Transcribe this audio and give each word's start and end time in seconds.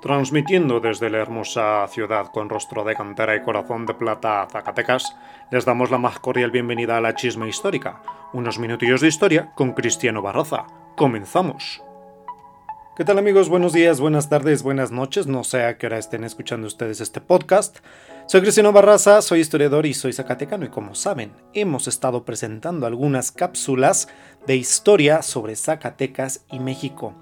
Transmitiendo 0.00 0.78
desde 0.78 1.10
la 1.10 1.18
hermosa 1.18 1.84
ciudad 1.88 2.30
con 2.30 2.48
rostro 2.48 2.84
de 2.84 2.94
cantera 2.94 3.34
y 3.34 3.42
corazón 3.42 3.84
de 3.84 3.94
plata, 3.94 4.46
Zacatecas, 4.48 5.16
les 5.50 5.64
damos 5.64 5.90
la 5.90 5.98
más 5.98 6.20
cordial 6.20 6.52
bienvenida 6.52 6.96
a 6.96 7.00
la 7.00 7.16
Chisma 7.16 7.48
Histórica, 7.48 8.00
unos 8.32 8.60
minutillos 8.60 9.00
de 9.00 9.08
historia 9.08 9.50
con 9.56 9.72
Cristiano 9.72 10.22
Barroza. 10.22 10.66
¡Comenzamos! 10.94 11.82
¿Qué 12.98 13.04
tal 13.04 13.16
amigos? 13.16 13.48
Buenos 13.48 13.72
días, 13.72 14.00
buenas 14.00 14.28
tardes, 14.28 14.64
buenas 14.64 14.90
noches. 14.90 15.28
No 15.28 15.44
sé 15.44 15.62
a 15.62 15.78
qué 15.78 15.86
hora 15.86 15.98
estén 15.98 16.24
escuchando 16.24 16.66
ustedes 16.66 17.00
este 17.00 17.20
podcast. 17.20 17.76
Soy 18.26 18.40
Cristiano 18.40 18.72
Barraza, 18.72 19.22
soy 19.22 19.38
historiador 19.38 19.86
y 19.86 19.94
soy 19.94 20.12
zacatecano 20.12 20.64
y 20.64 20.68
como 20.68 20.96
saben, 20.96 21.30
hemos 21.54 21.86
estado 21.86 22.24
presentando 22.24 22.86
algunas 22.86 23.30
cápsulas 23.30 24.08
de 24.48 24.56
historia 24.56 25.22
sobre 25.22 25.54
Zacatecas 25.54 26.44
y 26.50 26.58
México. 26.58 27.14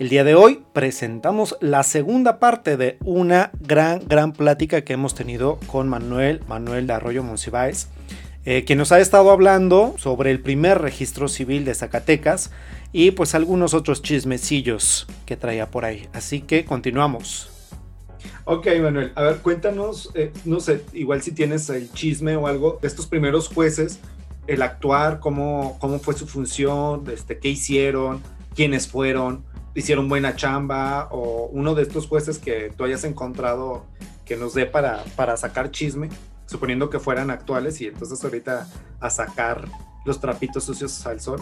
El 0.00 0.08
día 0.08 0.24
de 0.24 0.34
hoy 0.34 0.64
presentamos 0.72 1.56
la 1.60 1.84
segunda 1.84 2.40
parte 2.40 2.76
de 2.76 2.98
una 3.04 3.52
gran, 3.60 4.00
gran 4.08 4.32
plática 4.32 4.82
que 4.82 4.94
hemos 4.94 5.14
tenido 5.14 5.60
con 5.68 5.88
Manuel, 5.88 6.42
Manuel 6.48 6.88
de 6.88 6.94
Arroyo 6.94 7.22
Monsiváis, 7.22 7.86
eh, 8.46 8.64
que 8.64 8.74
nos 8.74 8.90
ha 8.90 8.98
estado 8.98 9.30
hablando 9.30 9.94
sobre 9.96 10.32
el 10.32 10.40
primer 10.40 10.80
registro 10.80 11.28
civil 11.28 11.64
de 11.64 11.74
Zacatecas 11.74 12.50
y 12.92 13.12
pues 13.12 13.34
algunos 13.34 13.74
otros 13.74 14.02
chismecillos 14.02 15.06
que 15.26 15.36
traía 15.36 15.70
por 15.70 15.84
ahí. 15.84 16.08
Así 16.12 16.40
que 16.40 16.64
continuamos. 16.64 17.50
Ok, 18.44 18.66
Manuel, 18.82 19.12
a 19.14 19.22
ver, 19.22 19.38
cuéntanos, 19.38 20.10
eh, 20.14 20.32
no 20.44 20.60
sé, 20.60 20.84
igual 20.92 21.22
si 21.22 21.32
tienes 21.32 21.70
el 21.70 21.92
chisme 21.92 22.36
o 22.36 22.46
algo 22.46 22.78
de 22.82 22.88
estos 22.88 23.06
primeros 23.06 23.48
jueces, 23.48 24.00
el 24.46 24.62
actuar, 24.62 25.20
cómo, 25.20 25.78
cómo 25.80 26.00
fue 26.00 26.14
su 26.14 26.26
función, 26.26 27.04
este, 27.12 27.38
qué 27.38 27.48
hicieron, 27.48 28.20
quiénes 28.54 28.88
fueron, 28.88 29.44
hicieron 29.74 30.08
buena 30.08 30.34
chamba, 30.34 31.08
o 31.12 31.48
uno 31.52 31.74
de 31.74 31.82
estos 31.82 32.08
jueces 32.08 32.38
que 32.38 32.72
tú 32.76 32.84
hayas 32.84 33.04
encontrado 33.04 33.84
que 34.24 34.36
nos 34.36 34.54
dé 34.54 34.66
para, 34.66 35.04
para 35.16 35.36
sacar 35.36 35.70
chisme, 35.70 36.08
suponiendo 36.46 36.90
que 36.90 36.98
fueran 36.98 37.30
actuales 37.30 37.80
y 37.80 37.86
entonces 37.86 38.22
ahorita 38.24 38.68
a 38.98 39.10
sacar 39.10 39.68
los 40.04 40.20
trapitos 40.20 40.64
sucios 40.64 41.06
al 41.06 41.20
sol. 41.20 41.40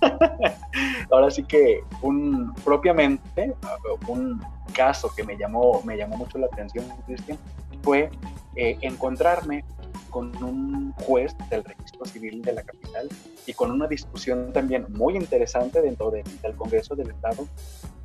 Ahora 1.10 1.30
sí 1.30 1.44
que 1.44 1.82
un 2.02 2.54
propiamente 2.64 3.54
un 4.08 4.42
caso 4.72 5.12
que 5.14 5.22
me 5.22 5.36
llamó, 5.36 5.82
me 5.84 5.96
llamó 5.96 6.16
mucho 6.16 6.38
la 6.38 6.46
atención, 6.46 6.84
Cristian, 7.06 7.38
fue 7.82 8.10
eh, 8.56 8.76
encontrarme 8.82 9.64
con 10.10 10.30
un 10.44 10.92
juez 10.92 11.34
del 11.50 11.64
registro 11.64 12.04
civil 12.04 12.42
de 12.42 12.52
la 12.52 12.62
capital 12.62 13.08
y 13.46 13.52
con 13.52 13.70
una 13.70 13.88
discusión 13.88 14.52
también 14.52 14.86
muy 14.90 15.16
interesante 15.16 15.82
dentro 15.82 16.10
del 16.10 16.54
Congreso 16.56 16.94
del 16.94 17.10
Estado 17.10 17.48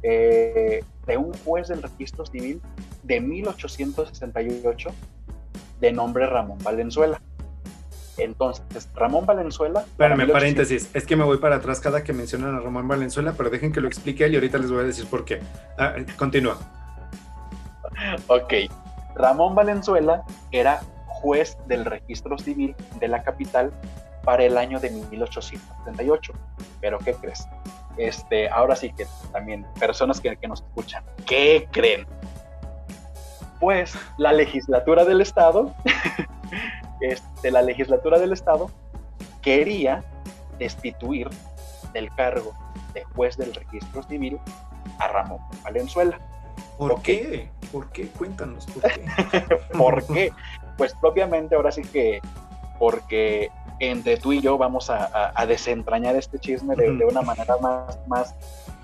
eh, 0.02 0.84
de 1.06 1.18
un 1.18 1.34
juez 1.46 1.68
del 1.68 1.84
registro 1.84 2.26
civil 2.26 2.62
de 3.04 3.22
1868 3.22 4.90
de 5.80 5.92
nombre 5.92 6.26
Ramón 6.26 6.58
Valenzuela. 6.64 7.22
Entonces, 8.20 8.90
Ramón 8.96 9.26
Valenzuela. 9.26 9.82
Espérame, 9.82 10.32
paréntesis. 10.32 10.90
Es 10.94 11.06
que 11.06 11.16
me 11.16 11.24
voy 11.24 11.38
para 11.38 11.58
atrás 11.58 11.80
cada 11.80 12.04
que 12.04 12.14
mencionan 12.14 12.56
a 12.56 12.60
Ramón 12.60 12.88
Valenzuela, 12.88 13.34
pero 13.38 13.50
dejen 13.50 13.72
que 13.72 13.82
lo 13.82 13.88
explique 13.88 14.26
él 14.26 14.34
y 14.34 14.36
ahorita 14.36 14.58
les 14.58 14.72
voy 14.72 14.82
a 14.82 14.84
decir 14.84 15.06
por 15.08 15.26
qué. 15.26 15.42
Ah, 15.78 15.96
continúa. 16.18 16.58
Ok. 18.28 18.54
Ramón 19.16 19.56
Valenzuela 19.56 20.24
era 20.52 20.80
juez 21.06 21.58
del 21.68 21.84
registro 21.84 22.38
civil 22.38 22.74
de 23.00 23.10
la 23.10 23.24
capital 23.24 23.74
para 24.24 24.44
el 24.44 24.58
año 24.58 24.80
de 24.80 24.90
1878. 24.90 26.34
Pero, 26.80 27.00
¿qué 27.00 27.14
crees? 27.14 27.46
Este, 27.98 28.48
ahora 28.50 28.76
sí 28.76 28.94
que 28.94 29.06
también, 29.34 29.66
personas 29.80 30.22
que, 30.22 30.38
que 30.38 30.48
nos 30.48 30.62
escuchan, 30.62 31.04
¿qué 31.26 31.68
creen? 31.72 32.08
Pues 33.60 33.94
la 34.18 34.32
legislatura 34.32 35.04
del 35.04 35.20
Estado 35.20 35.76
este, 37.02 37.52
la 37.52 37.62
legislatura 37.62 38.20
del 38.20 38.34
Estado 38.34 38.70
quería 39.42 40.04
destituir 40.58 41.30
del 41.94 42.14
cargo 42.16 42.54
de 42.94 43.04
juez 43.16 43.38
del 43.38 43.54
registro 43.54 44.04
civil 44.04 44.40
a 45.00 45.08
Ramón 45.08 45.40
Valenzuela. 45.64 46.20
¿Por 46.78 47.02
qué? 47.02 47.50
¿Por 47.72 47.90
qué? 47.92 48.08
Cuéntanos, 48.08 48.66
¿por 48.68 48.84
qué? 48.92 49.58
¿Por 49.78 50.06
qué? 50.08 50.32
Pues 50.78 50.94
propiamente 50.96 51.56
ahora 51.56 51.72
sí 51.72 51.82
que 51.82 52.22
porque 52.78 53.52
entre 53.80 54.18
tú 54.18 54.34
y 54.34 54.42
yo 54.42 54.58
vamos 54.58 54.90
a, 54.90 55.34
desentrañar 55.46 56.16
este 56.16 56.40
chisme 56.40 56.76
de, 56.76 56.90
una 57.06 57.22
manera 57.22 57.58
más, 57.58 58.00
más, 58.08 58.36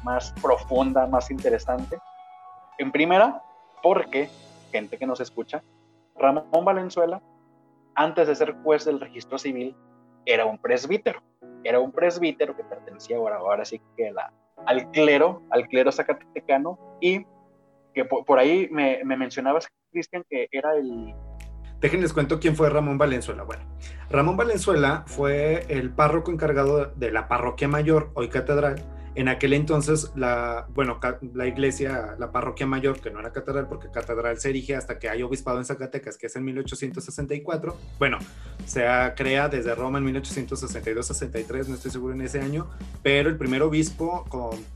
más 0.03 0.33
profunda, 0.41 1.07
más 1.07 1.31
interesante. 1.31 1.97
En 2.77 2.91
primera, 2.91 3.41
porque, 3.81 4.29
gente 4.71 4.97
que 4.97 5.05
nos 5.05 5.19
escucha, 5.19 5.63
Ramón 6.17 6.65
Valenzuela 6.65 7.21
antes 7.95 8.27
de 8.27 8.35
ser 8.35 8.53
juez 8.63 8.85
del 8.85 8.99
registro 8.99 9.37
civil, 9.37 9.75
era 10.25 10.45
un 10.45 10.57
presbítero. 10.57 11.21
Era 11.63 11.79
un 11.79 11.91
presbítero 11.91 12.55
que 12.55 12.63
pertenecía 12.63 13.17
ahora, 13.17 13.37
ahora 13.37 13.65
sí 13.65 13.81
que 13.97 14.11
la, 14.11 14.31
al 14.65 14.91
clero, 14.91 15.41
al 15.49 15.67
clero 15.67 15.91
zacatecano, 15.91 16.77
y 17.01 17.25
que 17.93 18.05
por, 18.05 18.37
ahí 18.37 18.67
me, 18.71 19.03
me 19.03 19.17
mencionabas, 19.17 19.67
Cristian, 19.91 20.23
que 20.29 20.47
era 20.51 20.75
el... 20.75 21.15
Déjenles 21.79 22.13
cuento 22.13 22.39
quién 22.39 22.55
fue 22.55 22.69
Ramón 22.69 22.97
Valenzuela. 22.97 23.43
Bueno, 23.43 23.63
Ramón 24.09 24.37
Valenzuela 24.37 25.03
fue 25.07 25.65
el 25.69 25.91
párroco 25.91 26.31
encargado 26.31 26.87
de 26.87 27.11
la 27.11 27.27
parroquia 27.27 27.67
mayor, 27.67 28.11
hoy 28.13 28.29
catedral, 28.29 28.75
en 29.15 29.29
aquel 29.29 29.53
entonces, 29.53 30.11
la, 30.15 30.67
bueno, 30.73 30.99
la 31.33 31.47
iglesia, 31.47 32.15
la 32.19 32.31
parroquia 32.31 32.67
mayor, 32.67 32.99
que 32.99 33.09
no 33.09 33.19
era 33.19 33.31
catedral, 33.31 33.67
porque 33.67 33.89
catedral 33.89 34.37
se 34.39 34.49
erige 34.49 34.75
hasta 34.75 34.99
que 34.99 35.09
hay 35.09 35.23
obispado 35.23 35.57
en 35.57 35.65
Zacatecas, 35.65 36.17
que 36.17 36.27
es 36.27 36.35
en 36.35 36.43
1864. 36.43 37.77
Bueno, 37.97 38.19
se 38.65 38.85
crea 39.15 39.47
desde 39.47 39.73
Roma 39.73 39.99
en 39.99 40.13
1862-63, 40.13 41.67
no 41.67 41.75
estoy 41.75 41.91
seguro 41.91 42.13
en 42.13 42.21
ese 42.21 42.41
año, 42.41 42.67
pero 43.03 43.29
el 43.29 43.37
primer 43.37 43.61
obispo 43.63 44.25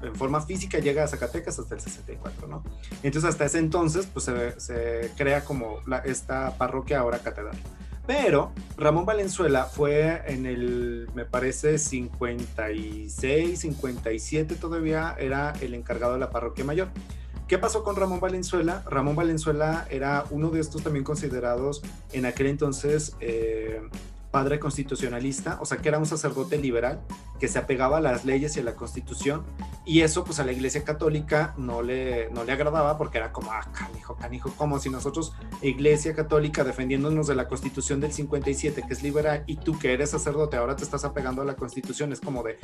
en 0.02 0.16
forma 0.16 0.42
física 0.42 0.80
llega 0.80 1.04
a 1.04 1.08
Zacatecas 1.08 1.60
hasta 1.60 1.76
el 1.76 1.82
64, 1.82 2.48
¿no? 2.48 2.64
Entonces, 3.04 3.30
hasta 3.30 3.46
ese 3.46 3.60
entonces, 3.60 4.08
pues 4.08 4.26
se, 4.26 4.60
se 4.60 5.12
crea 5.18 5.44
como 5.44 5.82
la, 5.86 5.98
esta 6.00 6.58
parroquia 6.58 7.00
ahora 7.00 7.20
catedral. 7.20 7.58
Pero 8.10 8.52
Ramón 8.76 9.06
Valenzuela 9.06 9.66
fue 9.66 10.24
en 10.26 10.48
el, 10.48 11.08
me 11.14 11.26
parece, 11.26 11.78
56, 11.78 13.60
57 13.60 14.56
todavía, 14.56 15.16
era 15.20 15.54
el 15.62 15.76
encargado 15.76 16.14
de 16.14 16.20
la 16.20 16.32
parroquia 16.32 16.66
mayor. 16.66 16.88
¿Qué 17.48 17.60
pasó 17.60 17.84
con 17.84 17.96
Ramón 17.96 18.20
Valenzuela? 18.20 18.84
Ramón 18.90 19.16
Valenzuela 19.16 19.86
era 19.92 20.26
uno 20.32 20.50
de 20.50 20.60
estos 20.60 20.82
también 20.82 21.06
considerados 21.06 21.84
en 22.12 22.26
aquel 22.26 22.48
entonces 22.48 23.16
eh, 23.20 23.80
padre 24.32 24.60
constitucionalista, 24.60 25.58
o 25.62 25.66
sea 25.66 25.78
que 25.78 25.90
era 25.90 25.98
un 25.98 26.06
sacerdote 26.06 26.58
liberal 26.58 27.02
que 27.40 27.48
se 27.48 27.58
apegaba 27.58 27.98
a 27.98 28.02
las 28.02 28.26
leyes 28.26 28.56
y 28.58 28.60
a 28.60 28.64
la 28.64 28.76
constitución, 28.76 29.44
y 29.86 30.02
eso 30.02 30.24
pues 30.24 30.40
a 30.40 30.46
la 30.46 30.52
iglesia 30.52 30.84
católica 30.84 31.54
no 31.58 31.82
le, 31.82 32.30
no 32.32 32.44
le 32.44 32.52
agradaba 32.52 32.98
porque 32.98 33.18
era 33.18 33.32
como, 33.32 33.52
ah, 33.52 33.66
canijo, 33.72 34.16
canijo, 34.16 34.54
como 34.56 34.80
si 34.80 34.90
nosotros, 34.90 35.34
iglesia 35.62 36.14
católica, 36.14 36.64
defendiéndonos 36.64 37.28
de 37.28 37.36
la 37.36 37.48
constitución 37.48 38.00
del 38.00 38.12
57, 38.12 38.84
que 38.88 38.94
es 38.94 39.04
liberal, 39.04 39.44
y 39.48 39.58
tú 39.58 39.80
que 39.80 39.94
eres 39.94 40.12
sacerdote, 40.12 40.58
ahora 40.58 40.76
te 40.76 40.84
estás 40.84 41.06
apegando 41.06 41.42
a 41.42 41.46
la 41.46 41.56
constitución, 41.56 42.14
es 42.14 42.22
como 42.22 42.44
de 42.44 42.60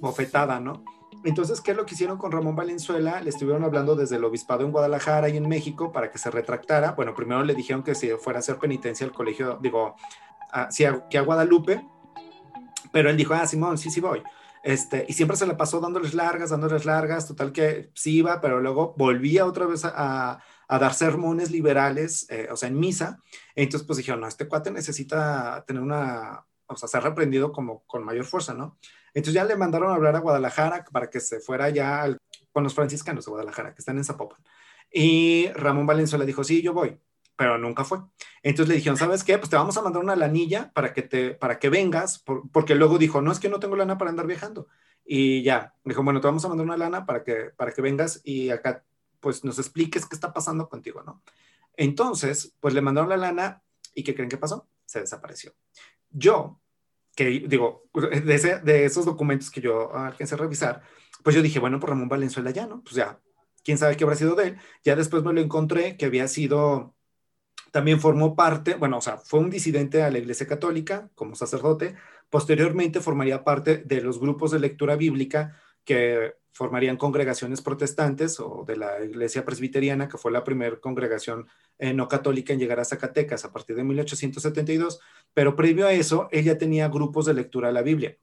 bofetada, 0.00 0.60
¿no? 0.60 0.84
Entonces, 1.22 1.60
¿qué 1.60 1.72
es 1.72 1.76
lo 1.76 1.84
que 1.84 1.94
hicieron 1.94 2.16
con 2.16 2.32
Ramón 2.32 2.56
Valenzuela? 2.56 3.20
Le 3.20 3.28
estuvieron 3.28 3.62
hablando 3.62 3.94
desde 3.94 4.16
el 4.16 4.24
obispado 4.24 4.64
en 4.64 4.72
Guadalajara 4.72 5.28
y 5.28 5.36
en 5.36 5.48
México 5.48 5.92
para 5.92 6.10
que 6.10 6.16
se 6.16 6.30
retractara. 6.30 6.92
Bueno, 6.92 7.14
primero 7.14 7.44
le 7.44 7.54
dijeron 7.54 7.82
que 7.82 7.94
si 7.94 8.08
fuera 8.12 8.38
a 8.38 8.40
hacer 8.40 8.56
penitencia 8.56 9.04
al 9.04 9.12
colegio, 9.12 9.58
digo, 9.60 9.96
que 11.10 11.18
a 11.18 11.22
Guadalupe, 11.22 11.82
pero 12.92 13.10
él 13.10 13.16
dijo, 13.16 13.34
ah, 13.34 13.46
Simón, 13.46 13.78
sí, 13.78 13.90
sí 13.90 14.00
voy. 14.00 14.22
Este, 14.62 15.06
y 15.08 15.14
siempre 15.14 15.36
se 15.36 15.46
le 15.46 15.54
pasó 15.54 15.80
dándoles 15.80 16.12
largas, 16.12 16.50
dándoles 16.50 16.84
largas, 16.84 17.26
total 17.26 17.52
que 17.52 17.90
sí 17.94 18.16
iba, 18.18 18.40
pero 18.40 18.60
luego 18.60 18.94
volvía 18.96 19.46
otra 19.46 19.66
vez 19.66 19.82
a, 19.84 20.42
dar 20.68 20.94
sermones 20.94 21.50
liberales, 21.50 22.26
eh, 22.30 22.48
o 22.50 22.56
sea, 22.56 22.68
en 22.68 22.78
misa. 22.78 23.18
Entonces, 23.56 23.86
pues 23.86 23.96
dijeron, 23.96 24.20
no, 24.20 24.28
este 24.28 24.46
cuate 24.46 24.70
necesita 24.70 25.64
tener 25.66 25.82
una, 25.82 26.46
o 26.66 26.76
sea, 26.76 26.88
ser 26.88 27.02
reprendido 27.02 27.50
como 27.52 27.84
con 27.86 28.04
mayor 28.04 28.24
fuerza, 28.24 28.54
¿no? 28.54 28.78
Entonces 29.12 29.34
ya 29.34 29.44
le 29.44 29.56
mandaron 29.56 29.90
a 29.90 29.94
hablar 29.94 30.14
a 30.14 30.20
Guadalajara 30.20 30.84
para 30.92 31.10
que 31.10 31.18
se 31.18 31.40
fuera 31.40 31.70
ya 31.70 32.16
con 32.52 32.62
los 32.62 32.74
franciscanos 32.74 33.24
de 33.24 33.30
Guadalajara, 33.30 33.74
que 33.74 33.80
están 33.80 33.98
en 33.98 34.04
Zapopan. 34.04 34.38
Y 34.92 35.48
Ramón 35.54 35.86
Valenzuela 35.86 36.24
dijo, 36.24 36.44
sí, 36.44 36.62
yo 36.62 36.72
voy 36.72 37.00
pero 37.40 37.56
nunca 37.56 37.84
fue. 37.84 38.00
Entonces 38.42 38.68
le 38.68 38.74
dijeron, 38.74 38.98
¿sabes 38.98 39.24
qué? 39.24 39.38
Pues 39.38 39.48
te 39.48 39.56
vamos 39.56 39.74
a 39.78 39.80
mandar 39.80 40.02
una 40.02 40.14
lanilla 40.14 40.70
para 40.74 40.92
que, 40.92 41.00
te, 41.00 41.30
para 41.30 41.58
que 41.58 41.70
vengas, 41.70 42.22
porque 42.52 42.74
luego 42.74 42.98
dijo, 42.98 43.22
no, 43.22 43.32
es 43.32 43.40
que 43.40 43.48
no 43.48 43.58
tengo 43.58 43.76
lana 43.76 43.96
para 43.96 44.10
andar 44.10 44.26
viajando. 44.26 44.68
Y 45.06 45.42
ya, 45.42 45.74
dijo, 45.82 46.02
bueno, 46.02 46.20
te 46.20 46.26
vamos 46.26 46.44
a 46.44 46.48
mandar 46.48 46.66
una 46.66 46.76
lana 46.76 47.06
para 47.06 47.24
que, 47.24 47.50
para 47.56 47.72
que 47.72 47.80
vengas 47.80 48.20
y 48.24 48.50
acá, 48.50 48.84
pues 49.20 49.42
nos 49.42 49.58
expliques 49.58 50.04
qué 50.04 50.14
está 50.14 50.34
pasando 50.34 50.68
contigo, 50.68 51.02
¿no? 51.02 51.22
Entonces, 51.78 52.54
pues 52.60 52.74
le 52.74 52.82
mandaron 52.82 53.08
la 53.08 53.16
lana 53.16 53.62
y 53.94 54.02
¿qué 54.02 54.14
creen 54.14 54.28
que 54.28 54.36
pasó? 54.36 54.68
Se 54.84 55.00
desapareció. 55.00 55.54
Yo, 56.10 56.60
que 57.16 57.24
digo, 57.24 57.84
de, 57.94 58.60
de 58.62 58.84
esos 58.84 59.06
documentos 59.06 59.50
que 59.50 59.62
yo 59.62 59.96
alcancé 59.96 60.34
a 60.34 60.38
revisar, 60.38 60.82
pues 61.24 61.34
yo 61.34 61.40
dije, 61.40 61.58
bueno, 61.58 61.80
por 61.80 61.88
Ramón 61.88 62.10
Valenzuela 62.10 62.50
ya, 62.50 62.66
¿no? 62.66 62.82
Pues 62.82 62.96
ya, 62.96 63.18
quién 63.64 63.78
sabe 63.78 63.96
qué 63.96 64.04
habrá 64.04 64.16
sido 64.16 64.34
de 64.34 64.48
él. 64.48 64.58
Ya 64.84 64.94
después 64.94 65.22
me 65.22 65.32
lo 65.32 65.40
encontré 65.40 65.96
que 65.96 66.04
había 66.04 66.28
sido, 66.28 66.94
también 67.70 68.00
formó 68.00 68.34
parte, 68.34 68.74
bueno, 68.74 68.98
o 68.98 69.00
sea, 69.00 69.18
fue 69.18 69.40
un 69.40 69.50
disidente 69.50 70.02
a 70.02 70.10
la 70.10 70.18
Iglesia 70.18 70.46
Católica 70.46 71.10
como 71.14 71.34
sacerdote. 71.34 71.94
Posteriormente 72.28 73.00
formaría 73.00 73.44
parte 73.44 73.78
de 73.78 74.00
los 74.00 74.18
grupos 74.20 74.50
de 74.50 74.60
lectura 74.60 74.96
bíblica 74.96 75.56
que 75.84 76.34
formarían 76.52 76.96
congregaciones 76.96 77.62
protestantes 77.62 78.38
o 78.40 78.64
de 78.66 78.76
la 78.76 79.02
iglesia 79.04 79.44
presbiteriana, 79.44 80.08
que 80.08 80.18
fue 80.18 80.32
la 80.32 80.44
primera 80.44 80.78
congregación 80.80 81.46
eh, 81.78 81.94
no 81.94 82.08
católica 82.08 82.52
en 82.52 82.58
llegar 82.58 82.80
a 82.80 82.84
Zacatecas 82.84 83.44
a 83.44 83.52
partir 83.52 83.76
de 83.76 83.84
1872, 83.84 85.00
pero 85.32 85.56
previo 85.56 85.86
a 85.86 85.92
eso, 85.92 86.28
ella 86.32 86.58
tenía 86.58 86.88
grupos 86.88 87.26
de 87.26 87.34
lectura 87.34 87.68
de 87.68 87.74
la 87.74 87.82
Biblia. 87.82 88.18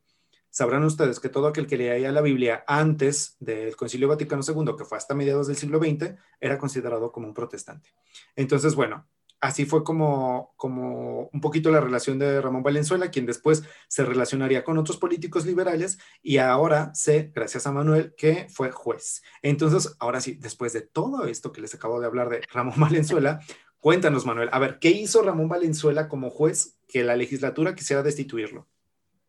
Sabrán 0.49 0.83
ustedes 0.83 1.19
que 1.19 1.29
todo 1.29 1.47
aquel 1.47 1.67
que 1.67 1.77
leía 1.77 2.11
la 2.11 2.21
Biblia 2.21 2.63
antes 2.67 3.35
del 3.39 3.75
Concilio 3.75 4.07
Vaticano 4.07 4.41
II, 4.47 4.75
que 4.77 4.85
fue 4.85 4.97
hasta 4.97 5.13
mediados 5.13 5.47
del 5.47 5.55
siglo 5.55 5.79
XX, 5.79 6.15
era 6.39 6.57
considerado 6.57 7.11
como 7.11 7.27
un 7.27 7.33
protestante. 7.33 7.89
Entonces, 8.35 8.75
bueno, 8.75 9.07
así 9.39 9.66
fue 9.66 9.84
como, 9.84 10.54
como 10.57 11.30
un 11.31 11.42
poquito 11.42 11.72
la 11.72 11.81
relación 11.81 12.19
de 12.19 12.42
Ramón 12.42 12.63
Valenzuela, 12.63 13.12
quien 13.12 13.25
después 13.25 13.63
se 13.88 14.04
relacionaría 14.04 14.63
con 14.63 14.78
otros 14.78 14.98
políticos 14.98 15.45
liberales 15.45 16.00
y 16.22 16.38
ahora 16.38 16.94
sé, 16.94 17.31
gracias 17.34 17.68
a 17.68 17.72
Manuel, 17.72 18.13
que 18.16 18.48
fue 18.50 18.72
juez. 18.72 19.22
Entonces, 19.42 19.95
ahora 20.00 20.22
sí, 20.22 20.36
después 20.36 20.74
de 20.74 20.81
todo 20.81 21.25
esto 21.25 21.51
que 21.51 21.62
les 21.62 21.74
acabo 21.75 22.00
de 22.00 22.07
hablar 22.07 22.30
de 22.30 22.42
Ramón 22.51 22.75
Valenzuela, 22.78 23.39
cuéntanos, 23.80 24.25
Manuel, 24.25 24.50
a 24.51 24.60
ver, 24.60 24.80
¿qué 24.80 24.89
hizo 24.89 25.22
Ramón 25.22 25.50
Valenzuela 25.50 26.07
como 26.07 26.30
juez 26.30 26.80
que 26.88 27.04
la 27.04 27.16
legislatura 27.16 27.75
quisiera 27.75 28.04
destituirlo? 28.04 28.68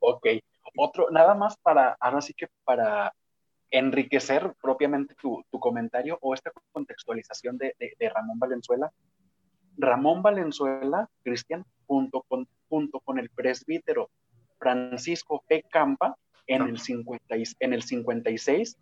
Ok, 0.01 0.27
otro, 0.77 1.11
nada 1.11 1.35
más 1.35 1.57
para, 1.59 1.97
ahora 2.01 2.23
sí 2.23 2.33
que 2.35 2.49
para 2.65 3.13
enriquecer 3.71 4.55
propiamente 4.63 5.15
tu, 5.15 5.45
comentario 5.61 6.17
o 6.23 6.33
esta 6.33 6.51
contextualización 6.73 7.59
de 7.59 7.75
Ramón 8.15 8.39
Valenzuela, 8.39 8.91
Ramón 9.79 10.23
Valenzuela, 10.23 11.09
Cristian, 11.23 11.65
junto 11.87 12.23
con, 12.23 12.47
junto 12.69 13.01
con 13.01 13.19
el 13.19 13.31
presbítero 13.31 14.11
Francisco 14.59 15.43
P. 15.49 15.65
Campa, 15.71 16.17
en 16.47 16.63
el, 16.63 16.79
50, 16.79 17.35
en 17.61 17.73
el 17.73 17.83
56, 17.83 18.79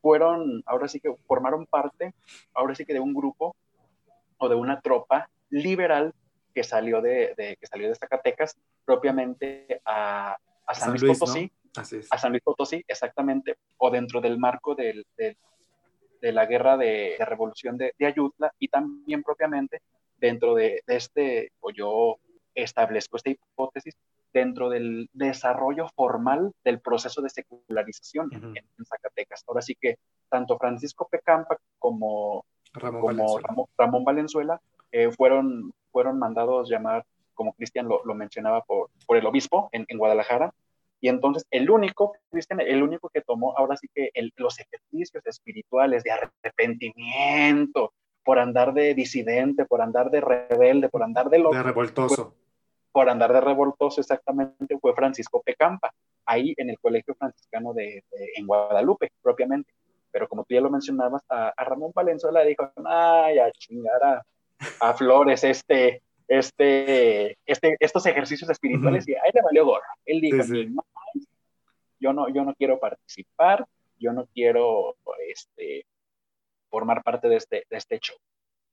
fueron, 0.00 0.62
ahora 0.66 0.88
sí 0.88 1.00
que 1.00 1.14
formaron 1.26 1.66
parte, 1.66 2.14
ahora 2.54 2.74
sí 2.74 2.84
que 2.84 2.94
de 2.94 3.00
un 3.00 3.14
grupo 3.14 3.54
o 4.38 4.48
de 4.48 4.54
una 4.54 4.80
tropa 4.80 5.28
liberal 5.50 6.14
que 6.54 6.64
salió 6.64 7.00
de, 7.00 7.56
que 7.60 7.66
salió 7.66 7.88
de 7.88 7.94
Zacatecas 7.94 8.56
propiamente 8.84 9.80
a, 9.84 10.36
San, 10.72 10.90
Luis, 10.90 11.18
Potosí, 11.18 11.52
a 12.10 12.18
San 12.18 12.30
Luis 12.30 12.42
Potosí, 12.42 12.82
exactamente, 12.88 13.56
o 13.76 13.90
dentro 13.90 14.20
del 14.20 14.38
marco 14.38 14.74
de 14.74 15.04
la 16.22 16.46
guerra 16.46 16.76
de, 16.78 17.16
revolución 17.20 17.76
de, 17.76 17.94
de, 17.98 18.06
Ayutla 18.06 18.52
y 18.58 18.68
también 18.68 19.22
propiamente 19.22 19.82
dentro 20.24 20.54
de, 20.54 20.82
este, 20.86 21.52
o 21.60 21.70
yo 21.70 22.16
establezco 22.54 23.18
esta 23.18 23.28
hipótesis, 23.28 23.94
dentro 24.32 24.70
del 24.70 25.10
desarrollo 25.12 25.86
formal 25.94 26.50
del 26.64 26.80
proceso 26.80 27.20
de 27.20 27.28
secularización 27.28 28.30
en, 28.32 28.84
Zacatecas. 28.86 29.44
Ahora 29.46 29.60
sí 29.60 29.76
que 29.78 29.98
tanto 30.30 30.56
Francisco 30.56 31.06
Pecampa 31.10 31.58
como 31.78 32.46
Ramón 32.72 33.02
Valenzuela, 33.02 33.48
Ramón, 33.76 34.04
Valenzuela 34.04 34.60
eh, 34.92 35.10
fueron, 35.12 35.74
fueron 35.92 36.18
mandados 36.18 36.70
llamar, 36.70 37.04
como 37.34 37.52
Cristian 37.52 37.86
lo, 37.86 38.14
mencionaba, 38.14 38.62
por, 38.62 38.88
por 39.06 39.18
el 39.18 39.26
obispo 39.26 39.68
en, 39.72 39.98
Guadalajara. 39.98 40.54
Y 41.02 41.10
entonces 41.10 41.46
el 41.50 41.68
único, 41.68 42.14
Cristian, 42.30 42.60
el 42.60 42.82
único 42.82 43.10
que 43.10 43.20
tomó 43.20 43.54
ahora 43.58 43.76
sí 43.76 43.88
que 43.94 44.08
los 44.36 44.58
ejercicios 44.58 45.26
espirituales 45.26 46.02
de 46.02 46.12
arrepentimiento, 46.12 47.92
por 48.24 48.38
andar 48.38 48.72
de 48.72 48.94
disidente, 48.94 49.66
por 49.66 49.82
andar 49.82 50.10
de 50.10 50.20
rebelde, 50.20 50.88
por 50.88 51.02
andar 51.02 51.28
de 51.28 51.38
loco. 51.38 51.54
De 51.54 51.62
revoltoso. 51.62 52.34
por 52.90 53.08
andar 53.08 53.32
de 53.32 53.40
revoltoso, 53.40 54.00
exactamente, 54.00 54.78
fue 54.80 54.94
Francisco 54.94 55.42
Pecampa, 55.42 55.92
ahí 56.24 56.54
en 56.56 56.70
el 56.70 56.78
Colegio 56.78 57.14
Franciscano 57.14 57.72
de, 57.74 58.04
en 58.36 58.46
Guadalupe, 58.46 59.10
propiamente. 59.22 59.72
Pero 60.10 60.28
como 60.28 60.44
tú 60.44 60.54
ya 60.54 60.60
lo 60.60 60.70
mencionabas, 60.70 61.22
a, 61.28 61.52
Ramón 61.64 61.92
Valenzuela 61.94 62.42
dijo, 62.42 62.70
ay, 62.86 63.38
a 63.38 63.50
chingar 63.52 64.22
a, 64.80 64.94
Flores 64.94 65.42
este, 65.42 66.02
este, 66.28 67.36
este, 67.44 67.76
estos 67.80 68.06
ejercicios 68.06 68.48
espirituales, 68.48 69.06
y 69.08 69.14
a 69.14 69.22
él 69.24 69.32
le 69.34 69.42
valió 69.42 69.66
gorro. 69.66 69.82
Él 70.06 70.20
dijo, 70.20 70.44
yo 72.00 72.12
no, 72.12 72.28
yo 72.28 72.44
no 72.44 72.54
quiero 72.54 72.78
participar, 72.78 73.66
yo 73.98 74.12
no 74.12 74.26
quiero, 74.32 74.96
este, 75.28 75.84
formar 76.74 77.04
parte 77.04 77.28
de 77.28 77.36
este, 77.36 77.64
de 77.70 77.76
este 77.76 78.00
show. 78.00 78.16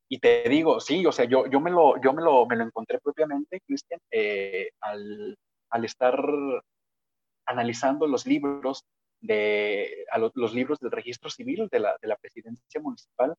Y 0.09 0.17
te 0.17 0.49
digo, 0.49 0.79
sí, 0.79 1.05
o 1.05 1.11
sea, 1.11 1.25
yo, 1.25 1.45
yo, 1.45 1.59
me, 1.59 1.69
lo, 1.69 2.01
yo 2.01 2.13
me, 2.13 2.23
lo, 2.23 2.47
me 2.47 2.55
lo 2.55 2.63
encontré 2.63 2.99
propiamente, 2.99 3.61
Cristian, 3.61 3.99
eh, 4.09 4.71
al, 4.81 5.37
al, 5.69 5.85
estar 5.85 6.17
analizando 7.45 8.07
los 8.07 8.25
libros 8.25 8.83
de 9.21 10.03
los, 10.33 10.53
libros 10.55 10.79
del 10.79 10.89
registro 10.89 11.29
civil 11.29 11.69
de 11.71 11.79
la, 11.79 11.95
de 12.01 12.07
la 12.07 12.15
presidencia 12.15 12.81
municipal 12.81 13.35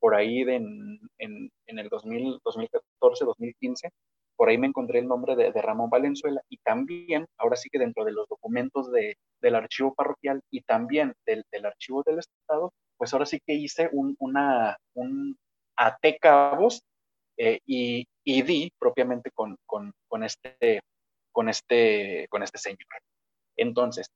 por 0.00 0.14
ahí 0.14 0.40
en, 0.40 0.98
en, 1.18 1.50
el 1.66 1.88
2000, 1.90 2.40
2014, 2.42 3.24
2015, 3.26 3.90
por 4.34 4.48
ahí 4.48 4.56
me 4.56 4.68
encontré 4.68 5.00
el 5.00 5.08
nombre 5.08 5.36
de, 5.36 5.52
de, 5.52 5.62
Ramón 5.62 5.90
Valenzuela 5.90 6.40
y 6.48 6.56
también, 6.58 7.26
ahora 7.36 7.56
sí 7.56 7.68
que 7.70 7.78
dentro 7.78 8.04
de 8.04 8.12
los 8.12 8.26
documentos 8.28 8.90
de, 8.92 9.16
del 9.42 9.54
archivo 9.54 9.94
parroquial 9.94 10.40
y 10.50 10.62
también 10.62 11.12
del, 11.26 11.44
del 11.52 11.66
archivo 11.66 12.02
del 12.04 12.18
Estado, 12.18 12.72
pues 12.96 13.12
ahora 13.12 13.26
sí 13.26 13.40
que 13.44 13.54
hice 13.54 13.88
un, 13.92 14.16
una, 14.18 14.76
un 14.94 15.38
eh, 17.38 17.60
y, 17.66 18.06
y, 18.24 18.42
di 18.42 18.72
propiamente 18.78 19.30
con, 19.30 19.58
este, 20.24 20.80
con, 21.32 21.48
este, 21.48 22.26
con 22.30 22.42
este 22.42 22.58
señor. 22.58 22.78
Entonces, 23.56 24.10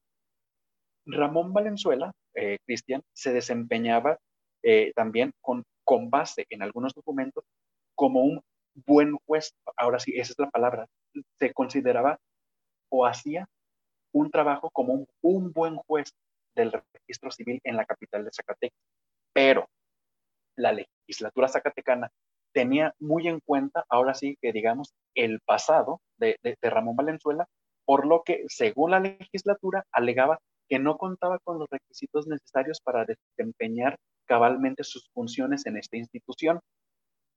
Ramón 1.07 1.53
Valenzuela, 1.53 2.13
eh, 2.35 2.59
Cristian, 2.65 3.03
se 3.13 3.33
desempeñaba 3.33 4.19
eh, 4.63 4.93
también 4.95 5.33
con, 5.41 5.65
base 6.09 6.47
en 6.51 6.63
algunos 6.63 6.95
documentos 6.95 7.45
como 7.97 8.23
un 8.23 8.41
buen 8.87 9.17
juez. 9.27 9.53
Ahora 9.77 9.99
sí, 9.99 10.13
esa 10.15 10.33
es 10.33 10.39
la 10.39 10.49
palabra. 10.49 10.87
Se 11.37 11.53
consideraba 11.53 12.17
o 12.91 13.07
hacía 13.07 13.49
un 14.13 14.31
trabajo 14.31 14.71
como 14.71 15.07
un 15.21 15.53
buen 15.53 15.77
juez 15.77 16.13
del 16.55 16.73
registro 16.73 17.31
civil 17.31 17.61
en 17.65 17.77
la 17.77 17.85
capital 17.85 18.25
de 18.25 18.31
Zacatecas. 18.33 18.79
Pero 19.33 19.69
la 20.57 20.73
legislatura 20.73 21.49
zacatecana 21.49 22.11
tenía 22.53 22.95
muy 22.99 23.29
en 23.29 23.41
cuenta, 23.41 23.85
ahora 23.89 24.15
sí 24.15 24.37
que 24.41 24.53
digamos, 24.53 24.93
el 25.15 25.41
pasado 25.41 26.01
de, 26.19 26.37
Ramón 26.63 26.97
Valenzuela, 26.97 27.47
por 27.85 28.07
lo 28.07 28.23
que, 28.25 28.45
según 28.49 28.93
la 28.93 29.01
legislatura, 29.01 29.85
alegaba 29.93 30.39
que 30.69 30.79
no 30.79 30.99
contaba 30.99 31.39
con 31.43 31.59
los 31.59 31.69
requisitos 31.71 32.27
necesarios 32.27 32.81
para 32.81 33.05
desempeñar 33.05 33.97
cabalmente 34.27 34.85
sus 34.85 35.09
funciones 35.13 35.67
en 35.67 35.77
esta 35.77 35.97
institución. 35.97 36.61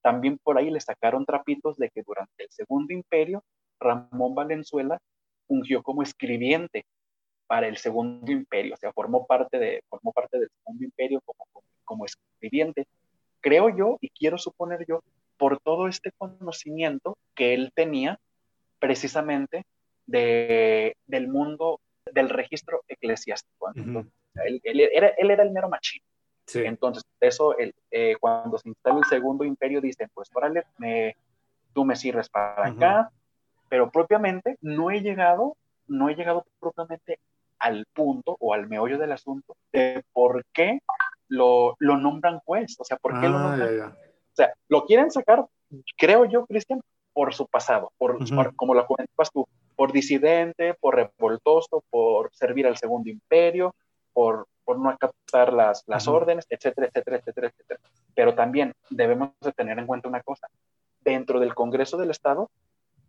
También 0.03 0.37
por 0.43 0.57
ahí 0.57 0.69
le 0.69 0.79
sacaron 0.79 1.25
trapitos 1.25 1.77
de 1.77 1.89
que 1.89 2.03
durante 2.05 2.43
el 2.43 2.49
Segundo 2.51 2.93
Imperio, 2.93 3.43
Ramón 3.79 4.35
Valenzuela 4.35 4.99
fungió 5.47 5.81
como 5.81 6.03
escribiente 6.03 6.85
para 7.53 7.67
el 7.67 7.77
Segundo 7.77 8.31
Imperio, 8.31 8.73
o 8.73 8.77
sea, 8.77 8.91
formó 8.93 9.27
parte, 9.27 9.59
de, 9.59 9.83
formó 9.87 10.11
parte 10.11 10.39
del 10.39 10.49
Segundo 10.57 10.83
Imperio 10.85 11.21
como, 11.23 11.45
como, 11.85 12.03
escribiente. 12.03 12.87
Creo 13.41 13.69
yo, 13.69 13.99
y 14.01 14.09
quiero 14.09 14.39
suponer 14.39 14.87
yo, 14.87 15.03
por 15.37 15.59
todo 15.59 15.87
este 15.87 16.11
conocimiento 16.17 17.15
que 17.35 17.53
él 17.53 17.71
tenía 17.75 18.19
precisamente 18.79 19.65
de, 20.07 20.97
del 21.05 21.27
mundo 21.27 21.79
del 22.11 22.31
registro 22.31 22.81
eclesiástico. 22.87 23.69
él, 23.75 24.61
era, 24.91 25.09
él, 25.09 25.29
era, 25.29 25.43
el 25.43 25.51
mero 25.51 25.69
machín. 25.69 26.01
Entonces, 26.55 27.03
eso, 27.19 27.55
eh, 27.59 28.15
cuando 28.19 28.57
se 28.57 28.69
instala 28.69 28.97
el 28.97 29.05
segundo 29.05 29.43
imperio, 29.43 29.79
dicen, 29.79 30.09
pues, 30.15 30.27
órale, 30.33 30.63
me, 30.79 31.15
tú 31.71 31.85
me 31.85 31.95
sirves 31.95 32.29
para 32.29 32.65
acá, 32.65 33.11
pero 33.69 33.91
propiamente 33.91 34.57
no 34.59 34.89
he 34.89 35.01
llegado, 35.01 35.55
no 35.85 36.09
he 36.09 36.15
llegado 36.15 36.47
propiamente 36.59 37.19
al 37.63 37.85
punto 37.93 38.35
o 38.39 38.53
al 38.53 38.67
meollo 38.67 38.97
del 38.97 39.13
asunto 39.13 39.55
de 39.71 40.03
por 40.11 40.43
qué 40.53 40.79
lo, 41.29 41.75
lo 41.79 41.97
nombran 41.97 42.39
juez. 42.39 42.75
O 42.77 42.83
sea, 42.83 42.97
¿por 42.97 43.19
qué 43.21 43.29
lo 43.29 43.37
ah, 43.37 43.41
nombran? 43.41 43.91
O 43.91 44.35
sea, 44.35 44.53
lo 44.67 44.85
quieren 44.85 45.09
sacar, 45.11 45.45
creo 45.97 46.25
yo, 46.25 46.45
Cristian, 46.45 46.81
por 47.13 47.33
su 47.33 47.47
pasado, 47.47 47.91
por, 47.97 48.17
como 48.55 48.73
lo 48.73 48.85
comentabas 48.85 49.31
tú, 49.31 49.47
por 49.75 49.93
disidente, 49.93 50.73
por 50.73 50.95
revoltoso, 50.95 51.83
por 51.89 52.33
servir 52.33 52.67
al 52.67 52.77
segundo 52.77 53.09
imperio, 53.09 53.75
por, 54.11 54.47
por 54.65 54.79
no 54.79 54.89
acatar 54.89 55.53
las, 55.53 55.83
las 55.87 56.07
órdenes, 56.07 56.45
etcétera, 56.49 56.87
etcétera, 56.87 57.17
etcétera, 57.17 57.47
etcétera. 57.47 57.79
Pero 58.13 58.35
también 58.35 58.73
debemos 58.89 59.31
de 59.39 59.53
tener 59.53 59.79
en 59.79 59.87
cuenta 59.87 60.09
una 60.09 60.21
cosa. 60.21 60.47
Dentro 61.01 61.39
del 61.39 61.53
Congreso 61.53 61.97
del 61.97 62.11
Estado, 62.11 62.49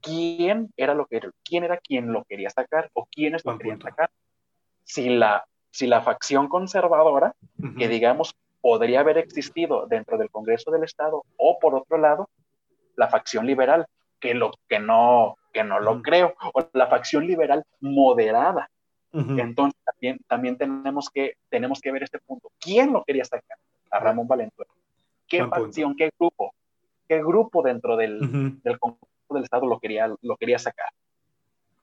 ¿quién 0.00 0.70
era, 0.76 0.94
lo 0.94 1.06
que, 1.06 1.20
quién 1.42 1.64
era 1.64 1.78
quien 1.78 2.12
lo 2.12 2.24
quería 2.24 2.50
sacar 2.50 2.90
o 2.92 3.06
quiénes 3.06 3.44
lo 3.44 3.56
querían 3.58 3.80
sacar? 3.80 4.10
Si 4.84 5.08
la, 5.08 5.44
si 5.70 5.86
la 5.86 6.02
facción 6.02 6.48
conservadora, 6.48 7.34
que 7.78 7.88
digamos 7.88 8.34
podría 8.60 9.00
haber 9.00 9.18
existido 9.18 9.86
dentro 9.86 10.16
del 10.16 10.30
Congreso 10.30 10.70
del 10.70 10.84
Estado 10.84 11.24
o 11.36 11.58
por 11.58 11.74
otro 11.74 11.98
lado 11.98 12.28
la 12.96 13.08
facción 13.08 13.46
liberal, 13.46 13.86
que 14.20 14.34
lo 14.34 14.52
que 14.68 14.78
no 14.78 15.36
que 15.54 15.64
no 15.64 15.80
lo 15.80 16.02
creo, 16.02 16.34
o 16.52 16.68
la 16.74 16.88
facción 16.88 17.26
liberal 17.26 17.64
moderada. 17.80 18.68
Entonces 19.12 19.80
también, 19.84 20.18
también 20.26 20.58
tenemos, 20.58 21.08
que, 21.08 21.34
tenemos 21.48 21.80
que 21.80 21.92
ver 21.92 22.02
este 22.02 22.18
punto. 22.18 22.50
¿Quién 22.58 22.92
lo 22.92 23.04
quería 23.04 23.24
sacar? 23.24 23.56
A 23.92 24.00
Ramón 24.00 24.26
Valenzuela. 24.26 24.72
¿Qué 25.28 25.46
facción, 25.46 25.94
qué 25.94 26.10
grupo? 26.18 26.52
¿Qué 27.08 27.18
grupo 27.22 27.62
dentro 27.62 27.96
del, 27.96 28.60
del 28.60 28.78
Congreso 28.80 29.06
del 29.30 29.44
Estado 29.44 29.66
lo 29.66 29.78
quería, 29.78 30.12
lo 30.20 30.36
quería 30.36 30.58
sacar? 30.58 30.88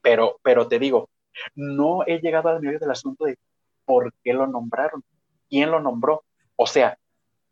Pero, 0.01 0.39
pero 0.43 0.67
te 0.67 0.77
digo, 0.77 1.07
no 1.55 2.03
he 2.05 2.19
llegado 2.19 2.49
al 2.49 2.61
medio 2.61 2.79
del 2.79 2.91
asunto 2.91 3.25
de 3.25 3.37
por 3.85 4.13
qué 4.23 4.33
lo 4.33 4.47
nombraron, 4.47 5.03
quién 5.49 5.71
lo 5.71 5.79
nombró. 5.79 6.23
O 6.55 6.67
sea, 6.67 6.97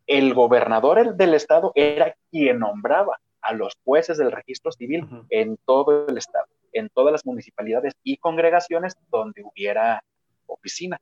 el 0.06 0.34
gobernador 0.34 1.14
del 1.16 1.34
estado 1.34 1.72
era 1.74 2.14
quien 2.30 2.58
nombraba 2.58 3.18
a 3.42 3.54
los 3.54 3.74
jueces 3.84 4.18
del 4.18 4.32
registro 4.32 4.72
civil 4.72 5.06
en 5.30 5.56
todo 5.64 6.06
el 6.08 6.18
estado, 6.18 6.46
en 6.72 6.88
todas 6.90 7.12
las 7.12 7.24
municipalidades 7.24 7.94
y 8.02 8.16
congregaciones 8.16 8.96
donde 9.10 9.42
hubiera 9.42 10.02
oficina. 10.46 10.98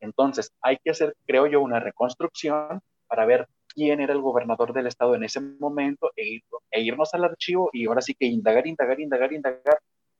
Entonces, 0.00 0.52
hay 0.60 0.78
que 0.82 0.90
hacer, 0.90 1.16
creo 1.26 1.46
yo, 1.46 1.60
una 1.60 1.80
reconstrucción 1.80 2.80
para 3.06 3.24
ver 3.24 3.46
quién 3.68 4.00
era 4.00 4.12
el 4.12 4.20
gobernador 4.20 4.72
del 4.72 4.86
estado 4.86 5.14
en 5.14 5.24
ese 5.24 5.40
momento 5.40 6.10
e, 6.16 6.40
e 6.70 6.80
irnos 6.80 7.14
al 7.14 7.24
archivo 7.24 7.70
y 7.72 7.86
ahora 7.86 8.00
sí 8.00 8.14
que 8.14 8.26
indagar, 8.26 8.66
indagar, 8.66 9.00
indagar, 9.00 9.32
indagar 9.32 9.78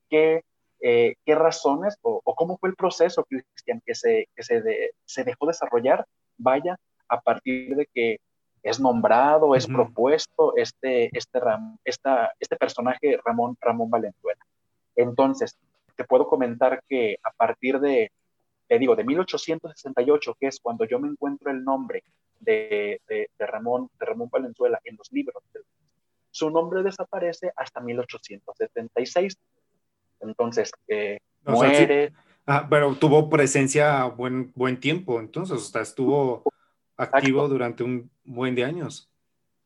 qué, 0.09 0.42
eh, 0.82 1.14
qué 1.24 1.34
razones 1.34 1.96
o, 2.02 2.20
cómo 2.34 2.58
fue 2.58 2.70
el 2.70 2.76
proceso, 2.76 3.24
Cristian, 3.24 3.80
que, 3.86 3.94
se, 3.94 4.28
que 4.34 4.42
se, 4.42 4.62
se 5.04 5.24
dejó 5.24 5.46
desarrollar, 5.46 6.04
vaya, 6.36 6.76
a 7.08 7.20
partir 7.20 7.76
de 7.76 7.86
que 7.92 8.18
es 8.62 8.78
nombrado, 8.78 9.54
es 9.54 9.66
propuesto 9.66 10.54
este, 10.56 11.10
este, 11.16 11.40
esta, 11.84 12.32
este 12.38 12.56
personaje 12.56 13.18
Ramón, 13.24 13.56
Ramón 13.60 13.90
Valenzuela. 13.90 14.40
Entonces, 14.94 15.56
te 15.96 16.04
puedo 16.04 16.26
comentar 16.26 16.82
que 16.88 17.16
a 17.22 17.32
partir 17.32 17.80
de, 17.80 18.10
te 18.68 18.78
digo, 18.78 18.94
de 18.94 19.04
1868, 19.04 20.36
que 20.38 20.46
es 20.46 20.60
cuando 20.60 20.84
yo 20.84 20.98
me 21.00 21.08
encuentro 21.08 21.50
el 21.50 21.64
nombre 21.64 22.04
de, 22.40 23.00
de, 23.08 23.28
Ramón, 23.38 23.88
de 23.98 24.06
Ramón 24.06 24.28
Valenzuela 24.30 24.80
en 24.84 24.96
los 24.96 25.10
libros, 25.10 25.42
su 26.30 26.50
nombre 26.50 26.82
desaparece 26.82 27.52
hasta 27.56 27.80
1876. 27.80 29.36
Entonces, 30.23 30.71
eh, 30.88 31.19
muere. 31.45 32.12
ah, 32.47 32.67
pero 32.69 32.95
tuvo 32.95 33.29
presencia 33.29 34.05
buen, 34.05 34.52
buen 34.55 34.81
tiempo, 34.81 35.21
entonces, 35.21 35.57
o 35.57 35.61
sea, 35.61 35.83
estuvo 35.83 36.43
activo 36.97 37.49
durante 37.49 37.83
un 37.83 38.11
buen 38.25 38.55
de 38.55 38.64
años. 38.64 39.09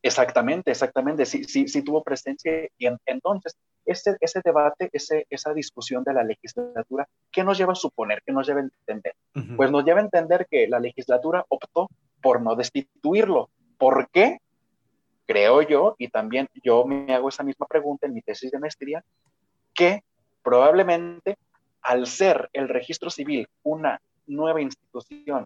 Exactamente, 0.02 0.70
exactamente, 0.70 1.26
sí, 1.26 1.44
sí, 1.44 1.66
sí 1.66 1.82
tuvo 1.82 2.02
presencia 2.02 2.68
y 2.78 2.86
entonces 3.06 3.56
ese, 3.84 4.16
ese 4.20 4.40
debate, 4.44 4.90
ese, 4.92 5.26
esa 5.30 5.52
discusión 5.52 6.04
de 6.04 6.12
la 6.12 6.24
legislatura, 6.24 7.08
¿qué 7.32 7.44
nos 7.44 7.56
lleva 7.56 7.72
a 7.72 7.76
suponer? 7.76 8.22
¿Qué 8.24 8.32
nos 8.32 8.46
lleva 8.46 8.60
a 8.60 8.64
entender? 8.64 9.14
Pues 9.56 9.70
nos 9.70 9.84
lleva 9.84 10.00
a 10.00 10.04
entender 10.04 10.46
que 10.50 10.66
la 10.68 10.80
legislatura 10.80 11.44
optó 11.48 11.88
por 12.20 12.42
no 12.42 12.56
destituirlo. 12.56 13.50
¿Por 13.78 14.08
qué? 14.10 14.38
Creo 15.26 15.62
yo, 15.62 15.94
y 15.98 16.08
también 16.08 16.48
yo 16.62 16.84
me 16.84 17.14
hago 17.14 17.28
esa 17.28 17.42
misma 17.42 17.66
pregunta 17.66 18.06
en 18.06 18.14
mi 18.14 18.22
tesis 18.22 18.50
de 18.50 18.58
maestría, 18.58 19.04
que 19.74 20.02
probablemente 20.46 21.38
al 21.82 22.06
ser 22.06 22.48
el 22.52 22.68
registro 22.68 23.10
civil 23.10 23.48
una 23.64 24.00
nueva 24.28 24.60
institución 24.60 25.44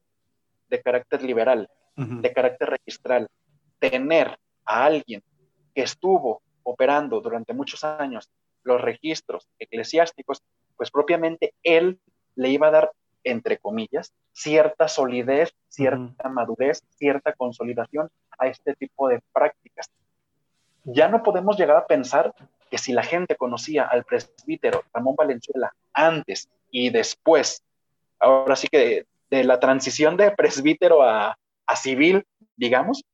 de 0.69 0.83
carácter 0.83 1.23
liberal, 1.23 1.71
de 1.97 2.33
carácter 2.35 2.69
registral, 2.69 3.27
tener 3.79 4.39
a 4.67 4.85
alguien 4.85 5.23
que 5.75 5.85
estuvo 5.85 6.43
operando 6.65 7.23
durante 7.23 7.55
muchos 7.55 7.83
años 7.83 8.29
los 8.63 8.79
registros 8.79 9.49
eclesiásticos, 9.59 10.43
pues 10.77 10.91
propiamente 10.91 11.55
él 11.63 11.99
le 12.35 12.51
iba 12.51 12.67
a 12.67 12.71
dar, 12.71 12.93
entre 13.25 13.57
comillas, 13.57 14.13
cierta 14.33 14.87
solidez, 14.87 15.55
cierta 15.69 16.29
madurez, 16.29 16.83
cierta 16.91 17.33
consolidación 17.33 18.11
a 18.39 18.49
este 18.49 18.75
tipo 18.75 19.09
de 19.09 19.23
prácticas. 19.33 19.91
Ya 20.85 21.09
no 21.09 21.23
podemos 21.23 21.57
llegar 21.57 21.79
a 21.79 21.87
pensar 21.87 22.35
que 22.71 22.79
si 22.79 22.93
la 22.93 23.03
gente 23.03 23.37
conocía 23.37 23.85
al 23.85 24.05
presbítero 24.05 24.85
Ramón 24.93 25.17
Valenzuela 25.17 25.73
antes 25.93 26.49
y 26.71 26.91
después, 26.91 27.63
ahora 28.19 28.57
sí 28.57 28.69
que 28.69 29.07
de 29.29 29.45
la 29.45 29.61
transición 29.61 30.17
de 30.17 30.31
presbítero 30.33 31.03
a, 31.03 31.37
civil, 31.77 32.25
digamos, 32.57 33.05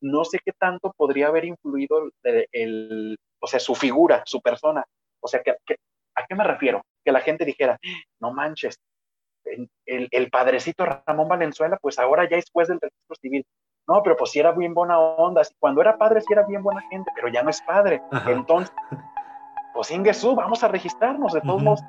no 0.00 0.24
sé 0.24 0.38
qué 0.42 0.52
tanto 0.52 0.94
podría 0.96 1.26
haber 1.26 1.44
influido 1.44 2.10
el, 2.22 3.18
o 3.38 3.46
sea, 3.46 3.60
su 3.60 3.74
figura, 3.74 4.22
su 4.24 4.40
persona. 4.40 4.82
O 5.20 5.28
sea, 5.28 5.42
que, 5.42 5.50
¿a 5.50 6.26
qué 6.26 6.34
me 6.34 6.42
refiero? 6.42 6.82
Que 7.04 7.12
la 7.12 7.20
gente 7.20 7.44
dijera, 7.44 7.78
no 8.18 8.32
manches, 8.32 8.78
el, 9.44 10.08
el, 10.10 10.30
padrecito 10.30 10.86
Ramón 10.86 11.28
Valenzuela, 11.28 11.78
pues 11.82 11.98
ahora 11.98 12.26
ya 12.30 12.38
es 12.38 12.46
del 12.54 12.80
registro 12.80 13.16
civil. 13.20 13.44
No, 13.88 14.00
pero 14.02 14.16
pues 14.16 14.30
si 14.30 14.38
era 14.38 14.52
bien 14.52 14.74
buena 14.74 14.98
onda, 14.98 15.42
cuando 15.58 15.80
era 15.80 15.98
padre 15.98 16.20
sí 16.20 16.32
era 16.32 16.44
bien 16.44 16.62
buena 16.62 16.80
gente, 16.82 17.10
pero 17.14 17.28
ya 17.28 17.42
no 17.42 17.50
es 17.50 17.60
padre. 17.62 18.00
Entonces, 18.26 18.72
pues 19.74 19.90
Ingesu, 19.90 20.34
vamos 20.34 20.62
a 20.62 20.68
registrarnos, 20.68 21.32
de 21.32 21.40
todos 21.40 21.62
modos. 21.62 21.80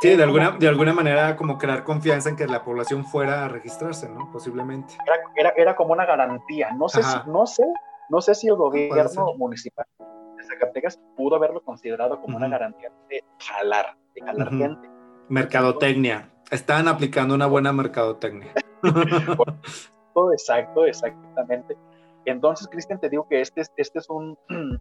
sí, 0.00 0.16
de 0.16 0.22
alguna, 0.22 0.52
de 0.52 0.68
alguna 0.68 0.92
manera 0.92 1.36
como 1.36 1.58
crear 1.58 1.84
confianza 1.84 2.30
en 2.30 2.36
que 2.36 2.46
la 2.46 2.64
población 2.64 3.04
fuera 3.04 3.44
a 3.44 3.48
registrarse, 3.48 4.08
¿no? 4.08 4.30
Posiblemente. 4.32 4.94
Era, 5.36 5.50
era, 5.56 5.76
como 5.76 5.92
una 5.92 6.06
garantía, 6.06 6.72
no 6.72 6.88
sé, 6.88 7.02
si, 7.02 7.16
no 7.26 7.46
sé, 7.46 7.64
no 8.08 8.20
sé 8.20 8.34
si 8.34 8.48
el 8.48 8.56
gobierno 8.56 9.34
municipal 9.36 9.86
de 9.98 10.44
Zacatecas 10.44 11.00
pudo 11.16 11.36
haberlo 11.36 11.62
considerado 11.62 12.20
como 12.20 12.36
una 12.36 12.48
garantía 12.48 12.90
de 13.08 13.22
jalar, 13.38 13.96
de 14.14 14.22
jalar 14.22 14.50
gente. 14.50 14.90
Mercadotecnia, 15.28 16.30
estaban 16.50 16.88
aplicando 16.88 17.34
una 17.34 17.46
buena 17.46 17.72
mercadotecnia. 17.72 18.52
exacto, 20.32 20.84
exactamente. 20.84 21.76
Entonces, 22.24 22.68
Cristian, 22.68 23.00
te 23.00 23.08
digo 23.08 23.26
que 23.28 23.40
este, 23.40 23.62
este 23.76 23.98
es 23.98 24.08
un, 24.08 24.38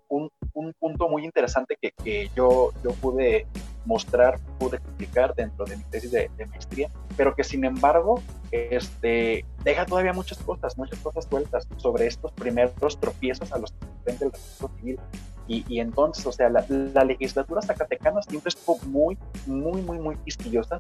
un, 0.10 0.32
punto 0.80 1.10
muy 1.10 1.26
interesante 1.26 1.78
que, 1.82 1.92
que, 1.92 2.30
yo, 2.36 2.72
yo 2.84 2.92
pude 2.94 3.48
mostrar, 3.86 4.40
pude 4.60 4.78
explicar 4.78 5.34
dentro 5.36 5.66
de 5.66 5.78
mi 5.78 5.84
tesis 5.86 6.12
de, 6.12 6.30
maestría, 6.50 6.90
pero 7.18 7.36
que 7.36 7.44
sin 7.44 7.66
embargo 7.66 8.22
este, 8.52 9.46
deja 9.64 9.86
todavía 9.86 10.14
muchas 10.14 10.38
cosas, 10.40 10.78
muchas 10.78 11.00
cosas 11.00 11.26
sueltas 11.30 11.68
sobre 11.78 12.08
estos 12.08 12.32
primeros 12.34 13.00
tropiezos 13.00 13.52
a 13.52 13.58
los 13.58 13.72
que 13.72 13.86
enfrenta 13.86 14.26
el 14.26 14.32
registro 14.32 14.70
civil. 14.78 15.00
Y, 15.48 15.66
y, 15.68 15.80
entonces, 15.80 16.26
o 16.26 16.32
sea, 16.32 16.50
la, 16.50 16.64
la, 16.70 17.04
legislatura 17.04 17.62
zacatecana 17.62 18.22
siempre 18.22 18.50
estuvo 18.50 18.78
muy, 18.86 19.18
muy, 19.48 19.82
muy, 19.82 20.00
muy 20.00 20.16
quisquillosa, 20.18 20.78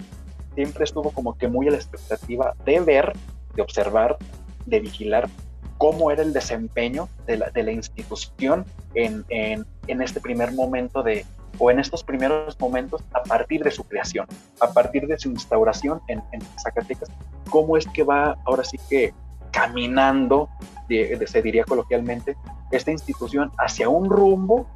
siempre 0.53 0.83
estuvo 0.83 1.11
como 1.11 1.37
que 1.37 1.47
muy 1.47 1.67
a 1.67 1.71
la 1.71 1.77
expectativa 1.77 2.53
de 2.63 2.79
ver, 2.79 3.13
de 3.55 3.61
observar, 3.61 4.17
de 4.65 4.79
vigilar 4.79 5.29
cómo 5.77 6.11
era 6.11 6.21
el 6.21 6.31
desempeño 6.31 7.09
de 7.25 7.37
la, 7.37 7.49
de 7.49 7.63
la 7.63 7.71
institución 7.71 8.65
en, 8.93 9.25
en, 9.29 9.65
en, 9.87 10.01
este 10.01 10.21
primer 10.21 10.51
momento 10.53 11.01
de, 11.01 11.25
o 11.57 11.71
en 11.71 11.79
estos 11.79 12.03
primeros 12.03 12.59
momentos 12.59 13.03
a 13.13 13.23
partir 13.23 13.63
de 13.63 13.71
su 13.71 13.83
creación, 13.83 14.27
a 14.59 14.71
partir 14.71 15.07
de 15.07 15.17
su 15.17 15.29
instauración 15.29 15.99
en, 16.07 16.21
en 16.33 16.41
Zacatecas, 16.61 17.09
cómo 17.49 17.77
es 17.77 17.87
que 17.87 18.03
va 18.03 18.37
ahora 18.45 18.63
sí 18.63 18.77
que 18.89 19.13
caminando, 19.51 20.49
se 20.87 21.41
diría 21.41 21.63
coloquialmente, 21.63 22.35
esta 22.71 22.91
institución 22.91 23.51
hacia 23.57 23.89
un 23.89 24.09
rumbo 24.09 24.67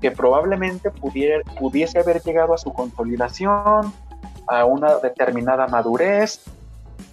que 0.00 0.10
probablemente 0.10 0.90
pudiera, 0.90 1.42
pudiese 1.58 1.98
haber 1.98 2.22
llegado 2.22 2.54
a 2.54 2.58
su 2.58 2.72
consolidación, 2.72 3.92
a 4.46 4.64
una 4.64 4.96
determinada 4.96 5.66
madurez, 5.66 6.40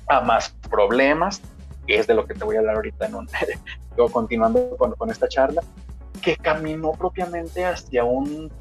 a 0.08 0.22
más 0.22 0.50
problemas, 0.70 1.42
que 1.88 1.98
es 1.98 2.06
de 2.06 2.14
lo 2.14 2.28
que 2.28 2.34
te 2.34 2.44
voy 2.44 2.58
a 2.58 2.60
hablar 2.60 2.76
ahorita 2.76 3.08
en 3.08 3.16
un, 3.16 3.30
continuando 4.12 4.76
con, 4.78 5.10
esta 5.10 5.28
charla, 5.28 5.64
que 6.22 6.36
caminó 6.36 6.92
propiamente 6.92 7.66
hacia 7.66 8.04
un 8.04 8.52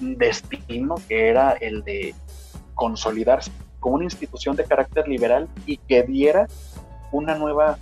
destino 0.00 0.96
que 1.08 1.28
era 1.28 1.52
el 1.52 1.84
de 1.84 2.14
consolidarse 2.74 3.50
como 3.80 3.96
una 3.96 4.04
institución 4.04 4.56
de 4.56 4.64
carácter 4.64 5.06
liberal 5.08 5.48
y 5.66 5.76
que 5.76 6.02
diera 6.02 6.46
una 7.12 7.34
nueva 7.34 7.78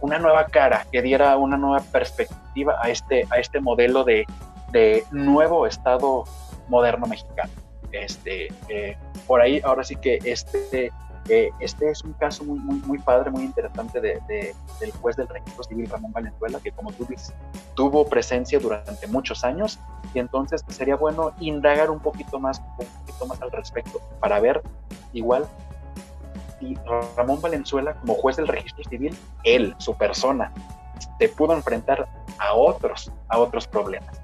una 0.00 0.18
nueva 0.18 0.46
cara, 0.46 0.84
que 0.90 1.00
diera 1.00 1.36
una 1.36 1.56
nueva 1.56 1.80
perspectiva 1.80 2.76
a 2.82 2.90
este, 2.90 3.24
a 3.30 3.38
este 3.38 3.60
modelo 3.60 4.02
de, 4.02 4.26
de 4.72 5.04
nuevo 5.12 5.64
Estado 5.64 6.24
moderno 6.68 7.06
mexicano. 7.06 7.50
Este, 7.92 8.48
eh, 8.68 8.96
por 9.28 9.40
ahí, 9.40 9.60
ahora 9.62 9.84
sí 9.84 9.94
que 9.94 10.18
este, 10.24 10.90
este 11.28 11.90
es 11.90 12.02
un 12.02 12.12
caso 12.14 12.44
muy, 12.44 12.98
padre, 12.98 13.30
muy 13.30 13.44
interesante 13.44 14.00
de, 14.00 14.54
del 14.80 14.92
juez 15.00 15.16
del 15.16 15.28
registro 15.28 15.64
civil 15.64 15.88
Ramón 15.88 16.12
Valenzuela, 16.12 16.58
que 16.60 16.72
como 16.72 16.92
tú 16.92 17.04
dices, 17.08 17.32
tuvo 17.74 18.06
presencia 18.06 18.58
durante 18.58 19.06
muchos 19.06 19.44
años 19.44 19.78
y 20.14 20.18
entonces 20.18 20.64
sería 20.68 20.96
bueno 20.96 21.32
indagar 21.38 21.90
un 21.90 22.00
poquito 22.00 22.38
más, 22.38 22.60
un 22.78 22.86
poquito 22.86 23.26
más 23.26 23.40
al 23.40 23.50
respecto 23.52 24.00
para 24.20 24.40
ver 24.40 24.62
igual 25.12 25.46
si 26.58 26.76
Ramón 27.16 27.40
Valenzuela, 27.40 27.94
como 27.94 28.14
juez 28.14 28.36
del 28.36 28.48
registro 28.48 28.84
civil, 28.84 29.16
él, 29.44 29.74
su 29.78 29.94
persona, 29.96 30.52
se 31.18 31.28
pudo 31.28 31.54
enfrentar 31.54 32.08
a 32.38 32.54
otros, 32.54 33.12
a 33.28 33.38
otros 33.38 33.66
problemas. 33.66 34.21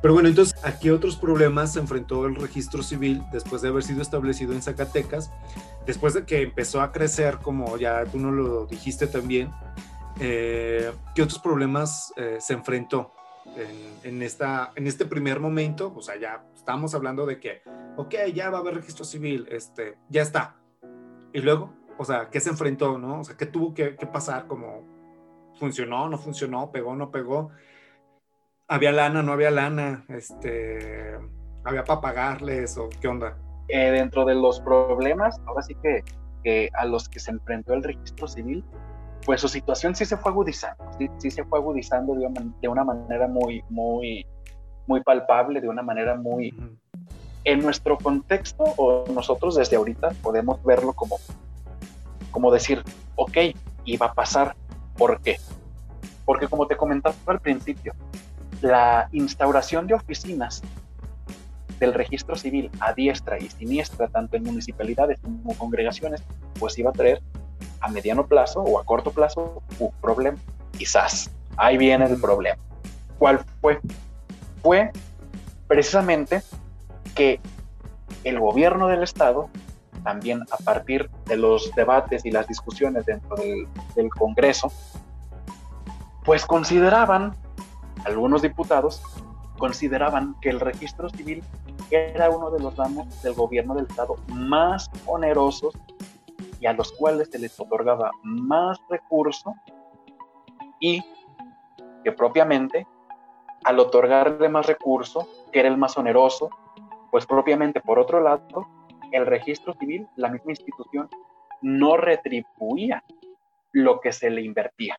Pero 0.00 0.14
bueno, 0.14 0.28
entonces, 0.28 0.54
¿a 0.64 0.78
qué 0.78 0.92
otros 0.92 1.16
problemas 1.16 1.72
se 1.72 1.80
enfrentó 1.80 2.26
el 2.26 2.36
registro 2.36 2.82
civil 2.82 3.22
después 3.32 3.62
de 3.62 3.68
haber 3.68 3.82
sido 3.82 4.00
establecido 4.00 4.52
en 4.52 4.62
Zacatecas? 4.62 5.32
Después 5.86 6.14
de 6.14 6.24
que 6.24 6.42
empezó 6.42 6.80
a 6.80 6.92
crecer, 6.92 7.38
como 7.38 7.76
ya 7.78 8.04
tú 8.04 8.18
no 8.18 8.30
lo 8.30 8.66
dijiste 8.66 9.08
también, 9.08 9.50
eh, 10.20 10.92
¿qué 11.14 11.22
otros 11.22 11.40
problemas 11.40 12.12
eh, 12.16 12.38
se 12.40 12.52
enfrentó 12.52 13.12
en, 14.04 14.22
esta, 14.22 14.70
en 14.76 14.86
este 14.86 15.04
primer 15.04 15.40
momento? 15.40 15.92
O 15.96 16.02
sea, 16.02 16.16
ya 16.16 16.44
estamos 16.54 16.94
hablando 16.94 17.26
de 17.26 17.40
que, 17.40 17.62
ok, 17.96 18.14
ya 18.32 18.50
va 18.50 18.58
a 18.58 18.60
haber 18.60 18.76
registro 18.76 19.04
civil, 19.04 19.48
este, 19.50 19.96
ya 20.08 20.22
está. 20.22 20.56
Y 21.32 21.40
luego, 21.40 21.74
o 21.96 22.04
sea, 22.04 22.30
¿qué 22.30 22.38
se 22.38 22.50
enfrentó, 22.50 22.98
no? 22.98 23.20
O 23.20 23.24
sea, 23.24 23.36
¿qué 23.36 23.46
tuvo 23.46 23.74
que, 23.74 23.96
que 23.96 24.06
pasar? 24.06 24.46
Como, 24.46 24.84
¿funcionó, 25.58 26.08
no 26.08 26.18
funcionó, 26.18 26.70
pegó, 26.70 26.94
no 26.94 27.10
pegó? 27.10 27.50
Había 28.68 28.92
lana, 28.92 29.22
no 29.22 29.32
había 29.32 29.50
lana, 29.50 30.04
este, 30.08 31.16
había 31.64 31.84
para 31.84 32.00
pagarles 32.00 32.76
o 32.76 32.88
qué 33.00 33.08
onda. 33.08 33.36
Eh, 33.68 33.90
dentro 33.90 34.24
de 34.24 34.34
los 34.34 34.60
problemas, 34.60 35.40
ahora 35.46 35.62
sí 35.62 35.74
que, 35.82 36.04
que, 36.44 36.70
a 36.74 36.84
los 36.84 37.08
que 37.08 37.18
se 37.18 37.30
enfrentó 37.30 37.74
el 37.74 37.82
registro 37.82 38.28
civil, 38.28 38.64
pues 39.24 39.40
su 39.40 39.48
situación 39.48 39.94
sí 39.94 40.04
se 40.04 40.16
fue 40.16 40.30
agudizando, 40.30 40.84
sí, 41.18 41.30
se 41.30 41.44
fue 41.44 41.58
agudizando 41.58 42.14
de 42.14 42.26
una, 42.26 42.42
de 42.62 42.68
una, 42.68 42.84
manera 42.84 43.26
muy, 43.26 43.62
muy, 43.68 44.26
muy 44.86 45.02
palpable, 45.02 45.60
de 45.60 45.68
una 45.68 45.82
manera 45.82 46.14
muy... 46.14 46.54
En 47.44 47.60
nuestro 47.60 47.96
contexto, 47.96 48.64
o 48.76 49.04
nosotros 49.12 49.56
desde 49.56 49.76
ahorita 49.76 50.10
podemos 50.22 50.62
verlo 50.64 50.92
como, 50.92 51.16
como 52.30 52.52
decir, 52.52 52.82
ok, 53.16 53.38
iba 53.84 54.06
a 54.06 54.12
pasar, 54.12 54.54
¿por 54.96 55.20
qué? 55.20 55.36
Porque 56.26 56.46
como 56.46 56.66
te 56.66 56.76
comentaba 56.76 57.14
al 57.26 57.40
principio, 57.40 57.94
la 58.60 59.08
instauración 59.12 59.86
de 59.86 59.94
oficinas 59.94 60.62
del 61.78 61.94
registro 61.94 62.36
civil 62.36 62.70
a 62.80 62.92
diestra 62.92 63.38
y 63.38 63.48
siniestra, 63.48 64.08
tanto 64.08 64.36
en 64.36 64.44
municipalidades 64.44 65.18
como 65.20 65.56
congregaciones, 65.56 66.22
pues 66.58 66.76
iba 66.78 66.90
a 66.90 66.92
traer 66.92 67.22
a 67.80 67.88
mediano 67.88 68.26
plazo 68.26 68.60
o 68.60 68.80
a 68.80 68.84
corto 68.84 69.12
plazo 69.12 69.62
un 69.78 69.92
problema. 70.00 70.38
Quizás, 70.76 71.30
ahí 71.56 71.78
viene 71.78 72.06
el 72.06 72.20
problema. 72.20 72.60
¿Cuál 73.18 73.44
fue? 73.60 73.80
Fue 74.62 74.90
precisamente 75.68 76.42
que 77.14 77.40
el 78.24 78.40
gobierno 78.40 78.88
del 78.88 79.02
Estado, 79.02 79.48
también 80.02 80.42
a 80.50 80.56
partir 80.56 81.08
de 81.26 81.36
los 81.36 81.72
debates 81.76 82.24
y 82.24 82.30
las 82.30 82.48
discusiones 82.48 83.06
dentro 83.06 83.36
del, 83.36 83.68
del 83.94 84.08
Congreso, 84.10 84.72
pues 86.24 86.44
consideraban 86.44 87.34
algunos 88.04 88.42
diputados 88.42 89.02
consideraban 89.58 90.36
que 90.40 90.50
el 90.50 90.60
registro 90.60 91.08
civil 91.10 91.42
era 91.90 92.30
uno 92.30 92.50
de 92.50 92.60
los 92.60 92.76
ramos 92.76 93.22
del 93.22 93.34
gobierno 93.34 93.74
del 93.74 93.86
Estado 93.86 94.16
más 94.28 94.90
onerosos 95.06 95.74
y 96.60 96.66
a 96.66 96.72
los 96.72 96.92
cuales 96.92 97.28
se 97.30 97.38
les 97.38 97.58
otorgaba 97.58 98.10
más 98.22 98.78
recurso 98.88 99.54
y 100.80 101.02
que 102.04 102.12
propiamente 102.12 102.86
al 103.64 103.78
otorgarle 103.80 104.48
más 104.48 104.66
recurso, 104.66 105.28
que 105.52 105.60
era 105.60 105.68
el 105.68 105.76
más 105.76 105.96
oneroso, 105.98 106.50
pues 107.10 107.26
propiamente 107.26 107.80
por 107.80 107.98
otro 107.98 108.20
lado, 108.20 108.68
el 109.12 109.26
registro 109.26 109.74
civil, 109.74 110.06
la 110.16 110.28
misma 110.28 110.52
institución, 110.52 111.08
no 111.60 111.96
retribuía 111.96 113.02
lo 113.72 114.00
que 114.00 114.12
se 114.12 114.30
le 114.30 114.42
invertía. 114.42 114.96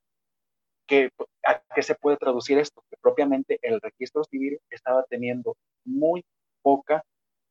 ¿A 1.46 1.62
qué 1.76 1.84
se 1.84 1.96
puede 1.96 2.18
traducir 2.18 2.58
esto? 2.58 2.84
Que 2.90 2.98
propiamente 3.02 3.60
el 3.62 3.80
registro 3.82 4.24
civil 4.24 4.60
estaba 4.70 5.04
teniendo 5.04 5.56
muy 5.86 6.24
poca 6.62 7.04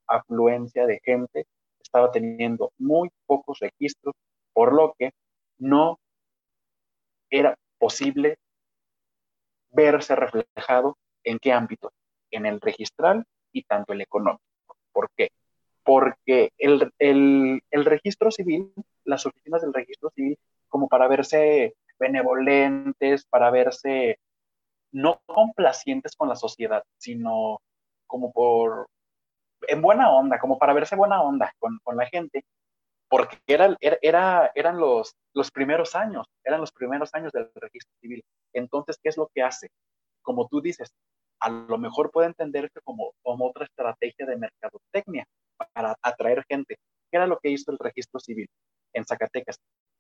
afluencia 0.06 0.86
de 0.86 1.00
gente, 1.04 1.46
estaba 1.80 2.10
teniendo 2.10 2.72
muy 2.78 3.10
pocos 3.26 3.58
registros, 3.60 4.14
por 4.52 4.72
lo 4.72 4.94
que 4.98 5.12
no 5.58 5.98
era 7.30 7.56
posible 7.78 8.38
verse 9.70 10.16
reflejado 10.16 10.96
en 11.24 11.38
qué 11.38 11.52
ámbito, 11.52 11.92
en 12.30 12.46
el 12.46 12.60
registral 12.60 13.24
y 13.52 13.62
tanto 13.62 13.92
el 13.92 14.00
económico. 14.00 14.42
¿Por 14.92 15.10
qué? 15.16 15.30
Porque 15.84 16.50
el, 16.58 16.92
el 16.98 17.84
registro 17.84 18.30
civil, 18.30 18.72
las 19.04 19.26
oficinas 19.26 19.62
del 19.62 19.72
registro 19.72 20.10
civil, 20.10 20.38
como 20.68 20.88
para 20.88 21.08
verse 21.08 21.74
benevolentes, 21.98 23.26
para 23.26 23.50
verse 23.50 24.18
no 24.92 25.20
complacientes 25.26 26.16
con 26.16 26.28
la 26.28 26.36
sociedad, 26.36 26.82
sino 26.98 27.60
como 28.06 28.32
por, 28.32 28.88
en 29.68 29.82
buena 29.82 30.10
onda, 30.10 30.38
como 30.38 30.58
para 30.58 30.72
verse 30.72 30.96
buena 30.96 31.22
onda 31.22 31.52
con, 31.58 31.78
la 31.96 32.06
gente, 32.06 32.44
porque 33.08 33.38
era, 33.46 33.76
era, 33.80 34.50
eran 34.54 34.78
los, 34.78 35.14
los 35.34 35.50
primeros 35.50 35.94
años, 35.94 36.26
eran 36.44 36.60
los 36.60 36.72
primeros 36.72 37.10
años 37.14 37.32
del 37.32 37.50
registro 37.54 37.92
civil. 38.00 38.22
Entonces, 38.54 38.98
¿qué 39.02 39.08
es 39.10 39.16
lo 39.16 39.28
que 39.34 39.42
hace? 39.42 39.68
Como 40.22 40.48
tú 40.48 40.60
dices, 40.60 40.90
a 41.40 41.50
lo 41.50 41.78
mejor 41.78 42.10
puede 42.10 42.28
entenderse 42.28 42.80
como, 42.82 43.12
como 43.22 43.48
otra 43.48 43.64
estrategia 43.64 44.26
de 44.26 44.36
mercadotecnia 44.36 45.26
para 45.72 45.96
atraer 46.02 46.44
gente. 46.48 46.76
¿Qué 47.10 47.16
era 47.16 47.26
lo 47.26 47.38
que 47.38 47.50
hizo 47.50 47.70
el 47.70 47.78
registro 47.78 48.20
civil 48.20 48.48
en 48.92 49.04
Zacatecas? 49.04 49.58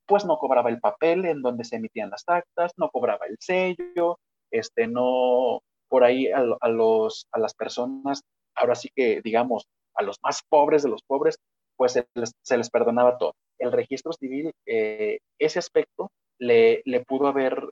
Pues 0.08 0.24
no 0.24 0.38
cobraba 0.38 0.70
el 0.70 0.80
papel 0.80 1.26
en 1.26 1.42
donde 1.42 1.64
se 1.64 1.76
emitían 1.76 2.10
las 2.10 2.24
actas, 2.26 2.72
no 2.78 2.88
cobraba 2.88 3.26
el 3.26 3.36
sello, 3.38 4.18
este, 4.50 4.88
no, 4.88 5.60
por 5.88 6.02
ahí 6.02 6.28
a, 6.28 6.68
los, 6.68 7.28
a 7.30 7.38
las 7.38 7.54
personas, 7.54 8.22
ahora 8.56 8.74
sí 8.74 8.88
que 8.96 9.20
digamos, 9.22 9.68
a 9.94 10.02
los 10.02 10.16
más 10.22 10.42
pobres 10.48 10.82
de 10.82 10.88
los 10.88 11.02
pobres, 11.02 11.38
pues 11.76 11.92
se 11.92 12.56
les, 12.56 12.70
perdonaba 12.70 13.18
todo. 13.18 13.34
El 13.58 13.70
registro 13.70 14.12
civil, 14.12 14.52
eh, 14.66 15.18
ese 15.38 15.58
aspecto 15.58 16.10
le, 16.38 16.82
le 16.86 17.04
pudo 17.04 17.28
haber 17.28 17.68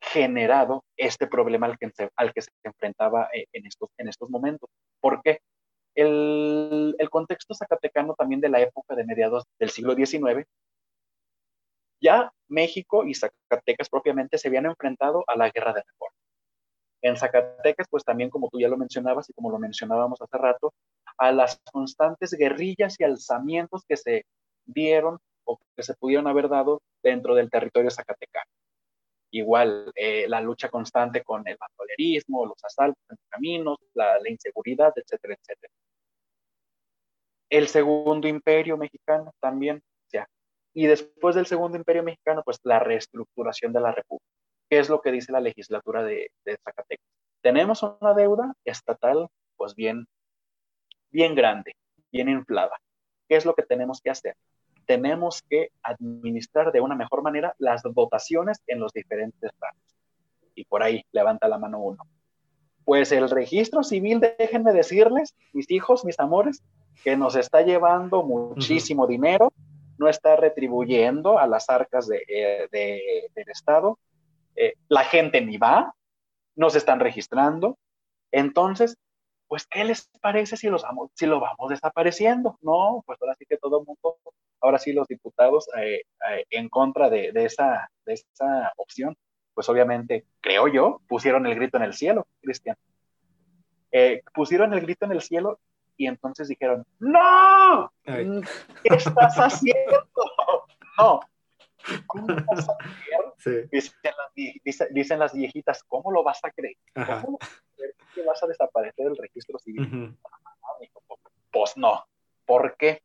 generado 0.00 0.84
este 0.96 1.26
problema 1.26 1.66
al 1.66 1.78
que, 1.78 1.90
al 2.16 2.32
que 2.32 2.42
se 2.42 2.50
enfrentaba 2.64 3.28
eh, 3.34 3.46
en, 3.52 3.66
estos, 3.66 3.90
en 3.98 4.08
estos 4.08 4.30
momentos. 4.30 4.70
¿Por 5.00 5.20
qué? 5.22 5.40
El, 6.00 6.94
contexto 7.10 7.54
zacatecano 7.54 8.14
también 8.14 8.40
de 8.40 8.48
la 8.48 8.60
época 8.60 8.94
de 8.94 9.04
mediados 9.04 9.42
del 9.58 9.70
siglo 9.70 9.96
XIX, 9.96 10.46
ya 12.00 12.32
México 12.46 13.04
y 13.04 13.14
Zacatecas 13.14 13.88
propiamente 13.88 14.38
se 14.38 14.46
habían 14.46 14.66
enfrentado 14.66 15.24
a 15.26 15.36
la 15.36 15.50
guerra 15.50 15.72
de 15.72 15.82
reforma. 15.82 16.14
En 17.02 17.16
Zacatecas, 17.16 17.88
pues 17.90 18.04
también 18.04 18.30
como 18.30 18.48
tú 18.48 18.60
ya 18.60 18.68
lo 18.68 18.76
mencionabas 18.76 19.28
y 19.28 19.32
como 19.32 19.50
lo 19.50 19.58
mencionábamos 19.58 20.22
hace 20.22 20.38
rato, 20.38 20.72
a 21.16 21.32
las 21.32 21.60
constantes 21.72 22.30
guerrillas 22.30 22.94
y 23.00 23.02
alzamientos 23.02 23.82
que 23.88 23.96
se 23.96 24.24
dieron 24.66 25.18
o 25.44 25.58
que 25.76 25.82
se 25.82 25.94
pudieron 25.94 26.28
haber 26.28 26.48
dado 26.48 26.80
dentro 27.02 27.34
del 27.34 27.50
territorio 27.50 27.90
zacatecano. 27.90 28.50
Igual, 29.32 29.90
eh, 29.96 30.28
la 30.28 30.40
lucha 30.40 30.68
constante 30.68 31.24
con 31.24 31.46
el 31.48 31.56
bandolerismo, 31.58 32.46
los 32.46 32.64
asaltos 32.64 33.02
en 33.10 33.16
caminos, 33.28 33.78
la, 33.94 34.20
la 34.20 34.30
inseguridad, 34.30 34.92
etcétera, 34.94 35.34
etcétera 35.34 35.72
el 37.50 37.68
segundo 37.68 38.28
imperio 38.28 38.76
mexicano 38.76 39.32
también, 39.40 39.82
ya. 40.12 40.28
Y 40.74 40.86
después 40.86 41.34
del 41.34 41.46
segundo 41.46 41.76
imperio 41.76 42.02
mexicano, 42.02 42.42
pues 42.44 42.58
la 42.62 42.78
reestructuración 42.78 43.72
de 43.72 43.80
la 43.80 43.92
república. 43.92 44.26
¿Qué 44.68 44.78
es 44.78 44.88
lo 44.88 45.00
que 45.00 45.12
dice 45.12 45.32
la 45.32 45.40
legislatura 45.40 46.02
de, 46.02 46.30
Zacatecas? 46.44 47.06
Tenemos 47.40 47.82
una 47.82 48.12
deuda 48.14 48.54
estatal, 48.64 49.28
pues 49.56 49.74
bien, 49.74 50.06
bien 51.10 51.34
grande, 51.34 51.74
bien 52.12 52.28
inflada. 52.28 52.76
¿Qué 53.28 53.36
es 53.36 53.46
lo 53.46 53.54
que 53.54 53.62
tenemos 53.62 54.00
que 54.02 54.10
hacer? 54.10 54.34
Tenemos 54.84 55.42
que 55.42 55.70
administrar 55.82 56.72
de 56.72 56.80
una 56.80 56.94
mejor 56.94 57.22
manera 57.22 57.54
las 57.58 57.82
votaciones 57.82 58.62
en 58.66 58.80
los 58.80 58.92
diferentes 58.92 59.50
ramos. 59.58 59.82
Y 60.54 60.64
por 60.64 60.82
ahí 60.82 61.04
levanta 61.12 61.48
la 61.48 61.58
mano 61.58 61.78
uno. 61.78 62.04
Pues 62.84 63.12
el 63.12 63.28
registro 63.30 63.82
civil, 63.82 64.20
déjenme 64.20 64.72
decirles, 64.72 65.34
mis 65.52 65.70
hijos, 65.70 66.04
mis 66.04 66.18
amores, 66.18 66.62
que 67.02 67.16
nos 67.16 67.36
está 67.36 67.62
llevando 67.62 68.22
muchísimo 68.22 69.06
dinero, 69.06 69.52
no 69.98 70.08
está 70.08 70.36
retribuyendo 70.36 71.38
a 71.38 71.46
las 71.46 71.68
arcas 71.68 72.08
eh, 72.10 72.68
del 72.70 73.48
Estado, 73.48 73.98
eh, 74.56 74.74
la 74.88 75.04
gente 75.04 75.40
ni 75.40 75.56
va, 75.56 75.94
no 76.56 76.70
se 76.70 76.78
están 76.78 77.00
registrando. 77.00 77.76
Entonces, 78.30 78.96
pues, 79.48 79.66
¿qué 79.66 79.84
les 79.84 80.08
parece 80.20 80.56
si, 80.56 80.68
los 80.68 80.82
vamos, 80.82 81.10
si 81.14 81.26
lo 81.26 81.40
vamos 81.40 81.70
desapareciendo? 81.70 82.58
No, 82.62 83.02
pues 83.06 83.18
ahora 83.20 83.34
sí 83.38 83.44
que 83.48 83.56
todo 83.56 83.80
el 83.80 83.86
mundo, 83.86 84.18
ahora 84.60 84.78
sí 84.78 84.92
los 84.92 85.08
diputados 85.08 85.68
eh, 85.78 86.02
en 86.50 86.68
contra 86.68 87.08
de, 87.10 87.32
esa, 87.34 87.90
de 88.04 88.14
esa 88.14 88.72
opción, 88.76 89.16
pues 89.54 89.68
obviamente, 89.68 90.26
creo 90.40 90.68
yo, 90.68 91.00
pusieron 91.08 91.46
el 91.46 91.56
grito 91.56 91.76
en 91.76 91.82
el 91.82 91.94
cielo, 91.94 92.26
Cristian. 92.40 92.76
pusieron 94.32 94.72
el 94.74 94.82
grito 94.82 95.06
en 95.06 95.12
el 95.12 95.22
cielo 95.22 95.58
y 95.98 96.06
entonces 96.06 96.48
dijeron, 96.48 96.86
no, 97.00 97.92
¿qué 98.04 98.44
estás 98.84 99.36
haciendo? 99.36 100.06
no. 100.96 101.20
¿Cómo 102.06 102.26
vas 102.26 102.68
a 102.68 102.76
creer? 103.42 103.68
Dicen, 104.90 105.18
las, 105.18 105.34
viejitas, 105.34 105.82
¿cómo 105.84 106.12
lo 106.12 106.22
vas 106.22 106.42
a 106.44 106.50
creer? 106.50 106.76
¿Cómo 106.94 107.38
vas 107.38 107.50
a 107.50 107.76
creer 107.76 107.94
que 108.14 108.22
vas 108.22 108.42
a 108.42 108.46
desaparecer 108.46 109.06
del 109.06 109.16
registro 109.16 109.58
civil? 109.58 110.16
Pues 111.50 111.76
no. 111.76 112.06
¿Por 112.46 112.76
qué? 112.76 113.02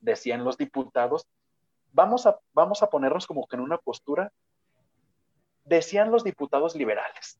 Decían 0.00 0.44
los 0.44 0.58
diputados, 0.58 1.26
vamos 1.92 2.26
a, 2.26 2.38
vamos 2.52 2.82
a 2.82 2.90
ponernos 2.90 3.26
como 3.26 3.46
que 3.46 3.56
en 3.56 3.62
una 3.62 3.78
postura, 3.78 4.32
decían 5.64 6.10
los 6.10 6.24
diputados 6.24 6.74
liberales, 6.74 7.38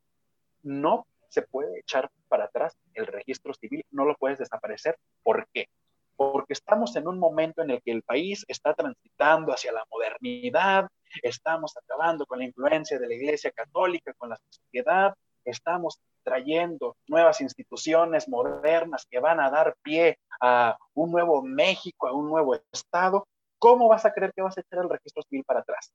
no 0.63 1.07
se 1.29 1.43
puede 1.43 1.81
echar 1.81 2.11
para 2.29 2.45
atrás 2.45 2.77
el 2.95 3.07
registro 3.07 3.55
civil, 3.55 3.85
no 3.91 4.05
lo 4.05 4.15
puedes 4.17 4.39
desaparecer. 4.39 4.97
¿Por 5.23 5.47
qué? 5.53 5.69
Porque 6.17 6.53
estamos 6.53 6.95
en 6.97 7.09
un 7.09 7.19
momento 7.19 7.63
en 7.63 7.71
el 7.71 7.83
que 7.83 7.93
el 7.93 8.03
país 8.03 8.45
está 8.49 8.75
transitando 8.75 9.53
hacia 9.53 9.73
la 9.73 9.85
modernidad, 9.91 10.89
estamos 11.23 11.77
acabando 11.77 12.27
con 12.27 12.39
la 12.39 12.45
influencia 12.45 12.99
de 12.99 13.09
la 13.09 13.15
Iglesia 13.15 13.51
Católica, 13.53 14.13
con 14.15 14.31
la 14.31 14.39
sociedad, 14.51 15.15
estamos 15.45 16.01
trayendo 16.23 16.97
nuevas 17.07 17.41
instituciones 17.41 18.29
modernas 18.29 19.07
que 19.11 19.19
van 19.19 19.41
a 19.41 19.51
dar 19.51 19.75
pie 19.83 20.19
a 20.41 20.77
un 20.95 21.11
nuevo 21.11 21.43
México, 21.43 22.07
a 22.07 22.13
un 22.13 22.29
nuevo 22.29 22.55
Estado. 22.73 23.27
¿Cómo 23.59 23.89
vas 23.89 24.05
a 24.05 24.13
creer 24.13 24.33
que 24.35 24.43
vas 24.43 24.57
a 24.57 24.61
echar 24.61 24.81
el 24.81 24.91
registro 24.91 25.23
civil 25.23 25.45
para 25.45 25.61
atrás? 25.61 25.91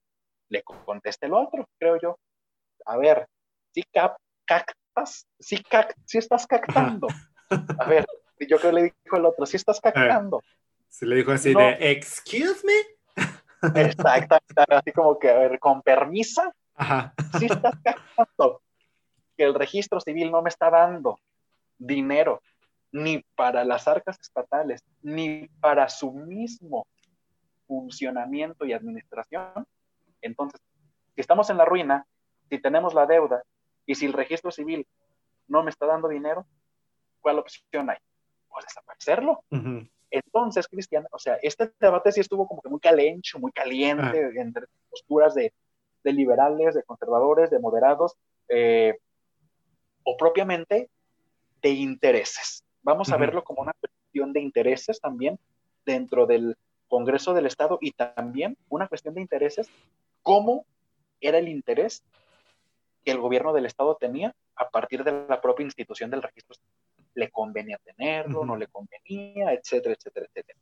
Le 0.50 0.64
conteste 0.64 1.28
el 1.28 1.34
otro, 1.34 1.66
creo 1.78 1.98
yo. 2.02 2.18
A 2.86 2.98
ver, 2.98 3.28
si 3.74 3.84
cap, 3.84 4.18
si, 5.40 5.62
si 6.06 6.18
estás 6.18 6.48
cactando. 6.48 7.08
A 7.80 7.86
ver, 7.86 8.06
yo 8.40 8.58
creo 8.60 8.72
que 8.72 8.82
le 8.82 8.84
dijo 8.84 9.18
el 9.18 9.26
otro, 9.26 9.46
si 9.46 9.58
estás 9.58 9.80
cactando. 9.80 10.42
Se 10.90 11.06
le 11.06 11.16
dijo 11.16 11.32
así 11.32 11.54
de, 11.54 11.78
excuse 11.92 12.64
me. 12.66 12.74
Exactamente, 13.76 14.76
así 14.76 14.92
como 14.92 15.18
que, 15.18 15.30
a 15.30 15.38
ver, 15.38 15.60
con 15.60 15.82
permisa, 15.82 16.54
si 17.40 17.46
estás 17.46 17.76
cactando, 17.84 18.62
que 19.38 19.44
el 19.44 19.54
registro 19.54 20.00
civil 20.02 20.32
no 20.32 20.42
me 20.42 20.50
está 20.50 20.70
dando 20.70 21.18
dinero 21.78 22.42
ni 22.92 23.24
para 23.36 23.64
las 23.64 23.88
arcas 23.88 24.20
estatales, 24.20 24.84
ni 25.02 25.48
para 25.60 25.90
su 25.90 26.12
mismo 26.12 26.86
funcionamiento 27.66 28.66
y 28.66 28.74
administración. 28.74 29.66
Entonces, 30.22 30.62
si 31.16 31.22
estamos 31.22 31.50
en 31.50 31.58
la 31.58 31.66
ruina, 31.66 32.06
si 32.50 32.60
tenemos 32.60 32.94
la 32.94 33.06
deuda, 33.06 33.42
y 33.86 33.96
si 33.96 34.06
el 34.06 34.14
registro 34.14 34.52
civil 34.52 34.88
no 35.48 35.64
me 35.64 35.70
está 35.70 35.86
dando 35.86 36.08
dinero, 36.08 36.46
¿cuál 37.22 37.40
opción 37.40 37.90
hay? 37.90 37.98
Pues 38.50 38.66
desaparecerlo. 38.66 39.44
Entonces, 40.10 40.68
Cristian, 40.68 41.08
o 41.12 41.18
sea, 41.18 41.40
este 41.42 41.72
debate 41.80 42.12
sí 42.12 42.20
estuvo 42.20 42.48
como 42.48 42.62
que 42.62 42.70
muy 42.70 42.80
calencho, 42.80 43.40
muy 43.40 43.52
caliente, 43.52 44.26
ah. 44.26 44.42
entre 44.42 44.68
posturas 44.90 45.34
de, 45.34 45.52
liberales, 46.04 46.76
de 46.76 46.84
conservadores, 46.84 47.50
de 47.50 47.60
moderados, 47.60 48.16
eh, 48.48 48.96
o 50.04 50.16
propiamente 50.18 50.90
de 51.62 51.70
intereses. 51.70 52.64
Vamos 52.84 53.12
a 53.12 53.18
verlo 53.18 53.44
como 53.44 53.62
una 53.62 53.74
cuestión 53.74 54.34
de 54.34 54.42
intereses 54.42 55.00
también 55.00 55.40
dentro 55.86 56.26
del 56.26 56.58
Congreso 56.88 57.34
del 57.34 57.48
Estado 57.48 57.80
y 57.82 57.92
también 57.92 58.58
una 58.70 58.88
cuestión 58.88 59.16
de 59.16 59.22
intereses, 59.22 59.68
cómo 60.22 60.66
era 61.22 61.40
el 61.40 61.48
interés 61.48 62.04
que 63.04 63.12
el 63.12 63.20
gobierno 63.20 63.54
del 63.54 63.66
Estado 63.66 63.96
tenía 64.00 64.34
a 64.56 64.70
partir 64.70 65.04
de 65.04 65.26
la 65.28 65.42
propia 65.42 65.64
institución 65.64 66.10
del 66.10 66.22
registro. 66.22 66.56
Le 67.16 67.30
convenía 67.30 67.78
tenerlo, 67.84 68.46
no 68.46 68.56
le 68.56 68.68
convenía, 68.68 69.54
etcétera, 69.54 69.96
etcétera, 69.96 70.26
etcétera. 70.28 70.60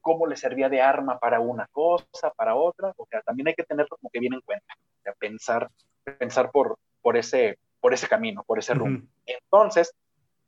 ¿Cómo 0.00 0.26
le 0.26 0.36
servía 0.36 0.68
de 0.68 0.80
arma 0.80 1.18
para 1.18 1.40
una 1.40 1.66
cosa, 1.68 2.30
para 2.36 2.54
otra? 2.54 2.92
O 2.96 3.06
sea, 3.06 3.22
también 3.22 3.48
hay 3.48 3.54
que 3.54 3.64
tenerlo 3.64 3.96
como 3.96 4.10
que 4.10 4.20
bien 4.20 4.34
en 4.34 4.40
cuenta, 4.40 4.74
o 4.74 5.02
sea, 5.02 5.12
pensar, 5.14 5.68
pensar 6.18 6.50
por, 6.50 6.78
por, 7.00 7.16
ese, 7.16 7.58
por 7.80 7.94
ese 7.94 8.08
camino, 8.08 8.42
por 8.44 8.58
ese 8.58 8.74
rumbo. 8.74 9.06
Entonces, 9.26 9.94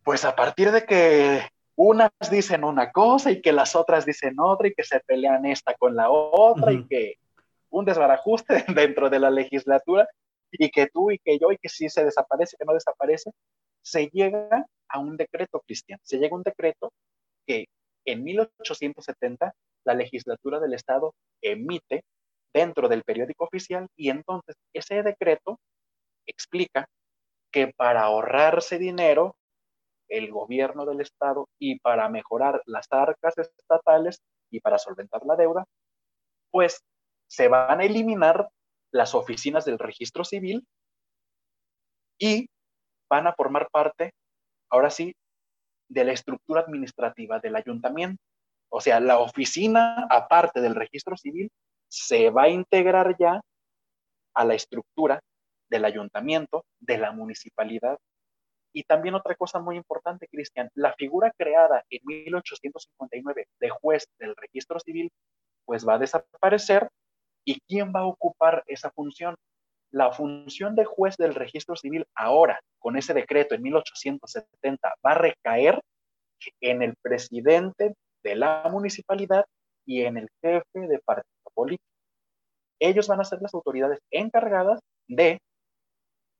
pues 0.02 0.24
a 0.24 0.34
partir 0.34 0.70
de 0.70 0.84
que 0.84 1.42
unas 1.76 2.10
dicen 2.30 2.64
una 2.64 2.92
cosa 2.92 3.30
y 3.30 3.40
que 3.40 3.52
las 3.52 3.74
otras 3.74 4.04
dicen 4.04 4.36
otra 4.38 4.68
y 4.68 4.74
que 4.74 4.84
se 4.84 5.00
pelean 5.00 5.44
esta 5.46 5.74
con 5.74 5.96
la 5.96 6.10
otra 6.10 6.72
y 6.72 6.86
que 6.86 7.14
un 7.70 7.84
desbarajuste 7.84 8.64
dentro 8.74 9.10
de 9.10 9.18
la 9.18 9.30
legislatura, 9.30 10.08
y 10.58 10.70
que 10.70 10.86
tú 10.86 11.10
y 11.10 11.18
que 11.18 11.38
yo 11.38 11.52
y 11.52 11.58
que 11.58 11.68
si 11.68 11.88
se 11.88 12.04
desaparece, 12.04 12.56
que 12.58 12.64
no 12.64 12.74
desaparece, 12.74 13.30
se 13.82 14.06
llega 14.12 14.66
a 14.88 14.98
un 14.98 15.16
decreto, 15.16 15.60
Cristian, 15.66 15.98
se 16.02 16.18
llega 16.18 16.34
a 16.34 16.38
un 16.38 16.42
decreto 16.42 16.92
que 17.46 17.66
en 18.06 18.22
1870 18.22 19.54
la 19.84 19.94
legislatura 19.94 20.60
del 20.60 20.74
Estado 20.74 21.14
emite 21.42 22.04
dentro 22.52 22.88
del 22.88 23.02
periódico 23.02 23.44
oficial 23.44 23.88
y 23.96 24.10
entonces 24.10 24.56
ese 24.72 25.02
decreto 25.02 25.58
explica 26.26 26.86
que 27.50 27.72
para 27.76 28.02
ahorrarse 28.02 28.78
dinero, 28.78 29.36
el 30.08 30.30
gobierno 30.30 30.84
del 30.84 31.00
Estado 31.00 31.48
y 31.58 31.78
para 31.80 32.08
mejorar 32.08 32.62
las 32.66 32.86
arcas 32.90 33.34
estatales 33.38 34.20
y 34.50 34.60
para 34.60 34.78
solventar 34.78 35.22
la 35.24 35.36
deuda, 35.36 35.64
pues 36.50 36.80
se 37.26 37.48
van 37.48 37.80
a 37.80 37.84
eliminar 37.84 38.48
las 38.94 39.14
oficinas 39.14 39.64
del 39.64 39.78
registro 39.78 40.24
civil 40.24 40.64
y 42.16 42.46
van 43.10 43.26
a 43.26 43.34
formar 43.34 43.68
parte, 43.70 44.12
ahora 44.70 44.88
sí, 44.88 45.12
de 45.88 46.04
la 46.04 46.12
estructura 46.12 46.60
administrativa 46.60 47.40
del 47.40 47.56
ayuntamiento. 47.56 48.22
O 48.70 48.80
sea, 48.80 49.00
la 49.00 49.18
oficina, 49.18 50.06
aparte 50.08 50.60
del 50.60 50.76
registro 50.76 51.16
civil, 51.16 51.50
se 51.88 52.30
va 52.30 52.44
a 52.44 52.48
integrar 52.48 53.16
ya 53.18 53.40
a 54.32 54.44
la 54.44 54.54
estructura 54.54 55.20
del 55.68 55.84
ayuntamiento, 55.84 56.64
de 56.78 56.98
la 56.98 57.10
municipalidad. 57.10 57.98
Y 58.72 58.84
también 58.84 59.16
otra 59.16 59.34
cosa 59.34 59.58
muy 59.58 59.76
importante, 59.76 60.28
Cristian, 60.28 60.70
la 60.74 60.94
figura 60.94 61.32
creada 61.36 61.84
en 61.90 62.00
1859 62.04 63.46
de 63.58 63.70
juez 63.70 64.06
del 64.20 64.36
registro 64.36 64.78
civil, 64.78 65.10
pues 65.64 65.86
va 65.86 65.94
a 65.94 65.98
desaparecer 65.98 66.88
¿Y 67.44 67.60
quién 67.68 67.92
va 67.94 68.00
a 68.00 68.06
ocupar 68.06 68.64
esa 68.66 68.90
función? 68.90 69.36
La 69.90 70.12
función 70.12 70.74
de 70.74 70.84
juez 70.84 71.16
del 71.16 71.34
registro 71.34 71.76
civil 71.76 72.06
ahora, 72.14 72.60
con 72.78 72.96
ese 72.96 73.14
decreto 73.14 73.54
en 73.54 73.62
1870, 73.62 74.94
va 75.04 75.12
a 75.12 75.14
recaer 75.14 75.80
en 76.60 76.82
el 76.82 76.94
presidente 77.00 77.94
de 78.22 78.34
la 78.34 78.66
municipalidad 78.70 79.44
y 79.86 80.02
en 80.02 80.16
el 80.16 80.28
jefe 80.42 80.88
de 80.88 80.98
partido 80.98 81.50
político. 81.54 81.84
Ellos 82.80 83.06
van 83.06 83.20
a 83.20 83.24
ser 83.24 83.40
las 83.40 83.54
autoridades 83.54 84.00
encargadas 84.10 84.80
de 85.06 85.38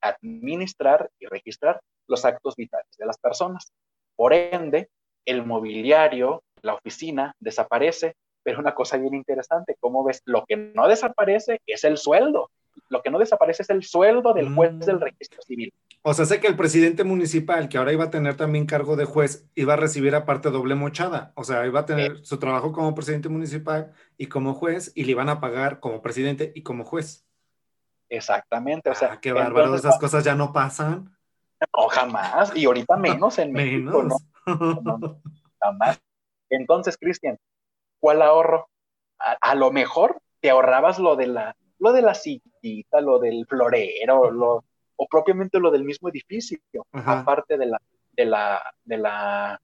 administrar 0.00 1.10
y 1.18 1.26
registrar 1.26 1.80
los 2.08 2.24
actos 2.24 2.56
vitales 2.56 2.90
de 2.98 3.06
las 3.06 3.18
personas. 3.18 3.72
Por 4.16 4.32
ende, 4.32 4.88
el 5.26 5.44
mobiliario, 5.46 6.42
la 6.62 6.74
oficina 6.74 7.34
desaparece, 7.40 8.14
pero 8.44 8.61
una 8.61 8.74
cosa 8.74 8.98
bien 8.98 9.14
interesante, 9.14 9.76
¿cómo 9.80 10.04
ves? 10.04 10.22
Lo 10.26 10.44
que 10.44 10.57
no 10.57 10.87
desaparece 10.87 11.61
es 11.66 11.83
el 11.83 11.96
sueldo. 11.96 12.50
Lo 12.88 13.02
que 13.02 13.11
no 13.11 13.18
desaparece 13.18 13.62
es 13.62 13.70
el 13.70 13.83
sueldo 13.83 14.35
del 14.35 14.54
juez 14.54 14.78
del 14.80 14.96
mm. 14.96 15.00
registro 15.00 15.42
civil. 15.42 15.72
O 16.02 16.12
sea, 16.12 16.26
sé 16.26 16.38
que 16.38 16.46
el 16.46 16.57
presidente 16.57 17.02
municipal, 17.02 17.68
que 17.68 17.78
ahora 17.78 17.92
iba 17.92 18.04
a 18.04 18.11
tener 18.11 18.37
también 18.37 18.66
cargo 18.66 18.94
de 18.94 19.07
juez, 19.07 19.48
iba 19.54 19.72
a 19.72 19.76
recibir 19.76 20.14
aparte 20.14 20.50
doble 20.50 20.74
mochada. 20.74 21.33
O 21.35 21.44
sea, 21.44 21.66
iba 21.66 21.80
a 21.80 21.87
tener 21.87 22.24
su 22.26 22.38
trabajo 22.38 22.72
como 22.72 22.94
presidente 22.94 23.30
municipal 23.30 23.92
y 24.18 24.26
como 24.26 24.52
juez, 24.52 24.92
y 24.94 25.04
le 25.04 25.12
iban 25.12 25.30
a 25.30 25.40
pagar 25.40 25.80
como 25.80 26.02
presidente 26.02 26.52
y 26.54 26.62
como 26.62 26.85
juez. 26.85 27.26
Exactamente. 28.11 28.90
O 28.90 28.94
sea, 28.94 29.14
ah, 29.14 29.20
qué 29.20 29.33
bárbaro, 29.33 29.74
esas 29.74 29.98
cosas 29.98 30.22
ya 30.24 30.35
no 30.35 30.52
pasan. 30.52 31.16
No, 31.61 31.88
jamás. 31.88 32.54
Y 32.54 32.66
ahorita 32.66 32.96
menos 32.98 33.38
en 33.38 33.52
México, 33.52 34.02
menos. 34.02 34.22
¿no? 34.46 35.20
Jamás. 35.61 35.98
Entonces, 36.50 36.98
Cristian, 36.98 37.38
¿cuál 38.04 38.20
ahorro? 38.20 38.68
A, 39.18 39.54
lo 39.54 39.72
mejor 39.72 40.20
te 40.42 40.50
ahorrabas 40.50 40.98
lo 40.98 41.16
de 41.16 41.26
la, 41.26 41.56
lo 41.78 41.90
de 41.90 42.02
la 42.02 42.12
sillita, 42.12 43.00
lo 43.00 43.18
del 43.18 43.46
florero, 43.48 44.30
lo, 44.30 44.62
o 44.96 45.06
propiamente 45.08 45.58
lo 45.58 45.70
del 45.70 45.84
mismo 45.84 46.10
edificio, 46.10 46.60
aparte 46.92 47.56
de 47.56 47.64
la, 47.64 47.80
de 48.12 48.26
la, 48.26 48.74
de 48.84 48.98
la 48.98 49.58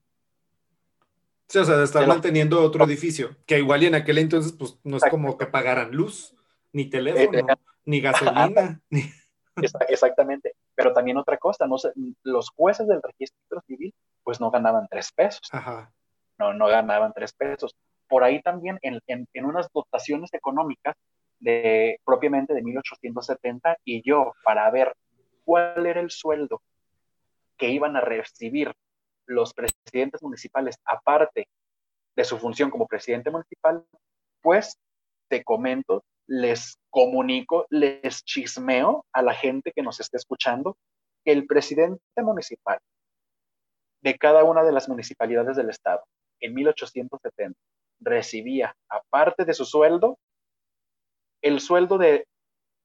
Sí, 1.49 1.59
o 1.59 1.65
sea, 1.65 1.77
de 1.77 1.83
estar 1.83 2.07
manteniendo 2.07 2.63
otro 2.63 2.83
edificio, 2.85 3.35
que 3.45 3.59
igual 3.59 3.83
y 3.83 3.85
en 3.85 3.93
aquel 3.93 4.17
entonces, 4.17 4.53
pues 4.53 4.79
no 4.83 4.97
es 4.97 5.03
como 5.11 5.37
que 5.37 5.45
pagaran 5.45 5.91
luz, 5.91 6.35
ni 6.73 6.89
teléfono, 6.89 7.37
eh, 7.37 7.43
eh, 7.47 7.55
ni 7.85 8.01
gasolina. 8.01 8.81
Exactamente, 9.87 10.55
pero 10.73 10.93
también 10.93 11.17
otra 11.17 11.37
cosa, 11.37 11.67
no 11.67 11.77
sé, 11.77 11.91
los 12.23 12.49
jueces 12.49 12.87
del 12.87 13.03
registro 13.03 13.61
civil, 13.67 13.93
pues 14.23 14.41
no 14.41 14.49
ganaban 14.49 14.87
tres 14.89 15.11
pesos. 15.11 15.47
No, 16.39 16.55
no 16.55 16.65
ganaban 16.65 17.13
tres 17.13 17.33
pesos 17.33 17.75
por 18.11 18.25
ahí 18.25 18.41
también 18.41 18.77
en, 18.81 18.99
en, 19.07 19.45
unas 19.45 19.69
dotaciones 19.73 20.33
económicas 20.33 20.97
de 21.39 21.97
propiamente 22.03 22.53
de 22.53 22.61
1870 22.61 23.77
y 23.85 24.01
yo 24.05 24.33
para 24.43 24.69
ver 24.69 24.93
cuál 25.45 25.85
era 25.85 26.01
el 26.01 26.11
sueldo 26.11 26.61
que 27.55 27.69
iban 27.69 27.95
a 27.95 28.01
recibir 28.01 28.73
los 29.27 29.53
presidentes 29.53 30.21
municipales, 30.21 30.77
aparte 30.83 31.47
de 32.17 32.23
su 32.25 32.37
función 32.37 32.69
como 32.69 32.85
presidente 32.85 33.31
municipal, 33.31 33.85
pues 34.41 34.77
te 35.29 35.45
comento, 35.45 36.03
les 36.27 36.77
comunico, 36.89 37.65
les 37.69 38.25
chismeo 38.25 39.05
a 39.13 39.21
la 39.21 39.33
gente 39.33 39.71
que 39.73 39.83
nos 39.83 40.01
esté 40.01 40.17
escuchando 40.17 40.75
el 41.23 41.47
presidente 41.47 42.01
municipal 42.17 42.77
de 44.01 44.17
cada 44.17 44.43
una 44.43 44.63
de 44.63 44.73
las 44.73 44.89
municipalidades 44.89 45.55
del 45.55 45.69
estado 45.69 46.03
en 46.41 46.53
1870 46.55 47.57
recibía, 48.01 48.75
aparte 48.89 49.45
de 49.45 49.53
su 49.53 49.65
sueldo, 49.65 50.17
el 51.41 51.59
sueldo 51.59 51.97
de 51.97 52.27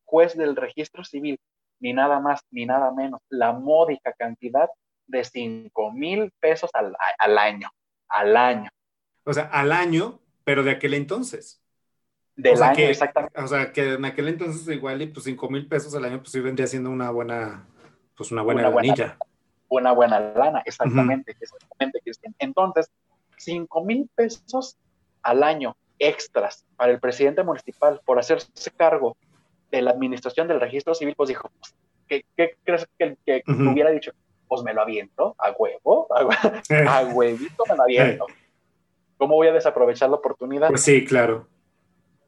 juez 0.04 0.36
del 0.36 0.56
registro 0.56 1.04
civil, 1.04 1.38
ni 1.80 1.92
nada 1.92 2.20
más 2.20 2.40
ni 2.50 2.64
nada 2.66 2.92
menos, 2.92 3.20
la 3.28 3.52
módica 3.52 4.12
cantidad 4.12 4.68
de 5.06 5.24
5 5.24 5.92
mil 5.92 6.30
pesos 6.40 6.70
al, 6.72 7.38
año, 7.38 7.70
al 8.08 8.36
año. 8.36 8.70
O 9.24 9.32
sea, 9.32 9.44
al 9.44 9.72
año, 9.72 10.20
pero 10.44 10.62
de 10.62 10.72
aquel 10.72 10.94
entonces. 10.94 11.62
Del 12.34 12.62
año, 12.62 12.84
exactamente. 12.84 13.40
O 13.40 13.48
sea, 13.48 13.72
que 13.72 13.94
en 13.94 14.04
aquel 14.04 14.28
entonces 14.28 14.68
igual 14.68 15.02
y 15.02 15.06
pues 15.06 15.24
5 15.24 15.48
mil 15.50 15.66
pesos 15.66 15.94
al 15.94 16.04
año 16.04 16.18
pues 16.18 16.30
sí 16.30 16.40
vendría 16.40 16.66
siendo 16.66 16.90
una 16.90 17.10
buena, 17.10 17.66
pues 18.16 18.30
una 18.30 18.42
buena 18.42 18.68
una 18.68 19.18
una 19.68 19.92
buena 19.92 20.20
lana, 20.20 20.62
exactamente, 20.64 21.36
exactamente, 21.40 22.00
Entonces, 22.38 22.90
5 23.38 23.84
mil 23.84 24.08
pesos 24.14 24.78
al 25.26 25.42
año 25.42 25.76
extras 25.98 26.64
para 26.76 26.92
el 26.92 27.00
presidente 27.00 27.42
municipal 27.42 28.00
por 28.04 28.18
hacerse 28.18 28.70
cargo 28.76 29.16
de 29.72 29.82
la 29.82 29.90
administración 29.90 30.46
del 30.46 30.60
registro 30.60 30.94
civil, 30.94 31.14
pues 31.16 31.28
dijo, 31.28 31.50
pues, 31.58 31.74
¿qué, 32.36 32.56
crees 32.62 32.88
que, 32.96 33.16
que 33.26 33.42
hubiera 33.48 33.90
dicho? 33.90 34.12
Pues 34.46 34.62
me 34.62 34.72
lo 34.72 34.82
aviento, 34.82 35.34
a 35.38 35.50
huevo, 35.50 36.06
a, 36.14 37.04
huevito 37.12 37.64
me 37.68 37.76
lo 37.76 37.82
aviento. 37.82 38.26
¿Cómo 39.18 39.34
voy 39.34 39.48
a 39.48 39.52
desaprovechar 39.52 40.10
la 40.10 40.16
oportunidad? 40.16 40.68
Pues 40.68 40.82
sí, 40.82 41.04
claro. 41.04 41.48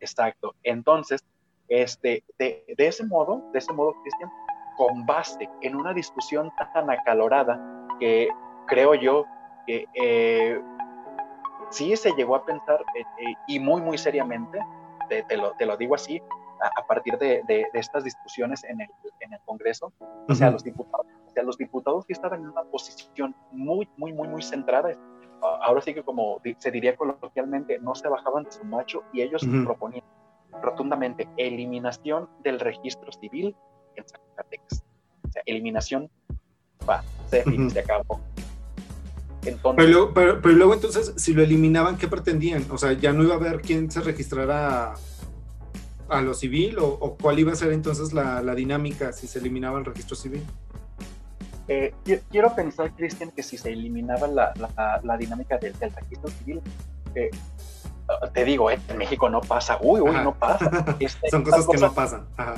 Exacto. 0.00 0.56
Entonces, 0.64 1.24
este, 1.68 2.24
de, 2.36 2.64
de 2.76 2.86
ese 2.86 3.04
modo, 3.04 3.44
de 3.52 3.60
ese 3.60 3.72
modo, 3.72 3.94
Cristian, 4.02 4.30
con 4.76 5.06
base 5.06 5.48
en 5.60 5.76
una 5.76 5.94
discusión 5.94 6.50
tan 6.74 6.90
acalorada 6.90 7.86
que 8.00 8.28
creo 8.66 8.94
yo 8.94 9.24
que 9.66 9.86
eh, 9.94 10.60
sí 11.70 11.96
se 11.96 12.12
llegó 12.12 12.36
a 12.36 12.44
pensar 12.44 12.84
eh, 12.94 13.02
eh, 13.18 13.34
y 13.46 13.60
muy, 13.60 13.80
muy 13.80 13.98
seriamente, 13.98 14.58
te, 15.08 15.36
lo, 15.36 15.52
te 15.52 15.64
lo, 15.64 15.76
digo 15.76 15.94
así, 15.94 16.20
a, 16.60 16.86
partir 16.86 17.16
de, 17.18 17.42
de, 17.46 17.66
estas 17.72 18.04
discusiones 18.04 18.64
en 18.64 18.80
el, 18.80 18.88
en 19.20 19.32
el 19.32 19.40
Congreso, 19.44 19.92
o 20.28 20.34
sea, 20.34 20.50
los 20.50 20.64
diputados, 20.64 21.06
o 21.26 21.30
sea, 21.30 21.42
los 21.42 21.56
diputados 21.56 22.04
que 22.04 22.12
estaban 22.12 22.40
en 22.40 22.48
una 22.48 22.64
posición 22.64 23.34
muy, 23.52 23.88
muy, 23.96 24.12
muy, 24.12 24.28
muy 24.28 24.42
centrada, 24.42 24.92
ahora 25.40 25.80
sí 25.80 25.94
que 25.94 26.02
como 26.02 26.40
se 26.58 26.70
diría 26.70 26.96
coloquialmente, 26.96 27.78
no 27.78 27.94
se 27.94 28.08
bajaban 28.08 28.44
de 28.44 28.52
su 28.52 28.64
macho 28.64 29.02
y 29.12 29.22
ellos 29.22 29.46
proponían 29.64 30.04
rotundamente 30.62 31.28
eliminación 31.36 32.28
del 32.42 32.60
registro 32.60 33.12
civil 33.12 33.54
en 33.94 34.04
Zacatecas. 34.06 34.84
O 35.26 35.30
sea, 35.30 35.42
eliminación, 35.46 36.10
va, 36.88 37.02
se, 37.26 37.44
se 37.70 37.80
acabó. 37.80 38.20
Entonces, 39.48 39.84
pero, 39.84 40.40
pero, 40.42 40.54
luego 40.54 40.74
entonces, 40.74 41.14
si 41.16 41.32
lo 41.32 41.42
eliminaban, 41.42 41.96
¿qué 41.96 42.08
pretendían? 42.08 42.64
O 42.70 42.78
sea, 42.78 42.92
ya 42.92 43.12
no 43.12 43.22
iba 43.22 43.34
a 43.34 43.38
haber 43.38 43.60
quién 43.60 43.90
se 43.90 44.00
registrara 44.00 44.94
a 46.08 46.20
lo 46.20 46.34
civil 46.34 46.76
o, 46.80 47.16
cuál 47.20 47.38
iba 47.38 47.52
a 47.52 47.56
ser 47.56 47.72
entonces 47.72 48.12
la, 48.12 48.42
la, 48.42 48.54
dinámica 48.54 49.12
si 49.12 49.26
se 49.26 49.38
eliminaba 49.38 49.78
el 49.78 49.84
registro 49.84 50.16
civil. 50.16 50.42
Eh, 51.68 51.92
quiero 52.30 52.54
pensar, 52.54 52.92
Cristian, 52.92 53.30
que 53.30 53.42
si 53.42 53.58
se 53.58 53.70
eliminaba 53.70 54.26
la, 54.26 54.52
la, 55.02 55.16
dinámica 55.18 55.58
del, 55.58 55.74
registro 55.74 56.30
civil, 56.30 56.62
eh, 57.14 57.30
te 58.32 58.44
digo, 58.44 58.70
eh, 58.70 58.80
en 58.88 58.96
México 58.96 59.28
no 59.28 59.42
pasa, 59.42 59.78
uy, 59.82 60.00
uy, 60.00 60.12
no 60.12 60.34
pasa. 60.34 60.96
Este, 60.98 61.28
Son 61.28 61.44
cosas, 61.44 61.66
que 61.66 61.76
no 61.76 61.92
pasan. 61.92 62.26
Ajá. 62.38 62.54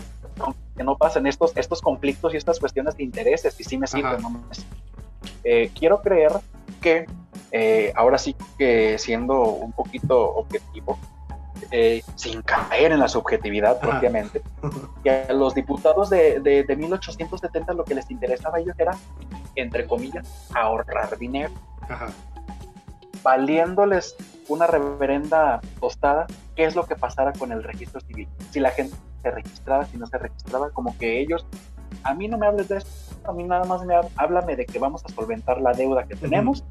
Que 0.76 0.85
no 0.85 0.96
pasan 0.96 1.26
estos, 1.26 1.57
estos 1.57 1.83
conflictos 1.83 2.33
y 2.35 2.37
estas 2.37 2.61
cuestiones 2.61 2.96
de 2.96 3.03
intereses, 3.03 3.59
y 3.59 3.64
sí 3.64 3.76
me 3.76 3.88
sirven, 3.88 4.22
no 4.22 4.40
quiero 5.74 6.00
creer 6.03 6.33
que, 6.81 7.07
ahora 7.95 8.19
sí 8.19 8.35
que 8.59 8.99
siendo 8.99 9.43
un 9.43 9.73
poquito 9.73 10.35
objetivo, 10.35 10.99
eh, 11.73 12.03
sin 12.16 12.43
caer 12.43 12.93
en 12.93 12.99
la 12.99 13.09
subjetividad 13.09 13.79
propiamente, 13.81 14.43
que 15.05 15.11
a 15.11 15.33
los 15.33 15.55
diputados 15.55 16.11
de, 16.11 16.40
de, 16.40 16.77
1870 16.77 17.75
lo 17.75 17.85
que 17.85 17.95
les 17.95 18.11
interesaba 18.11 18.59
a 18.59 18.61
ellos 18.61 18.75
era, 18.79 18.97
entre 19.55 19.87
comillas, 19.87 20.49
ahorrar 20.55 21.16
dinero. 21.19 21.53
Valiéndoles 23.23 24.16
una 24.49 24.66
reverenda 24.66 25.61
tostada, 25.79 26.27
qué 26.57 26.64
es 26.64 26.75
lo 26.75 26.87
que 26.87 26.97
pasara 26.97 27.33
con 27.33 27.53
el 27.53 27.62
registro 27.62 28.01
civil. 28.01 28.29
Si 28.51 28.59
la 28.59 28.71
gente 28.71 28.97
se 29.23 29.31
registraba, 29.31 29.85
si 29.85 29.97
no 29.97 30.07
se 30.07 30.19
registraba, 30.19 30.71
como 30.71 30.97
que 30.99 31.21
ellos, 31.21 31.47
a 32.03 32.14
mí 32.14 32.29
no 32.29 32.38
me 32.38 32.46
hables 32.46 32.68
de 32.68 32.79
esto, 32.79 32.90
a 33.24 33.33
mí 33.33 33.44
nada 33.44 33.64
más 33.64 33.85
me 33.85 33.94
háblame 34.16 34.57
de 34.57 34.66
que 34.66 34.79
vamos 34.79 35.05
a 35.05 35.09
solventar 35.09 35.61
la 35.61 35.72
deuda 35.72 36.05
que 36.05 36.16
tenemos, 36.16 36.64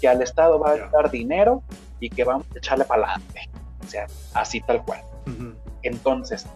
que 0.00 0.08
al 0.08 0.20
Estado 0.22 0.58
va 0.58 0.72
a 0.72 0.76
dar 0.88 1.10
dinero 1.10 1.62
y 2.00 2.10
que 2.10 2.24
vamos 2.24 2.46
a 2.54 2.58
echarle 2.58 2.84
para 2.84 3.04
adelante 3.04 3.48
o 3.82 3.88
sea, 3.88 4.06
así 4.34 4.60
tal 4.60 4.82
cual. 4.84 5.00
Entonces, 5.82 6.46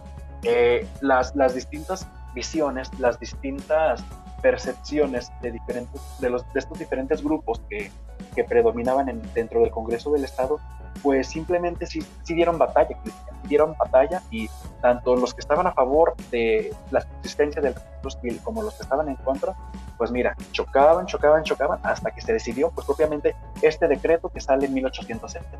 eh, 0.43 0.87
las, 1.01 1.35
las 1.35 1.53
distintas 1.53 2.07
visiones, 2.33 2.89
las 2.99 3.19
distintas 3.19 4.03
percepciones 4.41 5.31
de, 5.41 5.51
diferentes, 5.51 6.01
de, 6.19 6.29
los, 6.29 6.51
de 6.53 6.59
estos 6.59 6.77
diferentes 6.77 7.23
grupos 7.23 7.61
que, 7.69 7.91
que 8.35 8.43
predominaban 8.43 9.09
en, 9.09 9.21
dentro 9.33 9.61
del 9.61 9.71
Congreso 9.71 10.11
del 10.11 10.23
Estado, 10.23 10.59
pues 11.01 11.27
simplemente 11.27 11.85
sí, 11.85 12.03
dieron 12.25 12.57
batalla, 12.57 12.97
dieron 13.43 13.75
batalla 13.77 14.21
y 14.31 14.49
tanto 14.81 15.15
los 15.15 15.33
que 15.33 15.41
estaban 15.41 15.67
a 15.67 15.71
favor 15.71 16.15
de 16.31 16.73
la 16.91 16.99
existencia 16.99 17.61
del 17.61 17.75
registro 17.75 18.09
civil 18.11 18.39
como 18.43 18.63
los 18.63 18.73
que 18.75 18.83
estaban 18.83 19.07
en 19.09 19.15
contra, 19.15 19.55
pues 19.97 20.11
mira, 20.11 20.35
chocaban, 20.51 21.05
chocaban, 21.05 21.43
chocaban 21.43 21.79
hasta 21.83 22.11
que 22.11 22.21
se 22.21 22.33
decidió 22.33 22.71
pues 22.71 22.85
propiamente 22.85 23.35
este 23.61 23.87
decreto 23.87 24.29
que 24.29 24.41
sale 24.41 24.65
en 24.65 24.73
1870. 24.73 25.59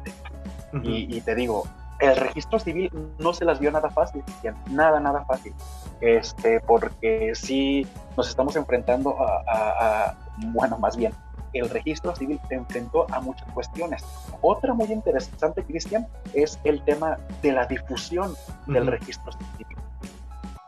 y, 0.84 1.22
te 1.22 1.34
digo, 1.34 1.63
el 2.00 2.16
registro 2.16 2.60
civil 2.60 2.92
no 3.18 3.34
se 3.34 3.46
las 3.46 3.60
vio 3.60 3.72
nada 3.72 3.90
fácil, 3.90 4.24
nada, 4.70 5.00
nada 5.00 5.26
fácil, 5.26 5.54
este, 6.02 6.60
porque 6.62 7.34
sí 7.34 7.88
nos 8.16 8.30
estamos 8.30 8.56
enfrentando 8.56 9.16
a, 9.20 10.16
bueno, 10.54 10.78
más 10.78 10.96
bien, 10.96 11.14
el 11.54 11.70
registro 11.70 12.16
civil 12.16 12.40
se 12.48 12.56
enfrentó 12.56 13.08
a 13.12 13.20
muchas 13.20 13.52
cuestiones. 13.52 14.06
Otra 14.42 14.74
muy 14.74 14.92
interesante, 14.92 15.64
Cristian, 15.64 16.08
es 16.34 16.60
el 16.64 16.84
tema 16.84 17.18
de 17.42 17.52
la 17.54 17.66
difusión 17.66 18.36
del 18.68 18.86
registro 18.88 19.32
civil. 19.32 19.78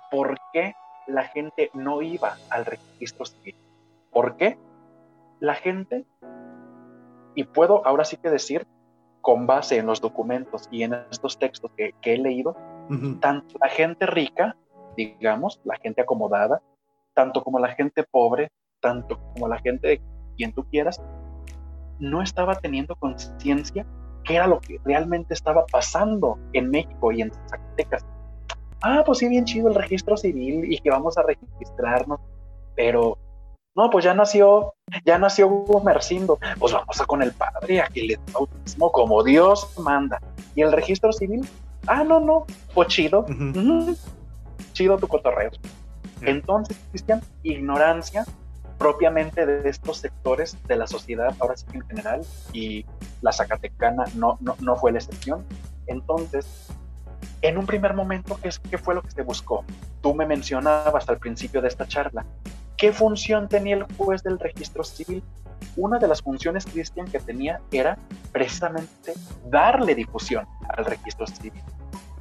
¿Por 0.10 0.38
qué 0.54 0.74
la 1.08 1.24
gente 1.24 1.70
no 1.74 2.02
iba 2.02 2.38
al 2.50 2.66
registro 2.66 3.26
civil? 3.26 3.56
¿Por 4.12 4.38
qué? 4.38 4.58
La 5.40 5.54
gente, 5.54 6.06
y 7.36 7.44
puedo 7.44 7.86
ahora 7.86 8.04
sí 8.04 8.18
que 8.18 8.30
decir 8.30 8.66
con 9.30 9.46
base 9.46 9.78
en 9.78 9.86
los 9.86 10.02
documentos 10.02 10.68
y 10.72 10.82
en 10.82 10.96
estos 11.12 11.38
textos 11.38 11.70
que, 11.78 11.94
he 12.02 12.18
leído, 12.18 12.56
tanto 13.20 13.60
la 13.62 13.70
gente 13.70 14.08
rica, 14.08 14.58
digamos, 14.98 15.62
la 15.66 15.78
gente 15.78 16.02
acomodada, 16.02 16.64
tanto 17.14 17.44
como 17.44 17.60
la 17.60 17.68
gente 17.68 18.04
pobre, 18.10 18.50
tanto 18.80 19.20
como 19.36 19.48
la 19.48 19.60
gente 19.60 19.88
de 19.88 20.02
quien 20.36 20.52
tú 20.52 20.66
quieras, 20.72 21.00
no 22.00 22.24
estaba 22.24 22.56
teniendo 22.56 22.96
conciencia 22.96 23.86
qué 24.24 24.38
era 24.38 24.48
lo 24.48 24.60
que 24.62 24.82
realmente 24.84 25.36
estaba 25.36 25.64
pasando 25.72 26.40
en 26.54 26.72
México 26.72 27.12
y 27.12 27.22
en 27.22 27.32
Zacatecas. 27.32 28.04
Ah, 28.82 29.04
pues 29.06 29.20
sí, 29.20 29.30
bien 29.30 29.46
chido 29.46 29.68
el 29.68 29.76
registro 29.76 30.18
civil 30.18 30.74
y 30.74 30.80
que 30.80 30.90
vamos 30.90 31.20
a 31.20 31.22
registrarnos, 31.22 32.20
pero 32.76 33.20
no, 33.80 33.90
pues 33.90 34.04
ya 34.04 34.14
nació, 34.14 34.74
ya 35.06 35.18
nació 35.18 35.48
Hugo 35.48 35.82
Mercindo, 35.82 36.38
pues 36.60 36.74
vamos 36.74 37.00
a 37.00 37.06
con 37.06 37.22
el 37.22 37.32
padre 37.32 37.80
a 37.80 37.88
que 37.88 38.04
le 38.04 38.20
bautismo 38.34 38.92
como 38.92 39.24
Dios 39.24 39.70
manda. 39.80 40.20
Y 40.54 40.64
el 40.64 40.74
registro 40.74 41.14
civil, 41.14 41.48
ah, 41.88 42.04
no, 42.04 42.20
no, 42.20 42.46
pues 42.74 42.90
chido, 42.90 43.26
chido 44.74 44.98
tu 44.98 45.08
cotorreo. 45.08 45.52
Entonces, 46.22 46.78
Cristian, 46.90 47.22
ignorancia 47.42 48.26
propiamente 48.78 49.46
de 49.46 49.70
estos 49.70 50.00
sectores 50.00 50.58
de 50.68 50.76
la 50.76 50.86
sociedad, 50.86 51.34
ahora 51.40 51.56
sí 51.56 51.66
en 51.72 51.88
general, 51.88 52.22
y 52.52 52.86
la 53.22 53.32
Zacatecana 53.32 54.04
no, 54.14 54.38
no, 54.42 54.58
no 54.60 54.76
fue 54.76 54.92
la 54.92 54.98
excepción. 54.98 55.46
Entonces, 55.88 56.68
en 57.42 57.58
un 57.58 57.66
primer 57.66 57.94
momento, 57.94 58.38
¿qué, 58.44 58.50
¿qué 58.70 58.78
fue 58.78 58.94
lo 58.94 59.02
que 59.04 59.12
se 59.12 59.22
buscó? 59.22 59.64
Tú 60.02 60.14
me 60.14 60.26
mencionabas 60.26 61.08
al 61.08 61.18
principio 61.18 61.62
de 61.62 61.70
esta 61.70 61.88
charla, 61.88 62.26
¿Qué 62.80 62.94
función 62.94 63.50
tenía 63.50 63.76
el 63.76 63.84
juez 63.98 64.24
del 64.24 64.40
registro 64.40 64.84
civil? 64.84 65.22
Una 65.76 66.00
de 66.00 66.08
las 66.08 66.22
funciones, 66.22 66.66
Cristian, 66.66 67.08
que 67.08 67.20
tenía 67.20 67.60
era 67.72 67.98
precisamente 68.32 69.14
darle 69.46 69.94
difusión 69.96 70.46
al 70.70 70.86
registro 70.86 71.28
civil. 71.28 71.62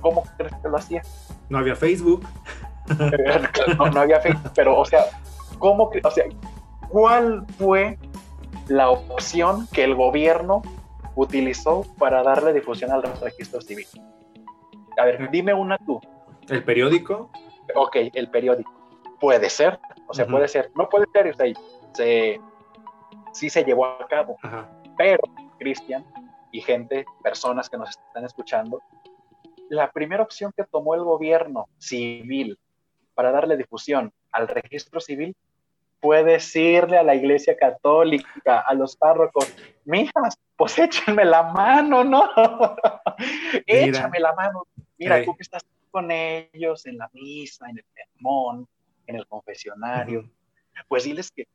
¿Cómo 0.00 0.24
crees 0.36 0.54
que 0.60 0.68
lo 0.68 0.76
hacía? 0.76 1.02
No 1.48 1.58
había 1.58 1.76
Facebook. 1.76 2.26
no, 3.78 4.00
había 4.00 4.20
Facebook, 4.20 4.50
pero, 4.54 4.78
o 4.78 4.84
sea, 4.84 5.04
¿cómo 5.58 5.90
o 6.02 6.10
sea, 6.10 6.24
cuál 6.88 7.44
fue 7.58 7.98
la 8.68 8.90
opción 8.90 9.68
que 9.72 9.84
el 9.84 9.94
gobierno 9.94 10.62
utilizó 11.14 11.84
para 11.98 12.22
darle 12.22 12.52
difusión 12.52 12.92
al 12.92 13.02
registro 13.20 13.60
civil. 13.60 13.86
A 14.96 15.04
ver, 15.04 15.30
dime 15.30 15.52
una 15.52 15.76
tú. 15.78 16.00
¿El 16.48 16.62
periódico? 16.64 17.30
Ok, 17.74 17.96
el 18.14 18.30
periódico. 18.30 18.72
Puede 19.20 19.50
ser, 19.50 19.80
o 20.08 20.14
sea, 20.14 20.26
puede 20.26 20.48
ser. 20.48 20.70
No 20.74 20.88
puede 20.88 21.06
ser, 21.12 21.28
o 21.28 21.34
sea, 21.34 21.46
se, 21.92 22.40
sí 23.32 23.50
se 23.50 23.64
llevó 23.64 23.86
a 23.86 24.06
cabo. 24.08 24.36
Pero, 24.96 25.20
Cristian 25.58 26.04
y 26.50 26.60
gente, 26.60 27.04
personas 27.22 27.68
que 27.68 27.76
nos 27.76 27.90
están 27.90 28.24
escuchando, 28.24 28.80
la 29.68 29.90
primera 29.92 30.22
opción 30.22 30.52
que 30.56 30.64
tomó 30.64 30.94
el 30.94 31.04
gobierno 31.04 31.68
civil 31.78 32.58
para 33.14 33.30
darle 33.30 33.56
difusión 33.56 34.12
al 34.32 34.48
registro 34.48 35.00
civil 35.00 35.36
fue 36.00 36.24
decirle 36.24 36.96
a 36.96 37.02
la 37.02 37.14
iglesia 37.14 37.56
católica, 37.56 38.60
a 38.60 38.72
los 38.74 38.96
párrocos, 38.96 39.52
mijas, 39.84 40.38
pues 40.56 40.78
échame 40.78 41.24
la 41.24 41.42
mano, 41.42 42.04
¿no? 42.04 42.30
échame 43.66 44.20
la 44.20 44.32
mano. 44.34 44.62
Mira, 44.96 45.24
tú 45.24 45.34
que 45.34 45.42
estás 45.42 45.64
con 45.90 46.10
ellos 46.10 46.86
en 46.86 46.98
la 46.98 47.10
misa, 47.12 47.68
en 47.68 47.78
el 47.78 47.84
sermón, 47.92 48.68
en 49.08 49.16
el 49.16 49.26
confesionario, 49.26 50.30
pues 50.86 51.04
diles 51.04 51.32
que, 51.32 51.48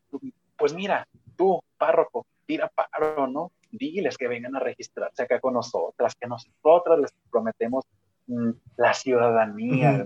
pues 0.58 0.74
mira, 0.74 1.08
tú, 1.38 1.62
párroco, 1.78 2.26
tira 2.46 2.70
paro, 2.70 3.28
¿no? 3.28 3.52
Diles 3.72 4.18
que 4.18 4.28
vengan 4.28 4.56
a 4.56 4.60
registrarse 4.60 5.24
acá 5.24 5.40
con 5.40 5.54
nosotras, 5.54 6.14
que 6.20 6.28
nosotras 6.28 7.00
les 7.00 7.14
prometemos 7.32 7.86
mm, 8.28 8.50
la 8.78 8.94
ciudadanía, 8.94 10.06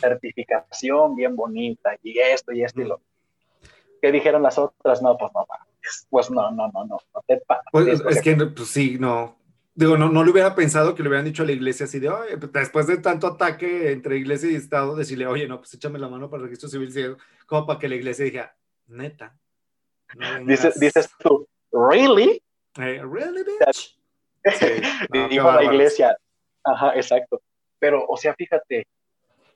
certificación 0.00 1.14
bien 1.14 1.36
bonita, 1.36 1.96
y 2.02 2.18
esto 2.18 2.52
y 2.52 2.64
esto 2.64 2.80
y 2.80 2.84
lo. 2.84 3.00
¿Qué 4.00 4.12
dijeron 4.12 4.42
las 4.42 4.58
otras? 4.58 5.02
No, 5.02 5.16
pues 5.16 5.32
no, 5.34 5.46
pues 6.10 6.30
no, 6.30 6.50
no, 6.50 6.68
no, 6.68 6.84
no, 6.84 6.98
no 7.14 7.22
te 7.26 7.40
pues, 7.70 8.00
es 8.00 8.22
que, 8.22 8.36
pues 8.36 8.68
sí, 8.68 8.96
no. 8.98 9.37
Digo, 9.78 9.96
no, 9.96 10.08
no 10.08 10.24
le 10.24 10.32
hubiera 10.32 10.56
pensado 10.56 10.92
que 10.92 11.04
le 11.04 11.08
hubieran 11.08 11.24
dicho 11.24 11.44
a 11.44 11.46
la 11.46 11.52
iglesia 11.52 11.86
así 11.86 12.00
de, 12.00 12.08
oye, 12.08 12.36
pues, 12.36 12.50
después 12.50 12.88
de 12.88 12.96
tanto 12.96 13.28
ataque 13.28 13.92
entre 13.92 14.16
iglesia 14.16 14.50
y 14.50 14.56
Estado, 14.56 14.96
decirle, 14.96 15.28
oye, 15.28 15.46
no, 15.46 15.58
pues 15.58 15.72
échame 15.72 16.00
la 16.00 16.08
mano 16.08 16.28
para 16.28 16.42
el 16.42 16.48
registro 16.48 16.68
civil, 16.68 17.16
como 17.46 17.64
para 17.64 17.78
que 17.78 17.88
la 17.88 17.94
iglesia 17.94 18.24
diga, 18.24 18.56
neta. 18.88 19.38
dices, 20.44 20.80
dices 20.80 21.08
tú, 21.20 21.46
¿really? 21.70 22.42
Eh, 22.76 23.04
¿Really, 23.08 23.44
bitch? 23.44 23.96
Dijo 25.30 25.52
la 25.52 25.62
iglesia. 25.62 26.16
Ajá, 26.64 26.96
exacto. 26.96 27.40
Pero, 27.78 28.04
o 28.08 28.16
sea, 28.16 28.34
fíjate, 28.34 28.84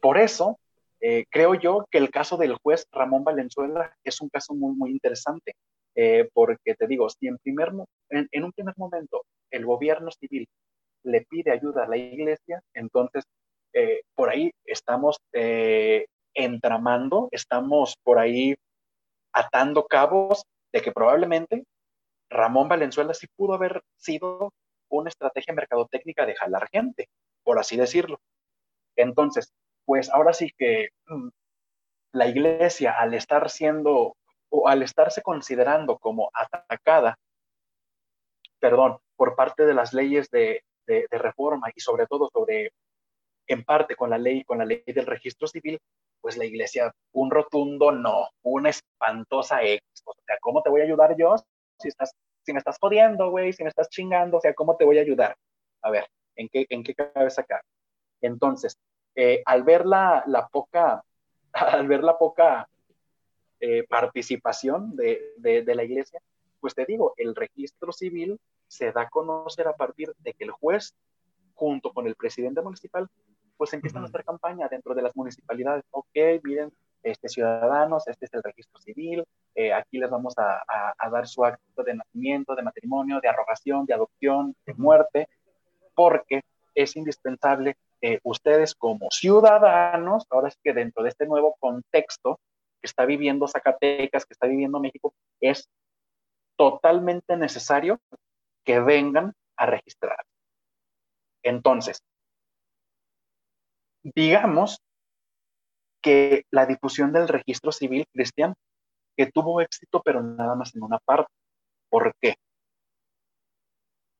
por 0.00 0.18
eso 0.18 0.56
eh, 1.00 1.24
creo 1.30 1.56
yo 1.56 1.84
que 1.90 1.98
el 1.98 2.10
caso 2.10 2.36
del 2.36 2.54
juez 2.62 2.86
Ramón 2.92 3.24
Valenzuela 3.24 3.92
es 4.04 4.20
un 4.20 4.28
caso 4.28 4.54
muy, 4.54 4.76
muy 4.76 4.92
interesante, 4.92 5.56
eh, 5.96 6.30
porque 6.32 6.76
te 6.76 6.86
digo, 6.86 7.08
si 7.10 7.26
en, 7.26 7.38
primer, 7.38 7.72
en, 8.08 8.44
un 8.44 8.52
primer 8.52 8.74
momento 8.76 9.24
el 9.52 9.64
gobierno 9.64 10.10
civil 10.10 10.48
le 11.04 11.22
pide 11.22 11.52
ayuda 11.52 11.84
a 11.84 11.88
la 11.88 11.96
iglesia, 11.96 12.62
entonces 12.74 13.24
eh, 13.72 14.02
por 14.14 14.30
ahí 14.30 14.52
estamos 14.64 15.18
entramando, 16.34 17.28
estamos 17.30 17.96
por 18.02 18.18
ahí 18.18 18.54
atando 19.32 19.86
cabos 19.86 20.44
de 20.72 20.82
que 20.82 20.92
probablemente 20.92 21.64
Ramón 22.30 22.68
Valenzuela 22.68 23.14
sí 23.14 23.26
pudo 23.36 23.54
haber 23.54 23.82
sido 23.96 24.52
una 24.88 25.08
estrategia 25.08 25.54
mercadotécnica 25.54 26.26
de 26.26 26.34
jalar 26.34 26.68
gente, 26.70 27.08
por 27.44 27.58
así 27.58 27.76
decirlo. 27.76 28.20
Entonces, 28.96 29.52
pues 29.84 30.10
ahora 30.10 30.32
sí 30.32 30.50
que 30.56 30.90
mm, 31.06 31.28
la 32.12 32.26
iglesia 32.28 32.92
al 32.92 33.14
estar 33.14 33.50
siendo 33.50 34.16
o 34.50 34.68
al 34.68 34.82
estarse 34.82 35.22
considerando 35.22 35.98
como 35.98 36.30
atacada, 36.34 37.16
perdón, 38.62 38.98
por 39.16 39.34
parte 39.34 39.66
de 39.66 39.74
las 39.74 39.92
leyes 39.92 40.30
de, 40.30 40.62
reforma 41.10 41.68
y 41.74 41.80
sobre 41.80 42.06
todo 42.06 42.30
sobre, 42.32 42.70
en 43.48 43.64
parte 43.64 43.96
con 43.96 44.08
la 44.10 44.18
ley, 44.18 44.44
con 44.44 44.58
la 44.58 44.64
ley 44.64 44.84
del 44.86 45.06
registro 45.06 45.48
civil, 45.48 45.80
pues 46.20 46.36
la 46.36 46.44
iglesia, 46.44 46.94
un 47.12 47.30
rotundo 47.32 47.90
no, 47.90 48.28
una 48.42 48.70
espantosa 48.70 49.64
X. 49.64 49.82
O 50.04 50.14
sea, 50.24 50.36
¿cómo 50.40 50.62
te 50.62 50.70
voy 50.70 50.80
a 50.80 50.84
ayudar 50.84 51.16
yo 51.18 51.34
si 51.80 51.88
estás, 51.88 52.14
si 52.44 52.52
me 52.52 52.60
estás 52.60 52.78
jodiendo, 52.80 53.30
güey, 53.30 53.52
si 53.52 53.64
me 53.64 53.70
estás 53.70 53.88
chingando? 53.88 54.36
O 54.36 54.40
sea, 54.40 54.54
¿cómo 54.54 54.76
te 54.76 54.84
voy 54.84 54.98
a 54.98 55.02
ayudar? 55.02 55.36
A 55.82 55.90
ver, 55.90 56.06
¿en 56.36 56.48
qué, 56.48 56.66
en 56.68 56.84
qué 56.84 56.94
cabeza 56.94 57.40
acá? 57.40 57.62
Entonces, 58.20 58.78
eh, 59.16 59.42
al 59.44 59.64
ver 59.64 59.86
la, 59.86 60.24
poca, 60.52 61.02
al 61.52 61.88
ver 61.88 62.04
la 62.04 62.16
poca 62.16 62.68
eh, 63.58 63.84
participación 63.88 64.94
de, 64.94 65.64
la 65.66 65.82
iglesia, 65.82 66.20
pues 66.60 66.76
te 66.76 66.84
digo, 66.84 67.14
el 67.16 67.34
registro 67.34 67.90
civil 67.90 68.38
se 68.72 68.90
da 68.90 69.02
a 69.02 69.10
conocer 69.10 69.68
a 69.68 69.76
partir 69.76 70.14
de 70.20 70.32
que 70.32 70.44
el 70.44 70.50
juez, 70.50 70.94
junto 71.52 71.92
con 71.92 72.06
el 72.06 72.14
presidente 72.14 72.62
municipal, 72.62 73.06
pues 73.58 73.74
empiezan 73.74 74.02
a 74.02 74.06
hacer 74.06 74.24
campaña 74.24 74.66
dentro 74.68 74.94
de 74.94 75.02
las 75.02 75.14
municipalidades. 75.14 75.84
Ok, 75.90 76.16
miren, 76.42 76.72
este, 77.02 77.28
ciudadanos, 77.28 78.08
este 78.08 78.24
es 78.24 78.32
el 78.32 78.42
registro 78.42 78.80
civil, 78.80 79.24
eh, 79.54 79.74
aquí 79.74 79.98
les 79.98 80.08
vamos 80.08 80.34
a, 80.38 80.62
dar 81.10 81.28
su 81.28 81.44
acto 81.44 81.82
de 81.82 81.94
nacimiento, 81.94 82.54
de 82.54 82.62
matrimonio, 82.62 83.20
de 83.20 83.28
arrogación, 83.28 83.84
de 83.84 83.92
adopción, 83.92 84.56
de 84.64 84.72
muerte, 84.74 85.28
porque 85.94 86.40
es 86.74 86.96
indispensable 86.96 87.76
ustedes 88.24 88.74
como 88.74 89.10
ciudadanos, 89.10 90.26
ahora 90.30 90.48
es 90.48 90.56
que 90.64 90.72
dentro 90.72 91.04
de 91.04 91.10
este 91.10 91.26
nuevo 91.26 91.54
contexto 91.60 92.40
que 92.80 92.86
está 92.86 93.04
viviendo 93.04 93.46
Zacatecas, 93.46 94.24
que 94.24 94.32
está 94.32 94.48
viviendo 94.48 94.80
México, 94.80 95.14
es 95.40 95.68
totalmente 96.56 97.36
necesario 97.36 98.00
que 98.64 98.80
vengan 98.80 99.32
a 99.56 99.66
registrar. 99.66 100.24
Entonces, 101.42 102.02
digamos 104.02 104.80
que 106.02 106.44
la 106.50 106.66
difusión 106.66 107.12
del 107.12 107.28
registro 107.28 107.72
civil 107.72 108.06
cristiano, 108.12 108.54
que 109.16 109.30
tuvo 109.30 109.60
éxito, 109.60 110.02
pero 110.04 110.22
nada 110.22 110.54
más 110.54 110.74
en 110.74 110.82
una 110.82 110.98
parte. 110.98 111.32
¿Por 111.88 112.12
qué? 112.20 112.34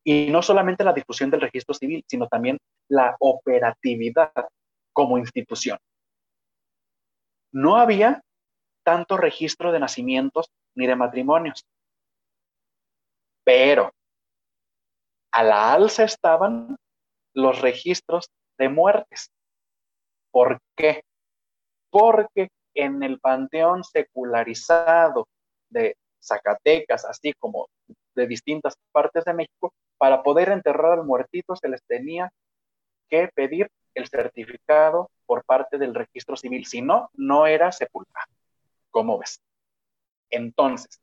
Y 0.04 0.30
no 0.30 0.42
solamente 0.42 0.84
la 0.84 0.92
difusión 0.92 1.30
del 1.30 1.40
registro 1.40 1.74
civil, 1.74 2.04
sino 2.08 2.28
también 2.28 2.58
la 2.88 3.16
operatividad 3.20 4.32
como 4.92 5.18
institución. 5.18 5.78
No 7.52 7.76
había 7.76 8.22
tanto 8.84 9.16
registro 9.16 9.72
de 9.72 9.80
nacimientos 9.80 10.50
ni 10.74 10.86
de 10.86 10.96
matrimonios, 10.96 11.64
pero 13.44 13.92
a 15.32 15.42
la 15.42 15.72
alza 15.72 16.04
estaban 16.04 16.76
los 17.34 17.60
registros 17.60 18.30
de 18.58 18.68
muertes. 18.68 19.30
¿Por 20.30 20.60
qué? 20.76 21.02
Porque 21.90 22.48
en 22.74 23.02
el 23.02 23.18
panteón 23.18 23.84
secularizado 23.84 25.26
de 25.70 25.96
Zacatecas, 26.22 27.04
así 27.04 27.32
como 27.38 27.68
de 28.14 28.26
distintas 28.26 28.74
partes 28.92 29.24
de 29.24 29.34
México, 29.34 29.72
para 29.98 30.22
poder 30.22 30.50
enterrar 30.50 30.92
al 30.92 31.04
muertito 31.04 31.56
se 31.56 31.68
les 31.68 31.82
tenía 31.84 32.30
que 33.08 33.28
pedir 33.34 33.70
el 33.94 34.08
certificado 34.08 35.10
por 35.26 35.44
parte 35.44 35.78
del 35.78 35.94
registro 35.94 36.36
civil, 36.36 36.66
si 36.66 36.82
no, 36.82 37.10
no 37.14 37.46
era 37.46 37.72
sepultado. 37.72 38.26
¿Cómo 38.90 39.18
ves? 39.18 39.40
Entonces, 40.30 41.00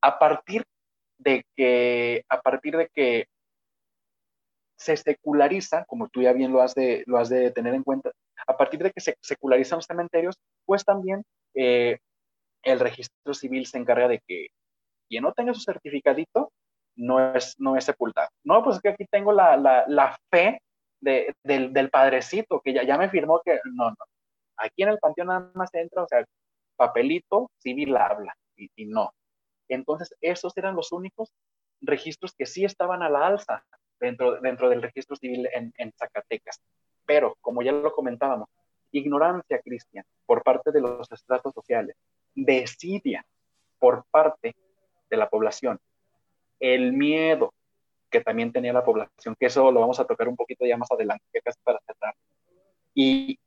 a 0.00 0.18
partir 0.18 0.64
de 1.18 1.44
que, 1.56 2.24
a 2.28 2.40
partir 2.40 2.76
de 2.76 2.88
que 2.88 3.26
se 4.78 4.96
seculariza, 4.96 5.84
como 5.86 6.08
tú 6.08 6.22
ya 6.22 6.32
bien 6.32 6.52
lo 6.52 6.62
has 6.62 6.74
de, 6.74 7.02
lo 7.06 7.18
has 7.18 7.28
de 7.28 7.50
tener 7.50 7.74
en 7.74 7.82
cuenta, 7.82 8.12
a 8.46 8.56
partir 8.56 8.80
de 8.82 8.92
que 8.92 9.00
se 9.00 9.16
secularizan 9.20 9.78
los 9.78 9.86
cementerios, 9.86 10.36
pues 10.64 10.84
también 10.84 11.24
eh, 11.54 11.98
el 12.62 12.78
registro 12.80 13.34
civil 13.34 13.66
se 13.66 13.78
encarga 13.78 14.08
de 14.08 14.20
que 14.26 14.48
quien 15.08 15.24
no 15.24 15.32
tenga 15.32 15.52
su 15.54 15.60
certificadito 15.60 16.52
no 16.96 17.34
es, 17.34 17.56
no 17.58 17.76
es 17.76 17.84
sepultado. 17.84 18.28
No, 18.44 18.62
pues 18.62 18.76
es 18.76 18.82
que 18.82 18.88
aquí 18.90 19.04
tengo 19.10 19.32
la, 19.32 19.56
la, 19.56 19.84
la 19.88 20.16
fe 20.30 20.60
de, 21.00 21.34
del, 21.42 21.72
del, 21.72 21.90
padrecito 21.90 22.60
que 22.60 22.72
ya, 22.72 22.84
ya 22.84 22.98
me 22.98 23.08
firmó 23.08 23.40
que 23.44 23.60
no, 23.64 23.90
no. 23.90 23.96
Aquí 24.56 24.82
en 24.82 24.90
el 24.90 24.98
panteón 24.98 25.28
nada 25.28 25.50
más 25.54 25.72
entra, 25.74 26.02
o 26.02 26.08
sea, 26.08 26.24
papelito 26.76 27.50
civil 27.58 27.96
habla 27.96 28.34
y, 28.56 28.68
y 28.76 28.86
no. 28.86 29.12
Entonces, 29.68 30.14
esos 30.20 30.56
eran 30.56 30.76
los 30.76 30.92
únicos 30.92 31.30
registros 31.80 32.32
que 32.36 32.46
sí 32.46 32.64
estaban 32.64 33.02
a 33.02 33.10
la 33.10 33.26
alza 33.26 33.64
dentro, 34.00 34.40
dentro 34.40 34.68
del 34.68 34.82
registro 34.82 35.16
civil 35.16 35.48
en, 35.52 35.72
en 35.76 35.92
Zacatecas. 35.92 36.60
Pero, 37.06 37.36
como 37.40 37.62
ya 37.62 37.72
lo 37.72 37.92
comentábamos, 37.92 38.48
ignorancia, 38.92 39.60
Cristian, 39.60 40.04
por 40.26 40.42
parte 40.42 40.72
de 40.72 40.80
los 40.80 41.10
estratos 41.10 41.52
sociales, 41.54 41.96
desidia 42.34 43.24
por 43.78 44.04
parte 44.10 44.54
de 45.10 45.16
la 45.16 45.28
población 45.28 45.78
el 46.60 46.92
miedo 46.92 47.54
que 48.10 48.20
también 48.20 48.52
tenía 48.52 48.72
la 48.72 48.84
población, 48.84 49.36
que 49.38 49.46
eso 49.46 49.70
lo 49.70 49.80
vamos 49.80 50.00
a 50.00 50.06
tocar 50.06 50.28
un 50.28 50.36
poquito 50.36 50.64
ya 50.64 50.76
más 50.76 50.90
adelante, 50.90 51.24
que 51.32 51.40
casi 51.40 51.58
para 51.62 51.78
cerrar. 51.86 52.14
Y 52.94 53.38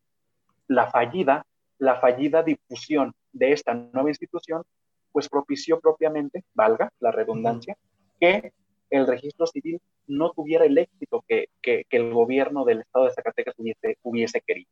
la 0.67 0.89
fallida, 0.89 1.45
la 1.79 1.99
fallida 1.99 2.43
difusión 2.43 3.13
de 3.31 3.53
esta 3.53 3.73
nueva 3.73 4.09
institución 4.09 4.63
pues 5.11 5.27
propició 5.27 5.79
propiamente, 5.79 6.45
valga 6.53 6.89
la 6.99 7.11
redundancia, 7.11 7.75
que 8.19 8.53
el 8.91 9.07
registro 9.07 9.47
civil 9.47 9.81
no 10.05 10.31
tuviera 10.31 10.65
el 10.65 10.77
éxito 10.77 11.23
que, 11.27 11.47
el 11.89 12.13
gobierno 12.13 12.65
del 12.65 12.81
estado 12.81 13.05
de 13.05 13.13
Zacatecas 13.13 13.55
hubiese, 13.57 13.97
hubiese 14.03 14.41
querido. 14.41 14.69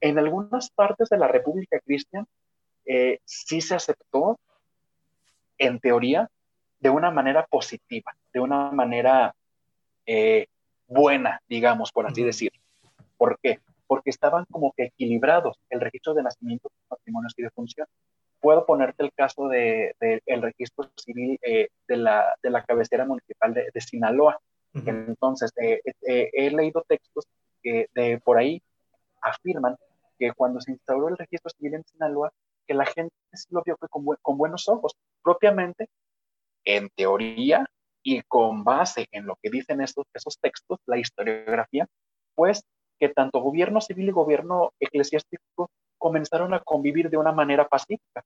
En 0.00 0.18
algunas 0.18 0.70
partes 0.70 1.08
de 1.08 1.16
la 1.16 1.28
República 1.28 1.78
Cristiana 1.80 2.26
eh, 2.84 3.20
sí 3.24 3.60
se 3.60 3.76
aceptó, 3.76 4.38
en 5.56 5.78
teoría, 5.78 6.28
de 6.80 6.90
una 6.90 7.12
manera 7.12 7.46
positiva, 7.46 8.12
de 8.32 8.40
una 8.40 8.72
manera 8.72 9.34
eh, 10.04 10.46
buena, 10.88 11.40
digamos, 11.48 11.92
por 11.92 12.06
así 12.06 12.24
decirlo. 12.24 12.60
¿Por 13.16 13.38
qué? 13.40 13.60
Porque 13.86 14.10
estaban 14.10 14.44
como 14.50 14.72
que 14.76 14.86
equilibrados 14.86 15.56
el 15.70 15.80
registro 15.80 16.14
de 16.14 16.24
nacimientos, 16.24 16.72
patrimonios 16.88 17.34
y 17.36 17.42
de 17.42 17.50
función. 17.50 17.86
Puedo 18.42 18.66
ponerte 18.66 19.04
el 19.04 19.12
caso 19.12 19.48
del 19.48 19.94
de, 19.98 20.22
el 20.26 20.42
registro 20.42 20.90
civil 20.96 21.38
eh, 21.40 21.68
de, 21.88 21.96
la, 21.96 22.34
de 22.42 22.50
la 22.50 22.62
cabecera 22.62 23.06
municipal 23.06 23.54
de, 23.54 23.80
Sinaloa. 23.80 24.38
Entonces, 24.74 25.52
he 25.56 26.50
leído 26.50 26.84
textos 26.88 27.26
que 27.62 27.88
de 27.94 28.20
por 28.20 28.38
ahí 28.38 28.62
afirman 29.22 29.76
que 30.18 30.32
cuando 30.32 30.60
se 30.60 30.72
instauró 30.72 31.08
el 31.08 31.16
registro 31.16 31.50
civil 31.50 31.74
en 31.74 31.84
Sinaloa, 31.84 32.32
que 32.66 32.74
la 32.74 32.86
gente 32.86 33.14
lo 33.50 33.62
vio 33.64 33.76
con, 33.76 34.04
con 34.20 34.36
buenos 34.36 34.68
ojos. 34.68 34.92
Propiamente, 35.22 35.88
en 36.64 36.88
teoría 36.90 37.66
y 38.02 38.22
con 38.22 38.64
base 38.64 39.06
en 39.12 39.26
lo 39.26 39.36
que 39.42 39.50
dicen 39.50 39.80
estos, 39.80 40.06
esos 40.12 40.38
textos, 40.38 40.78
la 40.86 40.98
historiografía, 40.98 41.86
pues 42.34 42.64
que 42.98 43.08
tanto 43.08 43.40
gobierno 43.40 43.80
civil 43.80 44.08
y 44.08 44.12
gobierno 44.12 44.72
eclesiástico 44.78 45.70
comenzaron 46.02 46.52
a 46.52 46.60
convivir 46.60 47.08
de 47.08 47.16
una 47.16 47.30
manera 47.30 47.68
pacífica, 47.68 48.24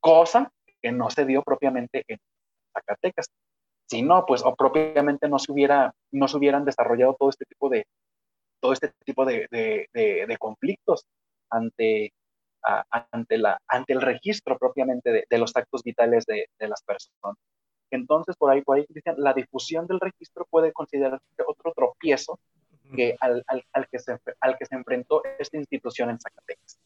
cosa 0.00 0.50
que 0.80 0.90
no 0.90 1.10
se 1.10 1.26
dio 1.26 1.42
propiamente 1.42 2.02
en 2.08 2.18
Zacatecas. 2.72 3.26
Si 3.86 4.00
no, 4.00 4.24
pues 4.24 4.42
o 4.42 4.54
propiamente 4.56 5.28
no 5.28 5.38
se, 5.38 5.52
hubiera, 5.52 5.92
no 6.12 6.28
se 6.28 6.38
hubieran 6.38 6.64
desarrollado 6.64 7.14
todo 7.18 7.28
este 7.28 7.44
tipo 7.44 7.68
de, 7.68 7.84
todo 8.58 8.72
este 8.72 8.90
tipo 9.04 9.26
de, 9.26 9.46
de, 9.50 9.88
de 9.92 10.36
conflictos 10.38 11.04
ante, 11.50 12.14
ante, 12.62 13.36
la, 13.36 13.58
ante 13.68 13.92
el 13.92 14.00
registro 14.00 14.56
propiamente 14.56 15.26
de, 15.28 15.38
los 15.38 15.54
actos 15.54 15.82
vitales 15.82 16.24
de, 16.24 16.46
las 16.60 16.82
personas. 16.82 17.36
Entonces, 17.90 18.34
por 18.36 18.50
ahí, 18.50 18.62
por 18.62 18.78
ahí 18.78 18.86
dicen, 18.88 19.16
la 19.18 19.34
difusión 19.34 19.86
del 19.86 20.00
registro 20.00 20.46
puede 20.48 20.72
considerarse 20.72 21.26
otro 21.46 21.72
tropiezo 21.74 22.38
que 22.94 23.16
al, 23.20 23.44
al, 23.72 23.88
que 23.88 23.98
se, 23.98 24.16
al 24.40 24.56
que 24.56 24.64
se 24.64 24.74
enfrentó 24.74 25.22
esta 25.38 25.56
institución 25.58 26.08
en 26.10 26.18
Zacatecas. 26.18 26.78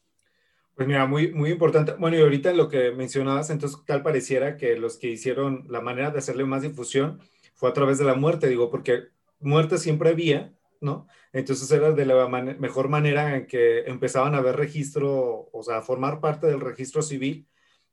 Pues 0.75 0.89
mira, 0.89 1.07
muy, 1.07 1.33
muy 1.33 1.51
importante. 1.51 1.93
Bueno, 1.93 2.17
y 2.17 2.21
ahorita 2.21 2.53
lo 2.53 2.69
que 2.69 2.91
mencionabas, 2.91 3.51
entonces 3.51 3.79
tal 3.87 4.03
pareciera 4.03 4.57
que 4.57 4.77
los 4.77 4.97
que 4.99 5.09
hicieron 5.09 5.67
la 5.69 5.81
manera 5.81 6.11
de 6.11 6.19
hacerle 6.19 6.45
más 6.45 6.63
difusión 6.63 7.21
fue 7.55 7.69
a 7.69 7.73
través 7.73 7.99
de 7.99 8.05
la 8.05 8.15
muerte, 8.15 8.49
digo, 8.49 8.71
porque 8.71 9.05
muerte 9.39 9.79
siempre 9.79 10.11
había, 10.11 10.53
¿no? 10.81 11.07
Entonces 11.33 11.71
era 11.71 11.93
de 11.93 12.05
la 12.07 12.27
mejor 12.29 12.89
manera 12.89 13.37
en 13.37 13.47
que 13.47 13.81
empezaban 13.87 14.35
a 14.35 14.41
ver 14.41 14.57
registro, 14.57 15.49
o 15.53 15.63
sea, 15.63 15.79
a 15.79 15.83
formar 15.83 16.21
parte 16.21 16.49
del 16.49 16.61
registro 16.61 17.03
civil, 17.03 17.49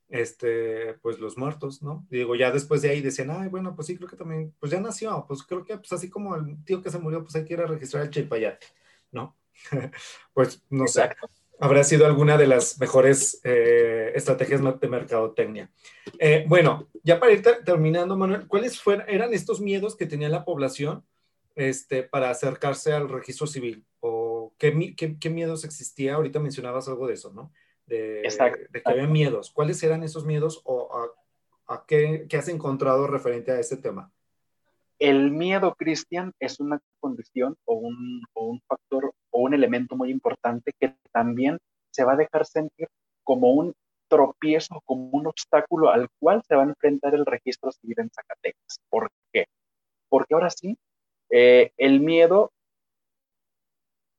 este, 0.10 0.96
pues 1.02 1.20
los 1.20 1.38
muertos, 1.38 1.82
¿no? 1.84 2.06
digo, 2.10 2.36
ya 2.36 2.52
después 2.52 2.82
de 2.82 2.90
ahí 2.90 3.02
decían, 3.02 3.32
ay, 3.32 3.48
bueno, 3.50 3.76
pues 3.76 3.88
sí, 3.88 3.96
creo 3.98 4.10
que 4.10 4.18
también, 4.18 4.54
pues 4.60 4.72
ya 4.72 4.80
nació, 4.82 5.26
pues 5.28 5.44
creo 5.44 5.64
que, 5.64 5.78
pues 5.78 5.94
así 5.94 6.10
como 6.10 6.36
el 6.36 6.64
tío 6.66 6.82
que 6.82 6.90
se 6.92 7.00
murió, 7.00 7.24
pues 7.24 7.36
hay 7.36 7.46
que 7.46 7.54
ir 7.54 7.62
a 7.62 7.68
registrar 7.68 8.04
el 8.04 8.10
chilpayate, 8.10 8.68
¿no? 9.12 9.38
pues 10.34 10.64
no 10.70 10.88
sé, 10.88 11.10
habrá 11.62 11.84
sido 11.84 12.08
alguna 12.08 12.38
de 12.38 12.48
las 12.48 12.80
mejores 12.80 13.40
eh, 13.44 14.12
estrategias 14.16 14.62
de 14.80 14.88
mercadotecnia. 14.88 15.72
Eh, 16.18 16.44
bueno, 16.48 16.90
ya 17.04 17.20
para 17.20 17.34
ir 17.34 17.44
terminando, 17.64 18.18
Manuel, 18.18 18.48
¿cuáles 18.48 18.82
fueron, 18.82 19.08
eran 19.08 19.32
estos 19.34 19.62
miedos 19.62 19.96
que 19.96 20.08
tenía 20.08 20.28
la 20.28 20.44
población 20.44 21.06
este, 21.56 22.02
para 22.02 22.32
acercarse 22.32 22.94
al 22.94 23.10
registro 23.10 23.46
civil? 23.46 23.86
¿O 24.00 24.54
qué, 24.58 24.96
qué, 25.20 25.30
miedos 25.30 25.64
existía? 25.64 26.16
Ahorita 26.16 26.40
mencionabas 26.40 26.88
algo 26.88 27.08
de 27.08 27.14
eso, 27.14 27.32
¿no? 27.32 27.54
De, 27.86 28.24
de 28.70 28.82
que 28.82 28.92
había 28.92 29.08
miedos. 29.08 29.52
¿Cuáles 29.52 29.84
eran 29.84 30.02
esos 30.02 30.26
miedos 30.26 30.62
o 30.64 30.90
a, 31.68 31.86
qué, 31.86 32.26
qué, 32.28 32.38
has 32.38 32.48
encontrado 32.48 33.06
referente 33.06 33.52
a 33.52 33.60
este 33.60 33.78
tema? 33.78 34.12
El 35.02 35.32
miedo, 35.32 35.74
Cristian, 35.74 36.32
es 36.40 36.60
una 36.60 36.80
condición 37.00 37.56
o 37.66 37.74
un, 37.74 38.22
o 38.34 38.46
un 38.46 38.62
factor 38.68 39.12
o 39.32 39.40
un 39.42 39.56
elemento 39.56 39.96
muy 39.96 40.12
importante 40.12 40.74
que 40.80 40.96
también 41.12 41.58
se 41.92 42.04
va 42.04 42.14
a 42.14 42.18
dejar 42.18 42.46
sentir 42.46 42.88
como 43.24 43.52
un 43.52 43.74
tropiezo, 44.08 44.80
como 44.86 45.10
un 45.10 45.26
obstáculo 45.26 45.90
al 45.90 46.08
cual 46.20 46.44
se 46.48 46.56
va 46.56 46.62
a 46.62 46.68
enfrentar 46.68 47.16
el 47.16 47.26
registro 47.26 47.72
civil 47.72 47.96
en 47.98 48.12
Zacatecas. 48.12 48.78
¿Por 48.90 49.10
qué? 49.34 49.48
Porque 50.08 50.36
ahora 50.36 50.52
sí 50.52 50.78
eh, 51.32 51.72
el 51.78 52.02
miedo 52.02 52.52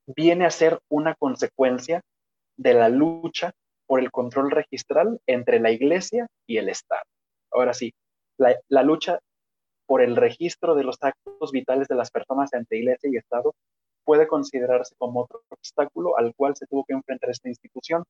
viene 0.06 0.46
a 0.46 0.50
ser 0.50 0.80
una 0.88 1.14
consecuencia 1.14 2.02
de 2.56 2.74
la 2.74 2.88
lucha 2.88 3.52
por 3.86 4.00
el 4.00 4.10
control 4.10 4.50
registral 4.50 5.20
entre 5.28 5.60
la 5.60 5.70
iglesia 5.70 6.26
y 6.44 6.56
el 6.56 6.68
Estado. 6.68 7.04
Ahora 7.52 7.72
sí, 7.72 7.94
la, 8.36 8.82
lucha 8.82 9.20
por 9.92 10.00
el 10.00 10.16
registro 10.16 10.74
de 10.74 10.84
los 10.84 10.96
actos 11.02 11.52
vitales 11.52 11.86
de 11.86 11.96
las 11.96 12.10
personas 12.10 12.54
ante 12.54 12.78
iglesia 12.78 13.10
y 13.12 13.18
Estado 13.18 13.54
puede 14.06 14.26
considerarse 14.26 14.94
como 14.96 15.20
otro 15.20 15.42
obstáculo 15.50 16.16
al 16.16 16.34
cual 16.34 16.56
se 16.56 16.66
tuvo 16.66 16.82
que 16.86 16.94
enfrentar 16.94 17.28
esta 17.28 17.50
institución. 17.50 18.02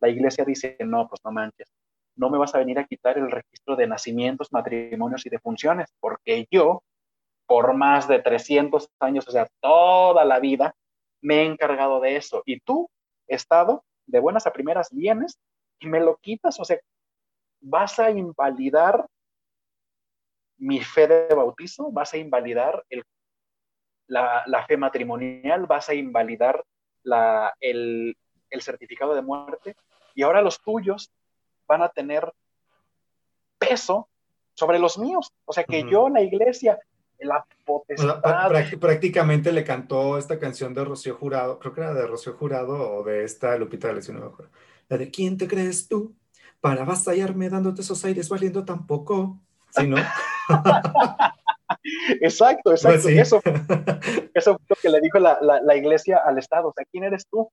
La 0.00 0.08
iglesia 0.08 0.42
dice, 0.46 0.74
no, 0.86 1.06
pues 1.10 1.20
no 1.22 1.30
manches, 1.30 1.68
no 2.16 2.30
me 2.30 2.38
vas 2.38 2.54
a 2.54 2.60
venir 2.60 2.78
a 2.78 2.86
quitar 2.86 3.18
el 3.18 3.30
registro 3.30 3.76
de 3.76 3.86
nacimientos, 3.88 4.50
matrimonios 4.52 5.26
y 5.26 5.28
defunciones, 5.28 5.90
porque 6.00 6.46
yo 6.50 6.82
por 7.46 7.74
más 7.74 8.08
de 8.08 8.20
300 8.20 8.88
años, 9.00 9.28
o 9.28 9.32
sea, 9.32 9.46
toda 9.60 10.24
la 10.24 10.40
vida, 10.40 10.74
me 11.20 11.42
he 11.42 11.44
encargado 11.44 12.00
de 12.00 12.16
eso. 12.16 12.42
Y 12.46 12.60
tú, 12.60 12.88
Estado, 13.26 13.84
de 14.06 14.18
buenas 14.18 14.46
a 14.46 14.52
primeras 14.54 14.88
vienes 14.90 15.38
y 15.78 15.88
me 15.88 16.00
lo 16.00 16.16
quitas, 16.22 16.58
o 16.58 16.64
sea, 16.64 16.78
vas 17.60 17.98
a 17.98 18.10
invalidar 18.10 19.06
mi 20.62 20.80
fe 20.80 21.08
de 21.08 21.34
bautizo, 21.34 21.90
vas 21.90 22.14
a 22.14 22.18
invalidar 22.18 22.84
el, 22.88 23.02
la, 24.06 24.64
fe 24.68 24.76
matrimonial, 24.76 25.66
vas 25.66 25.88
a 25.88 25.94
invalidar 25.94 26.64
la, 27.02 27.52
el, 27.60 28.16
el 28.48 28.62
certificado 28.62 29.14
de 29.14 29.22
muerte 29.22 29.74
y 30.14 30.22
ahora 30.22 30.40
los 30.40 30.62
tuyos 30.62 31.10
van 31.66 31.82
a 31.82 31.88
tener 31.88 32.32
peso 33.58 34.08
sobre 34.54 34.78
los 34.78 34.98
míos. 34.98 35.32
O 35.46 35.52
sea 35.52 35.64
que 35.64 35.84
yo, 35.90 36.08
la 36.08 36.22
iglesia, 36.22 36.78
la 37.18 37.44
potestad. 37.64 38.22
prácticamente 38.80 39.50
le 39.50 39.64
cantó 39.64 40.16
esta 40.16 40.38
canción 40.38 40.74
de 40.74 40.84
Rocío 40.84 41.16
Jurado, 41.16 41.58
creo 41.58 41.74
que 41.74 41.80
era 41.80 41.92
de 41.92 42.06
Rocío 42.06 42.34
Jurado 42.34 42.98
o 42.98 43.02
de 43.02 43.24
esta 43.24 43.56
Lupita 43.56 43.92
de 43.92 44.12
no 44.12 44.36
La 44.88 44.96
de 44.96 45.10
¿Quién 45.10 45.36
te 45.36 45.48
crees 45.48 45.88
tú 45.88 46.14
para 46.60 46.84
vastallarme 46.84 47.48
dándote 47.48 47.80
esos 47.80 48.04
aires 48.04 48.28
valiendo 48.28 48.64
tan 48.64 48.86
poco? 48.86 49.40
¿Sí, 49.70 49.88
no? 49.88 49.96
exacto, 52.20 52.70
pues 52.70 52.84
exacto. 52.84 53.08
Eso, 53.08 53.40
eso 54.34 54.56
fue 54.56 54.66
lo 54.68 54.76
que 54.80 54.88
le 54.88 55.00
dijo 55.00 55.18
la, 55.18 55.38
la, 55.40 55.76
iglesia 55.76 56.20
al 56.24 56.38
Estado. 56.38 56.68
O 56.68 56.72
sea, 56.72 56.84
¿quién 56.90 57.04
eres 57.04 57.26
tú? 57.30 57.50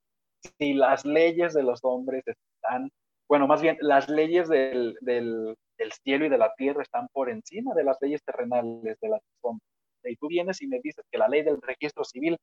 Si 0.57 0.73
las 0.73 1.05
leyes 1.05 1.53
de 1.53 1.63
los 1.63 1.79
hombres 1.83 2.23
están, 2.25 2.89
bueno, 3.27 3.47
más 3.47 3.61
bien, 3.61 3.77
las 3.81 4.07
leyes 4.09 4.47
del, 4.47 4.97
del 5.01 5.55
del 5.79 5.91
cielo 5.93 6.25
y 6.25 6.29
de 6.29 6.37
la 6.37 6.53
tierra 6.55 6.83
están 6.83 7.07
por 7.11 7.29
encima 7.29 7.73
de 7.73 7.83
las 7.83 7.97
leyes 8.01 8.21
terrenales 8.23 8.99
de 8.99 9.09
la 9.09 9.19
hombres. 9.41 9.67
Y 10.03 10.15
tú 10.17 10.27
vienes 10.27 10.61
y 10.61 10.67
me 10.67 10.79
dices 10.83 11.03
que 11.09 11.17
la 11.17 11.27
ley 11.27 11.41
del 11.41 11.61
registro 11.61 12.03
civil 12.03 12.37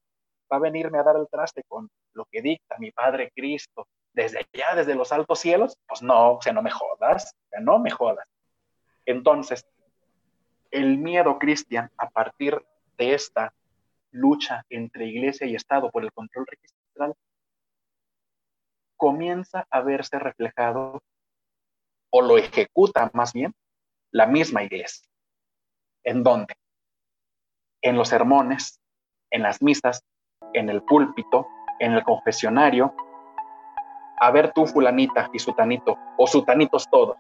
va 0.53 0.57
a 0.57 0.61
venirme 0.61 0.99
a 0.99 1.03
dar 1.03 1.17
el 1.17 1.29
traste 1.31 1.63
con 1.69 1.89
lo 2.15 2.25
que 2.31 2.43
dicta 2.43 2.77
mi 2.79 2.91
Padre 2.91 3.31
Cristo 3.35 3.87
desde 4.13 4.39
allá, 4.39 4.75
desde 4.75 4.95
los 4.95 5.13
altos 5.13 5.39
cielos, 5.39 5.77
pues 5.87 6.03
no, 6.03 6.35
o 6.35 6.43
sea, 6.43 6.53
no 6.55 6.63
me 6.63 6.71
jodas, 6.71 7.35
o 7.35 7.49
sea, 7.51 7.61
no 7.61 7.79
me 7.79 7.91
jodas. 7.91 8.27
Entonces, 9.05 9.65
el 10.71 10.99
miedo, 10.99 11.39
Cristian, 11.39 11.91
a 11.97 12.09
partir 12.11 12.65
de 12.97 13.15
esta 13.15 13.53
lucha 14.11 14.65
entre 14.71 15.07
iglesia 15.07 15.47
y 15.47 15.55
Estado 15.55 15.91
por 15.91 16.03
el 16.05 16.13
control 16.13 16.47
registral, 16.47 17.15
comienza 18.97 19.67
a 19.71 19.81
verse 19.83 20.19
reflejado 20.19 21.03
o 22.11 22.23
lo 22.23 22.39
ejecuta 22.39 23.11
más 23.13 23.33
bien 23.33 23.55
la 24.11 24.27
misma 24.27 24.63
iglesia. 24.63 25.07
¿En 26.05 26.23
dónde? 26.23 26.55
En 27.83 27.97
los 27.97 28.09
sermones, 28.09 28.81
en 29.31 29.43
las 29.43 29.61
misas, 29.61 30.03
en 30.55 30.71
el 30.71 30.83
púlpito, 30.83 31.47
en 31.79 31.93
el 31.93 32.03
confesionario. 32.05 32.95
A 34.19 34.31
ver 34.31 34.53
tú, 34.55 34.67
fulanita 34.67 35.29
y 35.33 35.39
sutanito, 35.39 35.99
o 36.17 36.27
sutanitos 36.27 36.89
todos. 36.91 37.17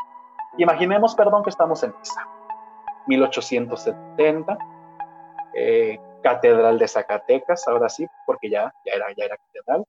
Imaginemos, 0.56 1.14
perdón, 1.14 1.42
que 1.42 1.50
estamos 1.50 1.82
en 1.82 1.94
misa. 1.98 2.26
1870, 3.06 4.58
eh, 5.54 5.98
Catedral 6.22 6.78
de 6.78 6.88
Zacatecas, 6.88 7.68
ahora 7.68 7.88
sí, 7.88 8.06
porque 8.26 8.50
ya, 8.50 8.74
ya, 8.84 8.92
era, 8.94 9.06
ya 9.16 9.24
era 9.26 9.36
catedral, 9.36 9.84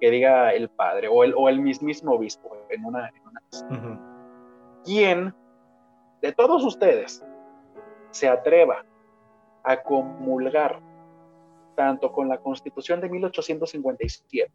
que 0.00 0.10
diga 0.10 0.52
el 0.52 0.68
padre 0.68 1.08
o 1.08 1.24
el, 1.24 1.34
o 1.36 1.48
el 1.48 1.60
mismísimo 1.60 2.12
obispo 2.12 2.56
en 2.70 2.84
una... 2.84 3.08
En 3.08 3.26
una 3.26 4.08
quien 4.84 5.34
de 6.22 6.32
todos 6.32 6.64
ustedes 6.64 7.22
se 8.10 8.26
atreva 8.26 8.84
a 9.62 9.82
comulgar 9.82 10.80
tanto 11.76 12.10
con 12.10 12.28
la 12.28 12.38
Constitución 12.38 13.00
de 13.00 13.10
1857, 13.10 14.50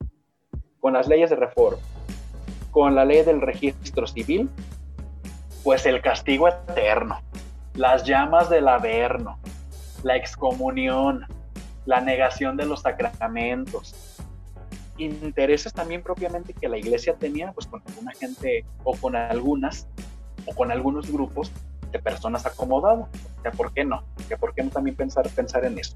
con 0.79 0.93
las 0.93 1.07
leyes 1.07 1.29
de 1.29 1.35
reforma, 1.35 1.83
con 2.71 2.95
la 2.95 3.05
ley 3.05 3.23
del 3.23 3.41
registro 3.41 4.07
civil, 4.07 4.49
pues 5.63 5.85
el 5.85 6.01
castigo 6.01 6.47
eterno, 6.47 7.21
las 7.75 8.03
llamas 8.03 8.49
del 8.49 8.67
averno, 8.67 9.39
la 10.03 10.15
excomunión, 10.15 11.25
la 11.85 12.01
negación 12.01 12.55
de 12.57 12.65
los 12.65 12.81
sacramentos, 12.81 13.93
intereses 14.97 15.73
también 15.73 16.03
propiamente 16.03 16.53
que 16.53 16.69
la 16.69 16.77
iglesia 16.77 17.15
tenía, 17.15 17.51
pues 17.51 17.67
con 17.67 17.81
alguna 17.87 18.11
gente 18.13 18.65
o 18.83 18.95
con 18.95 19.15
algunas 19.15 19.87
o 20.45 20.53
con 20.53 20.71
algunos 20.71 21.11
grupos 21.11 21.51
de 21.91 21.99
personas 21.99 22.45
acomodadas. 22.45 23.07
O 23.45 23.57
¿por 23.57 23.73
qué 23.73 23.83
no? 23.83 24.03
¿Por 24.39 24.53
qué 24.53 24.63
no 24.63 24.69
también 24.69 24.95
pensar, 24.95 25.27
pensar 25.29 25.65
en 25.65 25.79
eso? 25.79 25.95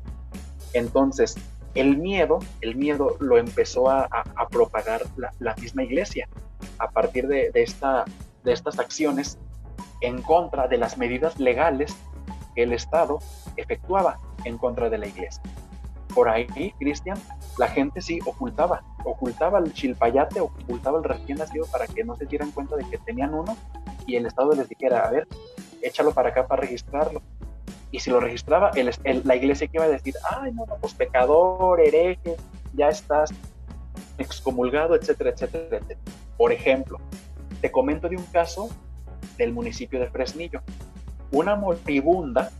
Entonces, 0.73 1.35
el 1.75 1.97
miedo, 1.97 2.39
el 2.61 2.75
miedo 2.75 3.17
lo 3.19 3.37
empezó 3.37 3.89
a, 3.89 4.07
propagar 4.49 5.01
la, 5.17 5.55
misma 5.55 5.83
iglesia 5.83 6.27
a 6.79 6.89
partir 6.89 7.27
de, 7.27 7.51
esta, 7.53 8.05
de 8.43 8.53
estas 8.53 8.79
acciones 8.79 9.37
en 10.01 10.21
contra 10.21 10.67
de 10.67 10.77
las 10.77 10.97
medidas 10.97 11.39
legales 11.39 11.95
que 12.55 12.63
el 12.63 12.73
Estado 12.73 13.19
efectuaba 13.55 14.19
en 14.43 14.57
contra 14.57 14.89
de 14.89 14.97
la 14.97 15.07
iglesia. 15.07 15.41
Por 16.13 16.29
ahí, 16.29 16.73
Cristian, 16.79 17.17
la 17.57 17.67
gente 17.67 18.01
sí 18.01 18.19
ocultaba, 18.25 18.83
ocultaba 19.03 19.59
el 19.59 19.73
chilpayate, 19.73 20.39
ocultaba 20.39 20.97
el 20.97 21.03
recién 21.03 21.37
nacido 21.37 21.65
para 21.67 21.85
que 21.85 22.03
no 22.03 22.15
se 22.15 22.25
dieran 22.25 22.51
cuenta 22.51 22.75
de 22.75 22.85
que 22.89 22.97
tenían 22.97 23.33
uno 23.33 23.55
y 24.07 24.15
el 24.15 24.25
Estado 24.25 24.53
les 24.53 24.67
dijera, 24.69 25.05
a 25.05 25.11
ver, 25.11 25.27
échalo 25.81 26.11
para 26.13 26.29
acá 26.29 26.47
para 26.47 26.61
registrarlo. 26.61 27.21
Y 27.91 27.99
si 27.99 28.09
lo 28.09 28.19
registraba, 28.19 28.71
la 29.23 29.35
iglesia 29.35 29.69
iba 29.71 29.85
a 29.85 29.89
decir, 29.89 30.15
ay, 30.29 30.51
no, 30.53 30.65
no, 30.65 30.75
pues 30.75 30.93
pecador, 30.93 31.79
hereje, 31.79 32.35
ya 32.73 32.89
estás 32.89 33.31
excomulgado, 34.17 34.95
etcétera, 34.95 35.29
etcétera, 35.29 35.77
etcétera. 35.77 35.99
Por 36.37 36.51
ejemplo, 36.51 36.99
te 37.61 37.71
comento 37.71 38.09
de 38.09 38.17
un 38.17 38.25
caso 38.25 38.69
del 39.37 39.53
municipio 39.53 39.99
de 39.99 40.07
Fresnillo. 40.07 40.61
Una 41.31 41.55
moribunda 41.55 42.51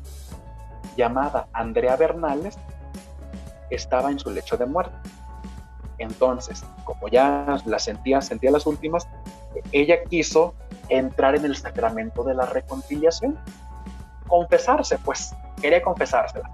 llamada 0.95 1.47
Andrea 1.53 1.95
Bernales 1.95 2.57
estaba 3.69 4.11
en 4.11 4.19
su 4.19 4.32
lecho 4.32 4.57
de 4.57 4.65
muerte. 4.65 4.95
Entonces, 5.99 6.63
como 6.84 7.07
ya 7.07 7.57
la 7.65 7.80
sentía, 7.80 8.21
sentía 8.21 8.51
las 8.51 8.65
últimas, 8.65 9.07
ella 9.71 10.03
quiso 10.03 10.53
entrar 10.89 11.36
en 11.36 11.45
el 11.45 11.55
sacramento 11.55 12.23
de 12.23 12.36
la 12.36 12.45
reconciliación, 12.45 13.38
confesarse, 14.28 14.97
pues 14.99 15.34
quería 15.61 15.82
confesársela, 15.82 16.49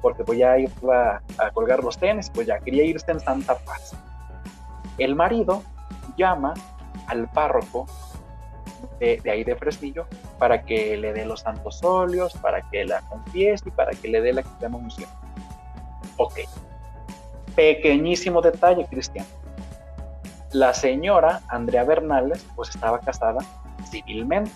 porque 0.00 0.24
pues 0.24 0.38
ya 0.38 0.58
iba 0.58 1.22
a 1.38 1.50
colgar 1.50 1.84
los 1.84 1.98
tenis, 1.98 2.30
pues 2.30 2.46
ya 2.46 2.58
quería 2.58 2.84
irse 2.84 3.10
en 3.10 3.20
santa 3.20 3.56
paz. 3.58 3.94
El 4.98 5.14
marido 5.14 5.62
llama 6.16 6.54
al 7.06 7.28
párroco 7.28 7.86
de, 8.98 9.20
ahí 9.30 9.44
de 9.44 9.56
Fresnillo 9.56 10.06
para 10.38 10.62
que 10.62 10.96
le 10.96 11.12
dé 11.12 11.24
los 11.24 11.40
santos 11.40 11.82
óleos, 11.82 12.34
para 12.34 12.62
que 12.70 12.84
la 12.84 13.00
confiese 13.02 13.68
y 13.68 13.72
para 13.72 13.92
que 13.92 14.08
le 14.08 14.20
dé 14.20 14.32
la 14.32 14.44
unción. 14.72 15.08
Ok. 16.16 16.40
Pequeñísimo 17.54 18.40
detalle, 18.40 18.86
Cristian. 18.86 19.26
La 20.52 20.72
señora 20.74 21.42
Andrea 21.48 21.84
Bernales, 21.84 22.46
pues 22.54 22.70
estaba 22.70 23.00
casada 23.00 23.44
civilmente. 23.90 24.50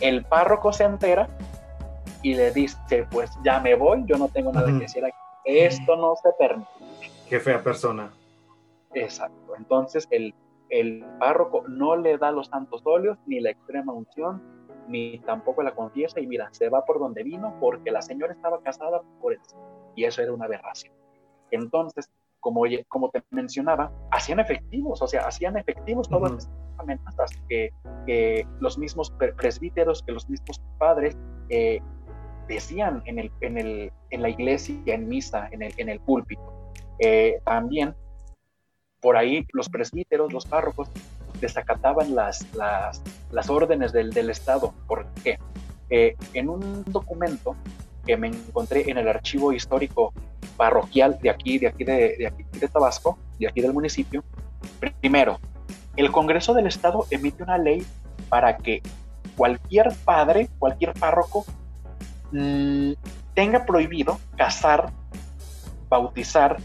El 0.00 0.24
párroco 0.24 0.72
se 0.72 0.84
entera 0.84 1.28
y 2.22 2.34
le 2.34 2.50
dice, 2.50 3.06
pues 3.10 3.30
ya 3.44 3.60
me 3.60 3.74
voy, 3.74 4.04
yo 4.06 4.18
no 4.18 4.28
tengo 4.28 4.52
nada 4.52 4.66
que 4.66 4.80
decir 4.80 5.04
aquí. 5.04 5.16
Esto 5.44 5.96
no 5.96 6.14
se 6.16 6.30
permite. 6.38 6.68
Qué 7.28 7.40
fea 7.40 7.62
persona. 7.62 8.10
Exacto. 8.92 9.54
Entonces 9.56 10.06
el, 10.10 10.34
el 10.70 11.04
párroco 11.18 11.64
no 11.68 11.96
le 11.96 12.18
da 12.18 12.30
los 12.32 12.48
santos 12.48 12.82
óleos 12.84 13.18
ni 13.26 13.40
la 13.40 13.50
extrema 13.50 13.92
unción, 13.92 14.42
ni 14.88 15.18
tampoco 15.20 15.62
la 15.62 15.74
confiesa 15.74 16.20
y 16.20 16.26
mira, 16.26 16.48
se 16.52 16.68
va 16.68 16.84
por 16.84 16.98
donde 16.98 17.22
vino 17.22 17.54
porque 17.60 17.90
la 17.90 18.02
señora 18.02 18.32
estaba 18.32 18.60
casada 18.62 19.02
por 19.20 19.32
él. 19.32 19.40
Y 19.94 20.04
eso 20.04 20.22
era 20.22 20.32
una 20.32 20.44
aberración. 20.44 20.94
Entonces, 21.50 22.10
como, 22.40 22.62
como 22.88 23.10
te 23.10 23.22
mencionaba, 23.30 23.90
hacían 24.10 24.40
efectivos, 24.40 25.02
o 25.02 25.06
sea, 25.06 25.22
hacían 25.26 25.56
efectivos 25.56 26.08
todas 26.08 26.32
las 26.32 26.50
amenazas 26.78 27.30
que, 27.48 27.70
que, 28.06 28.46
los 28.60 28.78
mismos 28.78 29.10
presbíteros, 29.36 30.02
que 30.02 30.12
los 30.12 30.28
mismos 30.28 30.62
padres 30.78 31.16
eh, 31.48 31.80
decían 32.48 33.02
en, 33.06 33.18
el, 33.18 33.32
en, 33.40 33.58
el, 33.58 33.92
en 34.10 34.22
la 34.22 34.28
iglesia, 34.28 34.94
en 34.94 35.08
misa, 35.08 35.48
en 35.50 35.62
el, 35.62 35.72
en 35.76 35.88
el 35.88 36.00
púlpito. 36.00 36.72
Eh, 37.00 37.40
también, 37.44 37.94
por 39.06 39.16
ahí, 39.16 39.46
los 39.52 39.68
presbíteros, 39.68 40.32
los 40.32 40.46
párrocos, 40.46 40.88
desacataban 41.40 42.16
las, 42.16 42.44
las, 42.56 43.00
las 43.30 43.48
órdenes 43.48 43.92
del, 43.92 44.12
del, 44.12 44.30
Estado. 44.30 44.74
¿Por 44.88 45.06
qué? 45.22 45.38
Eh, 45.90 46.16
en 46.34 46.48
un 46.48 46.82
documento 46.88 47.54
que 48.04 48.16
me 48.16 48.26
encontré 48.26 48.90
en 48.90 48.98
el 48.98 49.06
archivo 49.06 49.52
histórico 49.52 50.12
parroquial 50.56 51.20
de 51.22 51.30
aquí, 51.30 51.56
de 51.56 51.68
aquí 51.68 51.84
de, 51.84 52.16
de 52.18 52.26
aquí 52.26 52.44
de 52.58 52.66
Tabasco, 52.66 53.16
de 53.38 53.46
aquí 53.46 53.60
del 53.60 53.72
municipio, 53.72 54.24
primero, 55.00 55.38
el 55.94 56.10
Congreso 56.10 56.52
del 56.52 56.66
Estado 56.66 57.06
emite 57.08 57.44
una 57.44 57.58
ley 57.58 57.86
para 58.28 58.56
que 58.56 58.82
cualquier 59.36 59.94
padre, 60.04 60.48
cualquier 60.58 60.94
párroco, 60.94 61.46
mm, 62.32 62.94
tenga 63.34 63.66
prohibido 63.66 64.18
casar, 64.36 64.90
bautizar 65.88 66.56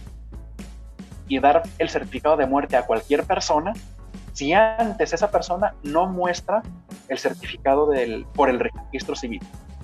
y 1.32 1.40
dar 1.40 1.64
el 1.78 1.90
certificado 1.90 2.36
de 2.36 2.46
muerte 2.46 2.76
a 2.76 2.86
cualquier 2.86 3.24
persona 3.24 3.72
si 4.34 4.52
antes 4.52 5.14
esa 5.14 5.32
persona 5.32 5.74
no 5.82 6.06
muestra 6.06 6.62
el 7.08 7.18
certificado 7.18 7.88
del, 7.88 8.26
por 8.34 8.50
el 8.50 8.60
registro 8.60 9.16
civil. 9.16 9.42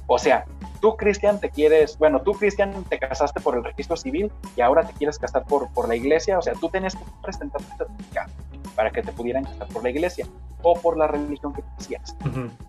O 0.07 0.19
sea, 0.19 0.43
tú, 0.81 0.97
Cristian, 0.97 1.39
te 1.39 1.49
quieres, 1.49 1.97
bueno, 1.97 2.21
tú, 2.21 2.33
Cristian, 2.33 2.83
te 2.89 2.99
casaste 2.99 3.39
por 3.39 3.55
el 3.55 3.63
registro 3.63 3.95
civil 3.95 4.29
y 4.57 4.61
ahora 4.61 4.83
te 4.83 4.91
quieres 4.91 5.17
casar 5.17 5.45
por, 5.45 5.71
por 5.73 5.87
la 5.87 5.95
iglesia, 5.95 6.37
o 6.37 6.41
sea, 6.41 6.53
tú 6.53 6.67
tenías 6.67 6.95
que 6.95 7.03
presentar 7.23 7.61
tu 7.61 7.77
certificado 7.77 8.29
para 8.75 8.91
que 8.91 9.01
te 9.01 9.13
pudieran 9.13 9.45
casar 9.45 9.67
por 9.69 9.83
la 9.83 9.89
iglesia 9.89 10.27
o 10.63 10.73
por 10.73 10.97
la 10.97 11.07
religión 11.07 11.53
que 11.53 11.63
quisieras. 11.77 12.13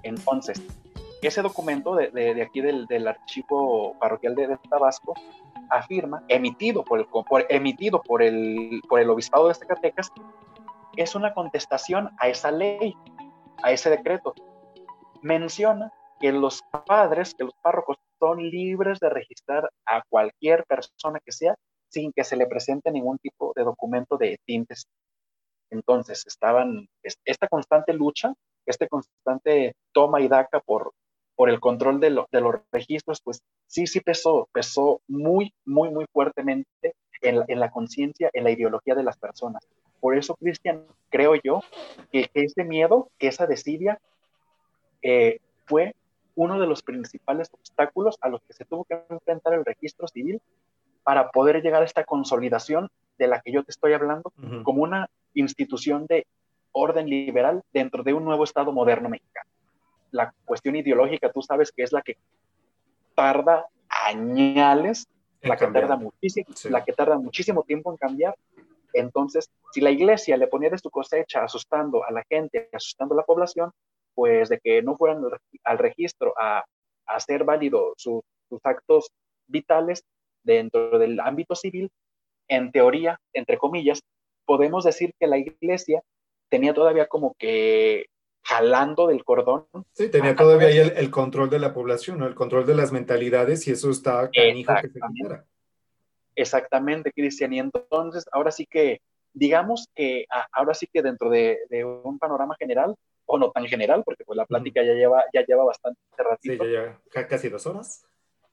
Entonces, 0.05 0.63
ese 1.27 1.43
documento 1.43 1.95
de, 1.97 2.11
de, 2.11 2.43
aquí 2.43 2.61
del, 2.61 2.87
del, 2.87 3.09
archivo 3.09 3.99
parroquial 3.99 4.35
de, 4.35 4.57
Tabasco 4.71 5.15
afirma, 5.71 6.25
emitido 6.29 6.85
por 6.85 7.01
el, 7.01 7.07
por, 7.07 7.47
emitido 7.49 8.01
por 8.03 8.23
el, 8.23 8.81
por 8.89 9.01
el 9.01 9.11
obispado 9.11 9.49
de 9.49 9.55
Zacatecas, 9.55 10.11
es 10.97 11.15
una 11.15 11.35
contestación 11.35 12.11
a 12.19 12.29
esa 12.29 12.51
ley, 12.51 12.97
a 13.63 13.73
ese 13.73 13.91
decreto. 13.91 14.35
Menciona 15.23 15.93
que 16.21 16.33
los 16.33 16.63
padres, 16.87 17.35
que 17.35 17.45
los 17.45 17.55
párrocos 17.63 17.97
son 18.19 18.49
libres 18.51 18.99
de 18.99 19.11
registrar 19.11 19.71
a 19.87 20.03
cualquier 20.09 20.65
persona 20.65 21.21
que 21.25 21.33
sea 21.33 21.55
sin 21.89 22.13
que 22.13 22.25
se 22.25 22.37
le 22.37 22.47
presente 22.47 22.91
ningún 22.91 23.19
tipo 23.19 23.53
de 23.57 23.65
documento 23.65 24.17
de 24.17 24.39
tintes. 24.45 24.87
Entonces, 25.71 26.27
estaban, 26.27 26.89
esta 27.25 27.49
constante 27.49 27.93
lucha, 27.93 28.33
este 28.67 28.89
constante 28.89 29.75
toma 29.93 30.21
y 30.21 30.29
daca 30.29 30.61
por, 30.61 30.93
por 31.39 31.51
el 31.51 31.61
control 31.61 32.01
de, 32.01 32.11
de 32.33 32.41
los 32.41 32.57
registros, 32.73 33.21
pues 33.23 33.45
sí, 33.69 33.87
sí 33.87 34.01
pesó, 34.01 34.49
pesó 34.51 35.01
muy, 35.07 35.55
muy, 35.65 35.89
muy 35.89 36.05
fuertemente 36.13 36.97
en, 37.23 37.45
en 37.47 37.61
la 37.61 37.71
conciencia, 37.71 38.29
en 38.33 38.43
la 38.43 38.51
ideología 38.51 38.97
de 38.97 39.05
las 39.05 39.17
personas. 39.19 39.65
Por 40.01 40.19
eso, 40.19 40.35
Cristian, 40.35 40.83
creo 41.11 41.37
yo 41.37 41.63
que, 42.11 42.29
ese 42.35 42.65
miedo, 42.65 43.09
que 43.21 43.29
esa 43.29 43.47
desidia, 43.47 44.01
eh, 45.01 45.39
fue 45.67 45.95
uno 46.35 46.59
de 46.59 46.67
los 46.67 46.83
principales 46.83 47.49
obstáculos 47.53 48.19
a 48.21 48.29
los 48.31 48.43
que 48.43 48.55
se 48.55 48.65
tuvo 48.65 48.85
que 48.85 49.01
enfrentar 49.09 49.55
el 49.55 49.65
registro 49.65 50.09
civil 50.09 50.43
para 51.05 51.31
poder 51.31 51.63
llegar 51.63 51.83
a 51.83 51.85
esta 51.85 52.03
consolidación 52.03 52.89
de 53.17 53.29
la 53.29 53.41
que 53.43 53.53
yo 53.53 53.63
te 53.63 53.71
estoy 53.71 53.93
hablando 53.93 54.33
como 54.65 54.83
una 54.83 55.09
institución 55.35 56.07
de 56.09 56.27
orden 56.73 57.09
liberal 57.09 57.63
dentro 57.73 58.03
de 58.03 58.13
un 58.13 58.25
nuevo 58.25 58.43
Estado 58.43 58.73
moderno 58.73 59.09
mexicano. 59.09 59.49
La 60.11 60.33
cuestión 60.45 60.77
ideológica, 60.77 61.31
tú 61.31 61.43
sabes 61.43 61.73
que 61.73 61.83
es 61.83 61.93
la 61.93 62.03
que 62.03 62.17
tarda 63.15 63.67
añales, 63.89 65.07
la 65.43 65.57
que, 65.57 65.67
tarda 65.67 65.97
muchísimo, 65.97 66.47
la 66.71 66.85
que 66.85 66.93
tarda 66.93 67.19
muchísimo 67.19 67.63
tiempo 67.63 67.91
en 67.91 67.97
cambiar. 67.97 68.35
Entonces, 68.93 69.51
si 69.73 69.81
la 69.81 69.91
iglesia 69.91 70.37
le 70.37 70.49
ponía 70.49 70.71
de 70.71 70.79
su 70.79 70.91
cosecha 70.91 71.45
asustando 71.45 72.05
a 72.05 72.11
la 72.11 72.25
gente, 72.29 72.69
asustando 72.73 73.15
a 73.15 73.19
la 73.19 73.25
población, 73.25 73.71
pues 74.15 74.49
de 74.49 74.59
que 74.59 74.83
no 74.83 74.97
fueran 74.97 75.23
al 75.65 75.79
registro 75.79 76.35
a, 76.39 76.65
hacer 77.07 77.45
válido 77.45 77.95
sus 77.97 78.23
actos 78.63 79.11
vitales 79.47 80.05
dentro 80.43 80.99
del 80.99 81.21
ámbito 81.21 81.55
civil, 81.55 81.91
en 82.49 82.71
teoría, 82.71 83.19
entre 83.33 83.57
comillas, 83.57 84.03
podemos 84.45 84.85
decir 84.85 85.15
que 85.19 85.27
la 85.27 85.39
iglesia 85.39 86.03
tenía 86.51 86.75
todavía 86.75 87.07
como 87.07 87.35
que 87.39 88.07
jalando 88.49 89.07
del 89.09 89.25
cordón. 89.25 89.67
Sí, 89.93 90.09
tenía 90.09 90.35
todavía 90.35 90.69
ahí 90.69 90.79
el, 90.79 91.11
control 91.11 91.51
de 91.51 91.59
la 91.59 91.75
población, 91.75 92.19
¿no? 92.19 92.27
el 92.27 92.35
control 92.35 92.65
de 92.67 92.75
las 92.75 92.93
mentalidades 92.93 93.69
y 93.69 93.73
eso 93.73 93.91
está 93.91 94.31
canijo 94.31 94.73
que 94.81 94.89
se 94.89 95.01
quitara. 95.15 95.45
Exactamente, 96.35 97.13
Cristian. 97.13 97.53
Y 97.53 97.59
entonces, 97.59 98.25
ahora 98.33 98.51
sí 98.51 98.67
que, 98.67 99.03
digamos 99.35 99.89
que, 99.95 100.25
ahora 100.53 100.73
sí 100.73 100.89
que 100.91 101.03
dentro 101.03 101.29
de, 101.29 101.59
un 102.05 102.19
panorama 102.19 102.57
general, 102.59 102.95
o 103.27 103.39
no 103.39 103.51
tan 103.51 103.67
general, 103.67 104.03
porque 104.03 104.25
pues 104.25 104.39
la 104.39 104.47
plática 104.47 104.83
ya 104.83 104.95
lleva, 104.95 105.23
ya 105.35 105.45
lleva 105.45 105.65
bastante 105.65 106.01
ratito. 106.17 106.65
Sí, 106.65 106.73
ya 106.73 106.99
lleva 107.15 107.29
casi 107.29 107.51
dos 107.51 107.67
horas. 107.67 108.07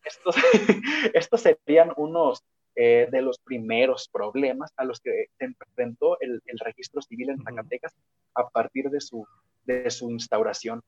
Estos, 0.04 0.36
estos 1.14 1.42
serían 1.42 1.94
unos 1.96 2.44
eh, 2.76 3.08
de 3.10 3.22
los 3.22 3.40
primeros 3.40 4.10
problemas 4.10 4.74
a 4.76 4.84
los 4.84 5.00
que 5.00 5.28
se 5.38 5.46
enfrentó 5.46 6.20
el, 6.20 6.42
registro 6.60 7.02
civil 7.02 7.30
en 7.30 7.42
Zacatecas 7.42 7.96
a 8.34 8.50
partir 8.50 8.90
de 8.90 9.00
su, 9.00 9.26
de 9.66 9.90
su 9.92 10.10
instauración. 10.12 10.82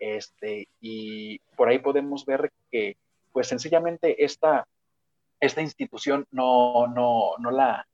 Este, 0.00 0.68
y 0.80 1.38
por 1.56 1.68
ahí 1.68 1.78
podemos 1.78 2.26
ver 2.26 2.50
que, 2.70 2.96
pues 3.32 3.48
sencillamente 3.48 4.24
esta, 4.24 4.66
esta 5.40 5.62
institución 5.62 6.26
no, 6.30 6.86
no, 6.88 7.36
no, 7.38 7.50
la, 7.50 7.86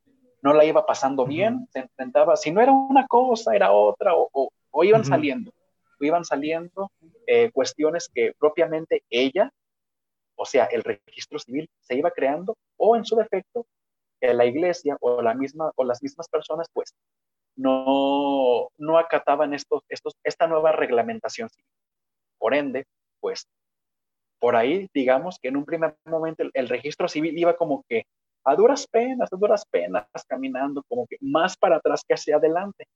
no 0.42 0.52
la 0.52 0.64
iba 0.64 0.86
pasando 0.86 1.26
bien, 1.26 1.68
se 1.72 1.80
enfrentaba, 1.80 2.36
si 2.36 2.50
no 2.50 2.60
era 2.60 2.72
una 2.72 3.06
cosa, 3.06 3.54
era 3.54 3.72
otra, 3.72 4.14
o, 4.14 4.50
o, 4.70 4.84
iban 4.84 5.04
saliendo, 5.04 5.52
o 6.00 6.04
iban 6.04 6.24
saliendo 6.24 6.90
eh, 7.26 7.50
cuestiones 7.52 8.08
que 8.12 8.32
propiamente 8.38 9.02
ella 9.10 9.52
o 10.42 10.46
sea, 10.46 10.64
el 10.64 10.82
registro 10.82 11.38
civil 11.38 11.68
se 11.80 11.96
iba 11.96 12.10
creando 12.10 12.56
o 12.78 12.96
en 12.96 13.04
su 13.04 13.14
defecto, 13.14 13.66
la 14.22 14.46
iglesia 14.46 14.96
o, 15.00 15.20
la 15.20 15.34
misma, 15.34 15.70
o 15.76 15.84
las 15.84 16.02
mismas 16.02 16.30
personas, 16.30 16.66
pues, 16.72 16.94
no, 17.56 18.68
no 18.78 18.98
acataban 18.98 19.54
estos, 19.54 19.82
estos, 19.88 20.14
esta 20.24 20.46
nueva 20.46 20.72
reglamentación. 20.72 21.48
Por 22.38 22.54
ende, 22.54 22.84
pues, 23.20 23.46
por 24.38 24.56
ahí, 24.56 24.88
digamos 24.94 25.38
que 25.40 25.48
en 25.48 25.56
un 25.56 25.64
primer 25.64 25.96
momento 26.06 26.44
el, 26.52 26.68
registro 26.68 27.08
civil 27.08 27.36
iba 27.36 27.56
como 27.56 27.84
que 27.88 28.04
a 28.44 28.54
duras 28.54 28.86
penas, 28.86 29.30
a 29.32 29.36
duras 29.36 29.64
penas, 29.70 30.06
caminando 30.26 30.82
como 30.88 31.06
que 31.06 31.16
más 31.20 31.56
para 31.56 31.76
atrás 31.76 32.02
que 32.06 32.14
hacia 32.14 32.36
adelante. 32.36 32.86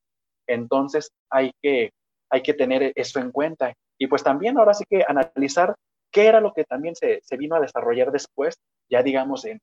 Entonces 0.46 1.10
hay 1.30 1.52
que, 1.60 1.90
hay 2.30 2.42
que 2.42 2.54
tener 2.54 2.92
eso 2.94 3.20
en 3.20 3.30
cuenta. 3.30 3.74
Y 3.98 4.06
pues 4.06 4.22
también 4.22 4.58
ahora 4.58 4.72
sí 4.72 4.84
que 4.88 5.04
analizar 5.06 5.74
¿Qué 6.14 6.28
era 6.28 6.40
lo 6.40 6.52
que 6.54 6.62
también 6.62 6.94
se, 6.94 7.20
vino 7.36 7.56
a 7.56 7.60
desarrollar 7.60 8.12
después, 8.12 8.54
ya 8.88 9.02
digamos, 9.02 9.44
en, 9.46 9.60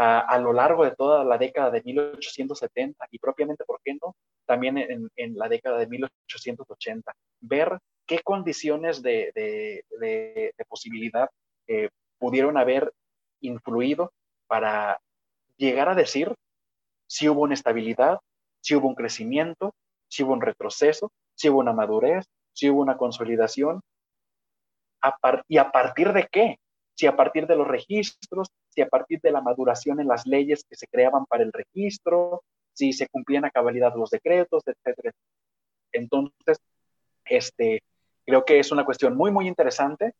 a, 0.00 0.38
lo 0.38 0.52
largo 0.52 0.84
de 0.84 0.94
toda 0.94 1.24
la 1.24 1.38
década 1.38 1.70
de 1.70 1.82
1870 1.82 3.06
y 3.10 3.18
propiamente, 3.18 3.64
¿por 3.64 3.80
qué 3.84 3.98
no? 4.00 4.14
También 4.46 4.78
en, 4.78 5.36
la 5.36 5.48
década 5.48 5.78
de 5.78 5.88
1880. 5.88 7.12
Ver 7.40 7.78
qué 8.06 8.20
condiciones 8.20 9.02
de, 9.02 9.82
posibilidad 10.68 11.28
eh, 11.66 11.88
pudieron 12.18 12.56
haber 12.56 12.92
influido 13.40 14.12
para 14.46 15.00
llegar 15.56 15.88
a 15.88 15.94
decir 15.94 16.32
si 17.08 17.28
hubo 17.28 17.42
una 17.42 17.54
estabilidad, 17.54 18.20
si 18.60 18.76
hubo 18.76 18.86
un 18.86 18.94
crecimiento, 18.94 19.74
si 20.08 20.22
hubo 20.22 20.32
un 20.32 20.40
retroceso, 20.40 21.10
si 21.34 21.48
hubo 21.48 21.58
una 21.58 21.72
madurez, 21.72 22.24
si 22.52 22.70
hubo 22.70 22.80
una 22.80 22.96
consolidación, 22.96 23.80
¿Y 25.48 25.58
a 25.58 25.70
partir 25.70 26.12
de 26.12 26.26
qué? 26.30 26.58
Si 26.96 27.06
a 27.06 27.16
partir 27.16 27.46
de 27.46 27.56
los 27.56 27.68
registros, 27.68 28.48
si 28.78 28.82
a 28.82 28.88
partir 28.88 29.20
de 29.20 29.32
la 29.32 29.40
maduración 29.40 29.98
en 29.98 30.06
las 30.06 30.24
leyes 30.24 30.62
que 30.62 30.76
se 30.76 30.86
creaban 30.86 31.26
para 31.26 31.42
el 31.42 31.52
registro, 31.52 32.44
si 32.72 32.92
se 32.92 33.08
cumplían 33.08 33.44
a 33.44 33.50
cabalidad 33.50 33.92
los 33.96 34.10
decretos, 34.10 34.62
etcétera. 34.68 35.10
Entonces, 35.90 36.60
este, 37.24 37.82
creo 38.24 38.44
que 38.44 38.60
es 38.60 38.70
una 38.70 38.84
cuestión 38.84 39.16
muy, 39.16 39.32
muy 39.32 39.48
interesante 39.48 40.14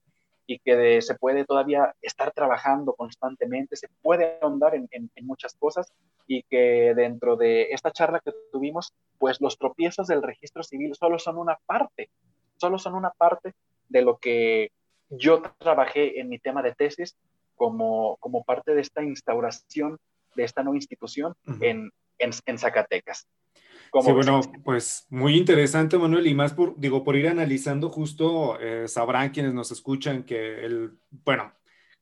y 0.45 0.59
que 0.59 1.01
se 1.03 1.15
puede 1.15 1.45
todavía 1.45 1.95
estar 2.03 2.33
trabajando 2.33 2.95
constantemente, 2.95 3.77
se 3.77 3.87
puede 4.03 4.41
ahondar 4.43 4.75
en, 4.75 4.89
en, 4.91 5.11
muchas 5.25 5.55
cosas 5.55 5.87
y 6.27 6.43
que 6.43 6.95
dentro 6.97 7.37
de 7.37 7.69
esta 7.71 7.93
charla 7.93 8.19
que 8.19 8.33
tuvimos, 8.51 8.93
pues 9.19 9.41
los 9.41 9.57
tropiezos 9.57 10.09
del 10.09 10.21
registro 10.21 10.65
civil 10.65 10.97
solo 10.97 11.21
son 11.21 11.39
una 11.39 11.57
parte, 11.65 12.11
solo 12.57 12.77
son 12.81 12.97
una 12.97 13.11
parte 13.11 13.55
de 13.89 14.03
lo 14.03 14.19
que 14.19 14.73
yo 15.11 15.43
trabajé 15.59 16.19
en 16.19 16.29
mi 16.29 16.41
tema 16.41 16.61
de 16.61 16.75
tesis 16.75 17.17
como, 17.59 18.17
como 18.21 18.45
parte 18.45 18.75
de 18.75 18.81
esta 18.81 19.03
instauración 19.03 19.99
de 20.35 20.45
esta 20.45 20.63
nueva 20.63 20.79
institución 20.79 21.35
en, 21.61 21.91
en, 22.19 22.59
Zacatecas. 22.59 23.27
Sí, 24.03 24.13
bueno, 24.13 24.41
pues 24.65 25.07
muy 25.09 25.37
interesante, 25.37 25.99
Manuel, 25.99 26.27
y 26.27 26.35
más 26.35 26.53
por, 26.53 26.79
digo, 26.79 27.05
por 27.05 27.17
ir 27.17 27.27
analizando 27.29 27.91
justo, 27.91 28.59
eh, 28.61 28.87
sabrán 28.87 29.31
quienes 29.31 29.55
nos 29.55 29.71
escuchan 29.73 30.25
que 30.25 30.65
el, 30.65 30.99
bueno, 31.25 31.53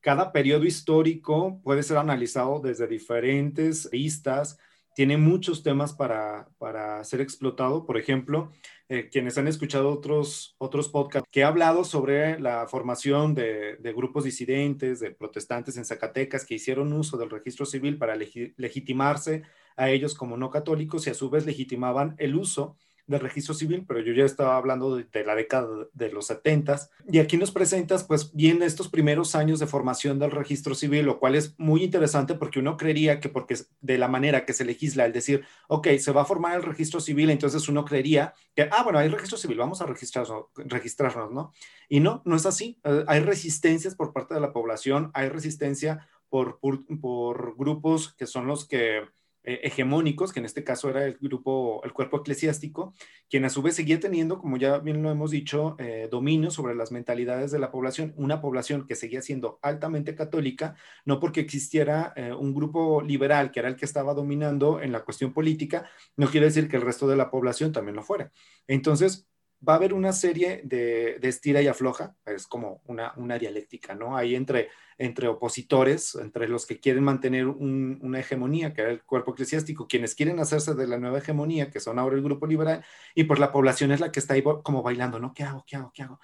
cada 0.00 0.32
periodo 0.32 0.64
histórico 0.64 1.61
puede 1.62 1.82
ser 1.82 1.96
analizado 1.96 2.61
desde 2.61 2.86
diferentes 2.86 3.88
vistas, 3.90 4.59
tiene 4.97 5.18
muchos 5.18 5.62
temas 5.62 5.92
para, 5.92 6.49
para 6.57 7.05
ser 7.05 7.20
explotado. 7.20 7.84
Por 7.84 7.99
ejemplo, 7.99 8.51
eh, 8.88 9.11
quienes 9.12 9.36
han 9.36 9.47
escuchado 9.47 9.90
otros, 9.90 10.57
otros 10.57 10.88
podcasts, 10.88 11.28
que 11.30 11.40
he 11.40 11.44
hablado 11.44 11.84
sobre 11.84 12.40
la 12.40 12.66
formación 12.66 13.34
de, 13.34 13.76
grupos 13.94 14.24
disidentes, 14.24 15.01
de 15.01 15.11
protestantes 15.11 15.76
en 15.76 15.84
Zacatecas, 15.84 16.47
que 16.47 16.55
hicieron 16.55 16.94
uso 16.94 17.18
del 17.18 17.28
registro 17.28 17.66
civil 17.66 17.99
para 17.99 18.16
legitimarse 18.16 19.42
a 19.76 19.90
ellos 19.90 20.14
como 20.14 20.38
no 20.38 20.49
católicos 20.49 21.07
y 21.07 21.11
a 21.11 21.14
su 21.14 21.28
vez 21.28 21.44
legitimaban 21.44 22.14
el 22.16 22.34
uso 22.34 22.78
del 23.07 23.20
registro 23.20 23.54
civil, 23.54 23.84
pero 23.86 24.00
yo 24.00 24.12
ya 24.12 24.24
estaba 24.24 24.57
hablando 24.57 24.96
de, 24.96 25.24
la 25.24 25.34
década 25.34 25.68
de 25.92 26.11
los 26.11 26.26
70 26.26 26.90
y 27.09 27.18
aquí 27.18 27.36
nos 27.36 27.52
presentas 27.52 28.04
pues 28.04 28.32
bien 28.34 28.62
estos 28.62 28.88
primeros 28.88 29.34
años 29.34 29.61
de 29.61 29.66
formación 29.66 30.18
del 30.18 30.32
registro 30.32 30.74
civil, 30.74 31.07
lo 31.07 31.18
cual 31.18 31.36
es 31.36 31.54
muy 31.59 31.84
interesante 31.84 32.34
porque 32.34 32.59
uno 32.59 32.76
creería 32.76 33.20
que 33.20 33.28
porque 33.28 33.57
de 33.80 33.98
la 33.98 34.09
manera 34.09 34.44
que 34.44 34.52
se 34.52 34.64
legisla, 34.64 35.04
el 35.04 35.12
decir, 35.12 35.44
ok, 35.68 35.88
se 35.98 36.12
va 36.12 36.22
a 36.22 36.26
formar 36.26 36.57
el 36.57 36.62
registro 36.62 37.00
civil, 37.00 37.30
entonces 37.30 37.68
uno 37.68 37.84
creería 37.84 38.34
que, 38.54 38.68
ah, 38.70 38.82
bueno, 38.82 38.98
hay 38.98 39.09
registro 39.09 39.38
civil, 39.38 39.59
vamos 39.59 39.80
a 39.80 39.86
registrarnos, 39.86 40.46
registrarnos 40.57 41.30
¿no? 41.30 41.52
Y 41.88 42.00
no, 42.00 42.22
no 42.24 42.36
es 42.36 42.46
así. 42.46 42.78
Eh, 42.84 43.04
hay 43.07 43.20
resistencias 43.20 43.94
por 43.94 44.12
parte 44.12 44.34
de 44.34 44.40
la 44.40 44.52
población, 44.52 45.11
hay 45.14 45.28
resistencia 45.28 46.09
por, 46.28 46.59
por 47.00 47.57
grupos 47.57 48.14
que 48.14 48.26
son 48.26 48.46
los 48.46 48.66
que 48.66 49.02
eh, 49.49 49.61
hegemónicos, 49.62 50.32
que 50.32 50.40
en 50.40 50.44
este 50.44 50.64
caso 50.64 50.90
era 50.90 51.05
el 51.05 51.18
grupo, 51.18 51.80
el 51.84 51.92
cuerpo 51.92 52.16
eclesiástico, 52.18 52.94
quien 53.30 53.44
a 53.44 53.49
su 53.49 53.62
vez 53.62 53.76
seguía 53.76 54.01
teniendo, 54.01 54.38
como 54.38 54.57
ya 54.57 54.78
bien 54.78 55.05
lo 55.05 55.11
hemos 55.11 55.30
dicho, 55.30 55.76
eh, 55.78 56.09
dominio 56.11 56.51
sobre 56.51 56.74
las 56.74 56.90
mentalidades 56.90 57.53
de 57.53 57.61
la 57.61 57.70
población, 57.70 58.12
una 58.16 58.40
población 58.40 58.88
que 58.88 58.97
seguía 58.97 59.22
siendo 59.22 59.61
altamente 59.62 60.16
católica, 60.16 60.74
no 61.05 61.20
porque 61.20 61.40
existiera 61.40 62.12
eh, 62.16 62.32
un 62.32 62.55
grupo 62.55 63.01
liberal 63.03 63.53
que 63.53 63.61
era 63.61 63.68
el 63.68 63.76
que 63.76 63.84
estaba 63.84 64.14
dominando 64.14 64.80
en 64.80 64.90
la 64.90 65.05
cuestión 65.05 65.32
política, 65.32 65.88
no 66.16 66.28
quiere 66.28 66.47
decir 66.47 66.68
que 66.68 66.76
el 66.76 66.82
resto 66.82 67.07
de 67.07 67.16
la 67.16 67.30
población 67.30 67.70
también 67.70 67.94
lo 67.94 68.03
fuera. 68.03 68.32
Entonces, 68.66 69.28
va 69.66 69.74
a 69.74 69.76
haber 69.76 69.94
una 69.94 70.12
serie 70.12 70.62
de, 70.64 71.18
estira 71.22 71.62
y 71.62 71.68
afloja, 71.68 72.16
es 72.26 72.49
como 72.49 72.82
una, 72.86 73.12
una 73.16 73.38
dialéctica, 73.38 73.94
¿no? 73.94 74.16
Ahí 74.16 74.34
entre, 74.34 74.70
entre 74.99 75.28
opositores, 75.28 76.14
entre 76.14 76.49
los 76.49 76.66
que 76.66 76.80
quieren 76.80 77.05
mantener 77.05 77.47
una 77.47 78.20
hegemonía, 78.20 78.72
que 78.72 78.82
era 78.82 78.90
el 78.90 79.03
cuerpo 79.03 79.32
eclesiástico, 79.32 79.86
quienes 79.86 80.14
quieren 80.14 80.38
hacerse 80.40 80.74
de 80.74 80.86
la 80.86 80.99
nueva 80.99 81.18
hegemonía, 81.18 81.70
que 81.70 81.80
son 81.80 81.99
ahora 81.99 82.16
el 82.16 82.22
grupo 82.22 82.47
liberal, 82.47 82.84
y 83.14 83.24
pues 83.24 83.38
la 83.40 83.53
población 83.53 83.92
es 83.92 84.01
la 84.01 84.11
que 84.11 84.20
está 84.20 84.34
ahí 84.34 84.42
como 84.62 84.82
bailando, 84.82 85.18
¿no? 85.18 85.34
¿Qué 85.34 85.42
hago? 85.42 85.64
¿Qué 85.66 85.76
hago? 85.76 85.92
¿Qué 85.94 86.03
hago? 86.03 86.20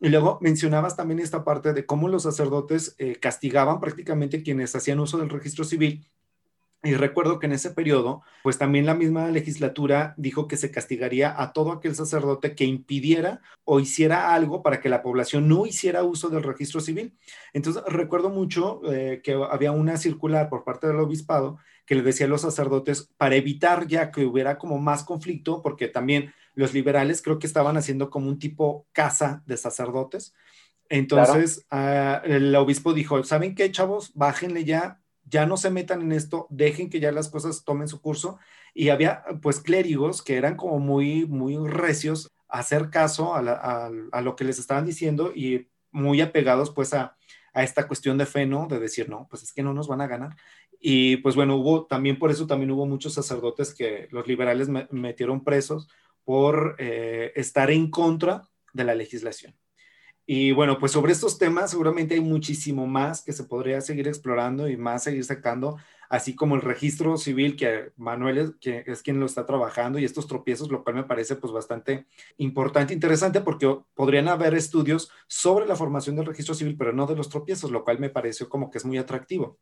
Y 0.00 0.08
luego 0.08 0.38
mencionabas 0.40 0.96
también 0.96 1.20
esta 1.20 1.44
parte 1.44 1.72
de 1.74 1.84
cómo 1.84 2.08
los 2.08 2.22
sacerdotes 2.22 2.94
eh, 2.98 3.16
castigaban 3.16 3.80
prácticamente 3.80 4.42
quienes 4.42 4.74
hacían 4.74 5.00
uso 5.00 5.18
del 5.18 5.28
registro 5.28 5.64
civil 5.64 6.06
y 6.82 6.94
recuerdo 6.94 7.38
que 7.38 7.46
en 7.46 7.52
ese 7.52 7.72
periodo, 7.72 8.22
pues 8.42 8.56
también 8.56 8.86
la 8.86 8.94
misma 8.94 9.28
legislatura 9.28 10.14
dijo 10.16 10.48
que 10.48 10.56
se 10.56 10.70
castigaría 10.70 11.34
a 11.40 11.52
todo 11.52 11.72
aquel 11.72 11.94
sacerdote 11.94 12.54
que 12.54 12.64
impidiera 12.64 13.42
o 13.64 13.80
hiciera 13.80 14.32
algo 14.32 14.62
para 14.62 14.80
que 14.80 14.88
la 14.88 15.02
población 15.02 15.46
no 15.46 15.66
hiciera 15.66 16.04
uso 16.04 16.30
del 16.30 16.42
registro 16.42 16.80
civil. 16.80 17.18
Entonces, 17.52 17.82
recuerdo 17.86 18.30
mucho 18.30 18.80
eh, 18.90 19.20
que 19.22 19.34
había 19.50 19.72
una 19.72 19.98
circular 19.98 20.48
por 20.48 20.64
parte 20.64 20.86
del 20.86 21.00
obispado 21.00 21.58
que 21.84 21.96
le 21.96 22.02
decía 22.02 22.24
a 22.24 22.30
los 22.30 22.42
sacerdotes 22.42 23.10
para 23.18 23.36
evitar 23.36 23.86
ya 23.86 24.10
que 24.10 24.24
hubiera 24.24 24.56
como 24.56 24.78
más 24.78 25.04
conflicto, 25.04 25.60
porque 25.60 25.88
también 25.88 26.32
los 26.54 26.72
liberales 26.72 27.20
creo 27.20 27.38
que 27.38 27.46
estaban 27.46 27.76
haciendo 27.76 28.08
como 28.08 28.28
un 28.28 28.38
tipo 28.38 28.86
casa 28.92 29.42
de 29.44 29.58
sacerdotes. 29.58 30.32
Entonces, 30.88 31.66
ah, 31.70 32.22
el 32.24 32.54
obispo 32.56 32.94
dijo, 32.94 33.22
¿saben 33.24 33.54
qué, 33.54 33.70
chavos? 33.70 34.12
Bájenle 34.14 34.64
ya 34.64 35.00
ya 35.30 35.46
no 35.46 35.56
se 35.56 35.70
metan 35.70 36.02
en 36.02 36.12
esto, 36.12 36.46
dejen 36.50 36.90
que 36.90 37.00
ya 37.00 37.12
las 37.12 37.28
cosas 37.28 37.64
tomen 37.64 37.88
su 37.88 38.00
curso. 38.00 38.38
Y 38.74 38.90
había 38.90 39.24
pues 39.42 39.60
clérigos 39.60 40.22
que 40.22 40.36
eran 40.36 40.56
como 40.56 40.78
muy, 40.78 41.26
muy 41.26 41.56
recios 41.68 42.30
a 42.48 42.58
hacer 42.58 42.90
caso 42.90 43.34
a, 43.34 43.90
lo 44.22 44.36
que 44.36 44.44
les 44.44 44.58
estaban 44.58 44.84
diciendo 44.84 45.32
y 45.34 45.68
muy 45.92 46.20
apegados 46.20 46.70
pues 46.70 46.94
a, 46.94 47.16
esta 47.54 47.88
cuestión 47.88 48.16
de 48.16 48.26
fe, 48.26 48.46
¿no? 48.46 48.68
De 48.68 48.78
decir, 48.78 49.08
no, 49.08 49.26
pues 49.28 49.42
es 49.42 49.52
que 49.52 49.62
no 49.62 49.74
nos 49.74 49.88
van 49.88 50.00
a 50.00 50.06
ganar. 50.06 50.36
Y 50.80 51.16
pues 51.18 51.34
bueno, 51.34 51.56
hubo 51.56 51.86
también 51.86 52.18
por 52.18 52.30
eso 52.30 52.46
también 52.46 52.70
hubo 52.70 52.86
muchos 52.86 53.12
sacerdotes 53.14 53.74
que 53.74 54.08
los 54.12 54.26
liberales 54.28 54.68
metieron 54.90 55.42
presos 55.42 55.88
por 56.24 56.76
eh, 56.78 57.32
estar 57.34 57.70
en 57.70 57.90
contra 57.90 58.48
de 58.72 58.84
la 58.84 58.94
legislación. 58.94 59.54
Y 60.32 60.52
bueno, 60.52 60.78
pues 60.78 60.92
sobre 60.92 61.10
estos 61.10 61.38
temas 61.38 61.72
seguramente 61.72 62.14
hay 62.14 62.20
muchísimo 62.20 62.86
más 62.86 63.20
que 63.20 63.32
se 63.32 63.42
podría 63.42 63.80
seguir 63.80 64.06
explorando 64.06 64.68
y 64.68 64.76
más 64.76 65.02
seguir 65.02 65.24
sacando, 65.24 65.76
así 66.08 66.36
como 66.36 66.54
el 66.54 66.62
registro 66.62 67.16
civil 67.16 67.56
que 67.56 67.90
Manuel 67.96 68.54
es, 68.60 69.02
quien 69.02 69.18
lo 69.18 69.26
está 69.26 69.44
trabajando 69.44 69.98
y 69.98 70.04
estos 70.04 70.28
tropiezos, 70.28 70.70
lo 70.70 70.84
cual 70.84 70.94
me 70.94 71.02
parece 71.02 71.34
pues 71.34 71.52
bastante 71.52 72.06
importante, 72.36 72.94
interesante 72.94 73.40
porque 73.40 73.76
podrían 73.92 74.28
haber 74.28 74.54
estudios 74.54 75.10
sobre 75.26 75.66
la 75.66 75.74
formación 75.74 76.14
del 76.14 76.26
registro 76.26 76.54
civil, 76.54 76.76
pero 76.78 76.92
no 76.92 77.08
de 77.08 77.16
los 77.16 77.28
tropiezos, 77.28 77.72
lo 77.72 77.82
cual 77.82 77.98
me 77.98 78.08
pareció 78.08 78.48
como 78.48 78.70
que 78.70 78.78
es 78.78 78.84
muy 78.84 78.98
atractivo. 78.98 79.58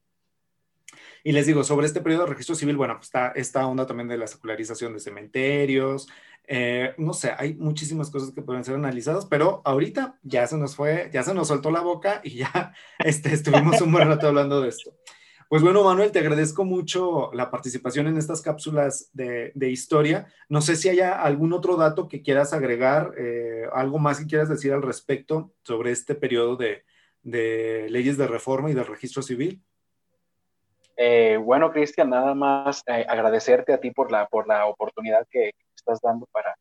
Y 1.25 1.33
les 1.33 1.47
digo, 1.47 1.65
sobre 1.65 1.87
este 1.87 2.01
periodo 2.01 2.25
de 2.25 2.31
registro 2.31 2.55
civil, 2.55 2.77
bueno, 2.77 2.95
pues 2.95 3.07
está 3.07 3.29
esta 3.29 3.67
onda 3.67 3.87
también 3.87 4.09
de 4.09 4.19
la 4.19 4.27
secularización 4.27 4.93
de 4.93 5.01
cementerios, 5.01 6.09
eh, 6.51 6.95
no 6.97 7.13
sé, 7.13 7.33
hay 7.37 7.55
muchísimas 7.55 8.11
cosas 8.11 8.33
que 8.33 8.41
pueden 8.41 8.65
ser 8.65 8.75
analizadas, 8.75 9.27
pero 9.27 9.61
ahorita 9.67 10.19
ya 10.23 10.47
se 10.47 10.57
nos 10.57 10.75
fue, 10.75 11.11
ya 11.13 11.23
se 11.23 11.35
nos 11.35 11.49
soltó 11.49 11.71
la 11.71 11.81
boca 11.81 12.23
y 12.25 12.39
ya 12.39 12.73
este, 12.99 13.35
estuvimos 13.35 13.81
un 13.83 13.93
buen 13.93 14.09
rato 14.09 14.29
hablando 14.29 14.63
de 14.63 14.71
esto. 14.71 14.93
Pues 15.51 15.63
bueno, 15.63 15.85
Manuel, 15.85 16.11
te 16.11 16.19
agradezco 16.19 16.65
mucho 16.65 17.31
la 17.35 17.51
participación 17.51 18.07
en 18.07 18.17
estas 18.17 18.41
cápsulas 18.41 19.11
de, 19.13 19.53
historia. 19.71 20.27
No 20.49 20.61
sé 20.63 20.77
si 20.77 20.89
haya 20.89 21.23
algún 21.23 21.53
otro 21.53 21.77
dato 21.77 22.09
que 22.09 22.23
quieras 22.23 22.53
agregar, 22.53 23.13
eh, 23.19 23.67
algo 23.73 23.99
más 23.99 24.19
que 24.19 24.27
quieras 24.27 24.49
decir 24.49 24.73
al 24.73 24.83
respecto 24.83 25.53
sobre 25.63 25.91
este 25.91 26.15
periodo 26.15 26.57
de, 26.57 26.85
de 27.23 27.89
leyes 27.91 28.17
de 28.17 28.27
reforma 28.27 28.71
y 28.71 28.75
del 28.75 28.87
registro 28.87 29.23
civil. 29.23 29.63
Eh, 30.97 31.39
bueno, 31.41 31.71
Cristian, 31.71 32.11
nada 32.11 32.35
más 32.35 32.83
agradecerte 32.87 33.73
a 33.73 33.81
ti 33.81 33.91
por 33.91 34.11
la, 34.11 34.27
por 34.29 34.49
la 34.49 34.67
oportunidad 34.67 35.27
que 35.31 35.53
estás 35.79 36.01
dando 36.01 36.27
para 36.33 36.55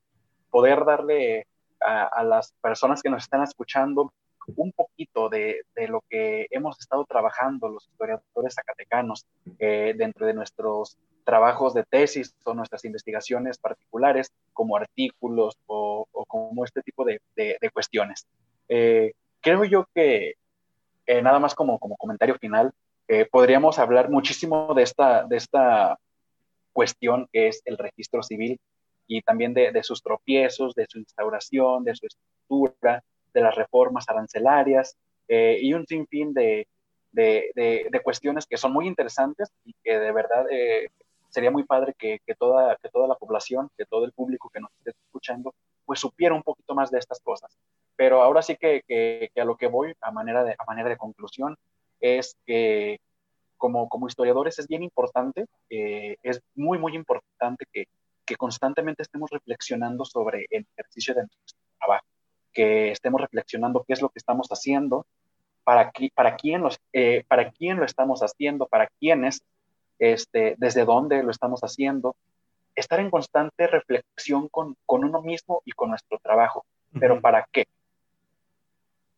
poder 0.49 0.85
darle 0.85 1.45
a, 1.79 2.23
las 2.23 2.53
personas 2.61 3.01
que 3.01 3.09
nos 3.09 3.23
están 3.23 3.43
escuchando 3.43 4.11
un 4.55 4.71
poquito 4.71 5.29
de, 5.29 5.61
de, 5.75 5.87
lo 5.87 6.01
que 6.09 6.47
hemos 6.51 6.79
estado 6.79 7.05
trabajando 7.05 7.67
los 7.67 7.85
historiadores 7.87 8.55
zacatecanos 8.55 9.25
eh, 9.59 9.93
dentro 9.95 10.25
de 10.25 10.33
nuestros 10.33 10.97
trabajos 11.25 11.73
de 11.73 11.83
tesis 11.83 12.33
o 12.45 12.53
nuestras 12.53 12.85
investigaciones 12.85 13.57
particulares 13.57 14.31
como 14.53 14.77
artículos 14.77 15.57
o, 15.67 16.07
como 16.27 16.63
este 16.63 16.81
tipo 16.81 17.03
de, 17.03 17.19
de, 17.35 17.69
cuestiones. 17.71 18.25
creo 18.67 19.65
yo 19.65 19.85
que, 19.93 20.35
nada 21.21 21.39
más 21.39 21.53
como, 21.53 21.77
como 21.77 21.97
comentario 21.97 22.35
final, 22.35 22.73
eh, 23.09 23.25
podríamos 23.25 23.79
hablar 23.79 24.09
muchísimo 24.09 24.73
de 24.73 24.83
esta, 24.83 25.23
de 25.23 25.37
esta 25.37 25.97
cuestión 26.73 27.27
que 27.31 27.47
es 27.47 27.61
el 27.63 27.77
registro 27.77 28.21
civil 28.21 28.59
y 29.07 29.21
también 29.21 29.53
de, 29.53 29.71
de, 29.71 29.83
sus 29.83 30.01
tropiezos, 30.01 30.75
de 30.75 30.85
su 30.87 30.99
instauración, 30.99 31.83
de 31.83 31.95
su 31.95 32.05
estructura, 32.07 33.03
de 33.33 33.41
las 33.41 33.55
reformas 33.55 34.07
arancelarias 34.09 34.97
eh, 35.27 35.57
y 35.61 35.73
un 35.73 35.85
sinfín 35.85 36.33
de, 36.33 36.67
de, 37.11 37.51
de, 37.55 37.99
cuestiones 38.01 38.45
que 38.45 38.57
son 38.57 38.73
muy 38.73 38.87
interesantes 38.87 39.49
y 39.63 39.73
que 39.83 39.97
de 39.97 40.11
verdad 40.11 40.45
eh, 40.51 40.87
sería 41.29 41.51
muy 41.51 41.63
padre 41.63 41.93
que, 41.97 42.19
que, 42.25 42.35
toda, 42.35 42.75
que 42.81 42.89
toda 42.89 43.07
la 43.07 43.15
población, 43.15 43.69
que 43.77 43.85
todo 43.85 44.05
el 44.05 44.11
público 44.11 44.49
que 44.49 44.59
nos 44.59 44.71
esté 44.77 44.91
escuchando, 44.91 45.53
pues 45.85 45.99
supiera 45.99 46.35
un 46.35 46.43
poquito 46.43 46.75
más 46.75 46.91
de 46.91 46.99
estas 46.99 47.19
cosas. 47.21 47.57
Pero 47.95 48.21
ahora 48.21 48.41
sí 48.41 48.55
que, 48.55 48.83
que, 48.87 49.31
que 49.33 49.41
a 49.41 49.45
lo 49.45 49.55
que 49.57 49.67
voy, 49.67 49.93
a 50.01 50.11
manera 50.11 50.43
de, 50.43 50.55
a 50.57 50.65
manera 50.65 50.89
de 50.89 50.97
conclusión, 50.97 51.57
es 51.99 52.35
que 52.45 52.99
como, 53.57 53.89
como 53.89 54.07
historiadores 54.07 54.59
es 54.59 54.67
bien 54.67 54.83
importante, 54.83 55.45
eh, 55.69 56.17
es 56.21 56.41
muy, 56.55 56.77
muy 56.77 56.95
importante 56.95 57.65
que, 57.71 57.87
que, 58.27 58.35
constantemente 58.35 59.03
estemos 59.03 59.29
reflexionando 59.31 60.05
sobre 60.05 60.45
el 60.49 60.67
ejercicio 60.75 61.15
de 61.15 61.21
nuestro 61.21 61.57
trabajo, 61.79 62.05
que 62.53 62.91
estemos 62.91 63.21
reflexionando 63.21 63.83
qué 63.87 63.93
es 63.93 64.01
lo 64.01 64.09
que 64.09 64.19
estamos 64.19 64.47
haciendo, 64.49 65.05
para, 65.63 65.91
para, 66.13 66.35
quién, 66.35 66.61
los, 66.61 66.79
eh, 66.93 67.23
para 67.27 67.51
quién 67.51 67.77
lo 67.77 67.85
estamos 67.85 68.21
haciendo, 68.21 68.67
para 68.67 68.87
quiénes, 68.99 69.41
este, 69.99 70.55
desde 70.57 70.85
dónde 70.85 71.23
lo 71.23 71.31
estamos 71.31 71.61
haciendo, 71.61 72.15
estar 72.75 72.99
en 72.99 73.09
constante 73.09 73.67
reflexión 73.67 74.49
con, 74.49 74.75
con 74.85 75.03
uno 75.03 75.21
mismo 75.21 75.61
y 75.65 75.71
con 75.71 75.89
nuestro 75.89 76.19
trabajo. 76.19 76.65
¿Pero 76.99 77.19
para 77.19 77.47
qué? 77.51 77.65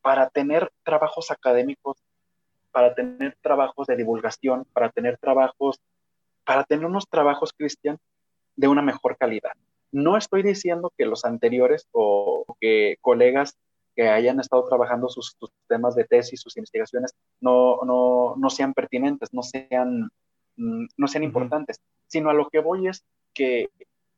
Para 0.02 0.30
tener 0.30 0.72
trabajos 0.84 1.30
académicos 1.30 1.98
para 2.72 2.94
tener 2.94 3.38
trabajos 3.42 3.88
de 3.88 3.96
divulgación, 3.96 4.66
para 4.74 4.90
tener 4.90 5.18
trabajos, 5.18 5.80
para 6.46 6.64
tener 6.64 6.86
unos 6.86 7.08
trabajos, 7.08 7.54
Cristian, 7.54 7.98
de 8.60 8.68
una 8.68 8.82
mejor 8.82 9.16
calidad. 9.16 9.54
No 9.92 10.18
estoy 10.18 10.44
diciendo 10.44 10.92
que 10.98 11.06
los 11.06 11.24
anteriores 11.24 11.88
o 11.94 12.44
que 12.60 12.98
colegas 13.00 13.58
que 13.96 14.10
hayan 14.10 14.40
estado 14.40 14.66
trabajando 14.66 15.08
sus, 15.08 15.38
temas 15.68 15.96
de 15.96 16.04
tesis, 16.04 16.42
sus 16.42 16.58
investigaciones, 16.58 17.16
no, 17.40 17.80
no, 17.86 18.36
no 18.36 18.50
sean 18.50 18.74
pertinentes, 18.74 19.34
no 19.34 19.44
sean, 19.44 20.10
mm, 20.58 20.88
no 20.98 21.08
sean 21.08 21.24
importantes, 21.24 21.80
sino 22.08 22.30
a 22.30 22.34
lo 22.34 22.50
que 22.50 22.60
voy 22.60 22.88
es 22.90 23.04
que 23.34 23.70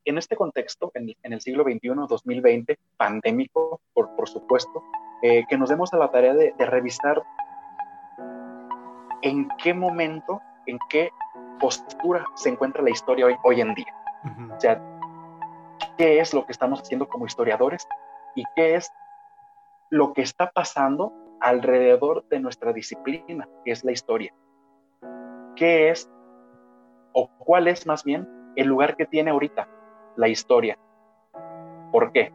en 0.05 0.17
este 0.17 0.35
contexto, 0.35 0.91
en, 0.95 1.13
el 1.21 1.41
siglo 1.41 1.63
XXI, 1.63 2.07
2020, 2.09 2.79
pandémico, 2.97 3.79
por, 3.93 4.15
por 4.15 4.27
supuesto, 4.27 4.83
eh, 5.21 5.45
que 5.47 5.57
nos 5.57 5.69
demos 5.69 5.93
a 5.93 5.97
la 5.97 6.09
tarea 6.09 6.33
de, 6.33 6.55
de 6.57 6.65
revisar 6.65 7.21
en 9.21 9.47
qué 9.61 9.75
momento, 9.75 10.41
en 10.65 10.79
qué 10.89 11.11
postura 11.59 12.25
se 12.35 12.49
encuentra 12.49 12.81
la 12.81 12.89
historia 12.89 13.27
hoy, 13.27 13.35
hoy 13.43 13.61
en 13.61 13.75
día. 13.75 14.00
O 14.23 14.59
sea, 14.59 14.81
qué 15.97 16.19
es 16.19 16.33
lo 16.33 16.45
que 16.45 16.51
estamos 16.51 16.81
haciendo 16.81 17.07
como 17.07 17.25
historiadores 17.25 17.87
y 18.35 18.43
qué 18.55 18.75
es 18.75 18.91
lo 19.89 20.13
que 20.13 20.21
está 20.21 20.51
pasando 20.51 21.13
alrededor 21.39 22.27
de 22.29 22.39
nuestra 22.39 22.71
disciplina, 22.71 23.47
que 23.65 23.71
es 23.71 23.83
la 23.83 23.91
historia. 23.91 24.33
¿Qué 25.55 25.89
es 25.89 26.09
o 27.13 27.29
cuál 27.39 27.67
es 27.67 27.85
más 27.85 28.03
bien 28.03 28.27
el 28.55 28.67
lugar 28.67 28.95
que 28.95 29.05
tiene 29.05 29.31
ahorita 29.31 29.67
la 30.15 30.27
historia? 30.27 30.77
¿Por 31.91 32.11
qué? 32.11 32.31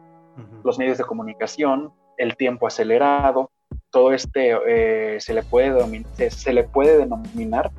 Los 0.63 0.77
medios 0.77 0.97
de 0.97 1.05
comunicación, 1.05 1.91
el 2.17 2.35
tiempo 2.35 2.67
acelerado, 2.67 3.49
todo 3.89 4.13
este, 4.13 4.55
eh, 4.67 5.19
se, 5.19 5.33
le 5.33 5.43
puede 5.43 6.03
se, 6.29 6.53
le 6.53 6.63
puede 6.63 6.97
denominar 6.97 7.71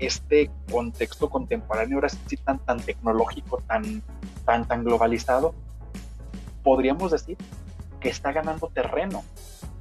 este 0.00 0.50
contexto 0.70 1.28
contemporáneo, 1.28 1.98
ahora 1.98 2.08
sí 2.08 2.36
tan, 2.38 2.58
tan 2.58 2.80
tecnológico, 2.80 3.62
tan, 3.66 4.02
tan, 4.44 4.66
tan 4.66 4.84
globalizado, 4.84 5.54
podríamos 6.62 7.12
decir 7.12 7.36
que 8.00 8.08
está 8.08 8.32
ganando 8.32 8.68
terreno, 8.68 9.22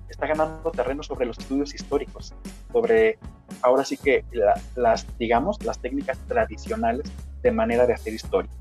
está 0.10 0.28
ganando 0.28 0.72
terreno 0.72 1.04
sobre 1.04 1.26
los 1.26 1.40
estudios 1.40 1.74
históricos, 1.74 2.34
sobre 2.72 3.18
ahora 3.62 3.86
sí 3.86 3.98
que 3.98 4.26
las, 4.76 5.06
digamos, 5.18 5.64
las 5.64 5.80
técnicas 5.80 6.18
tradicionales 6.28 7.10
de 7.42 7.52
manera 7.52 7.88
de 7.88 7.94
hacer 7.94 8.14
historia. 8.14 8.52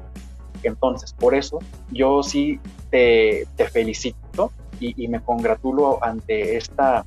Entonces, 0.62 1.12
por 1.12 1.34
eso 1.34 1.59
yo 1.90 2.22
sí 2.22 2.61
te, 2.90 3.46
felicito 3.72 4.52
y, 4.80 5.09
me 5.09 5.20
congratulo 5.20 6.02
ante 6.02 6.56
esta, 6.56 7.04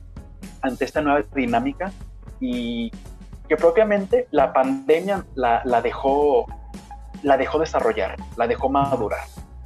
ante 0.62 0.86
esta 0.86 1.02
nueva 1.02 1.24
dinámica 1.34 1.92
y 2.40 2.92
que 3.52 3.58
propiamente 3.58 4.30
la 4.32 4.54
pandemia 4.54 5.26
la, 5.36 5.82
dejó, 5.84 6.46
la 7.22 7.36
dejó 7.36 7.60
desarrollar, 7.60 8.16
la 8.38 8.48
dejó 8.48 8.70
madurar. 8.70 9.26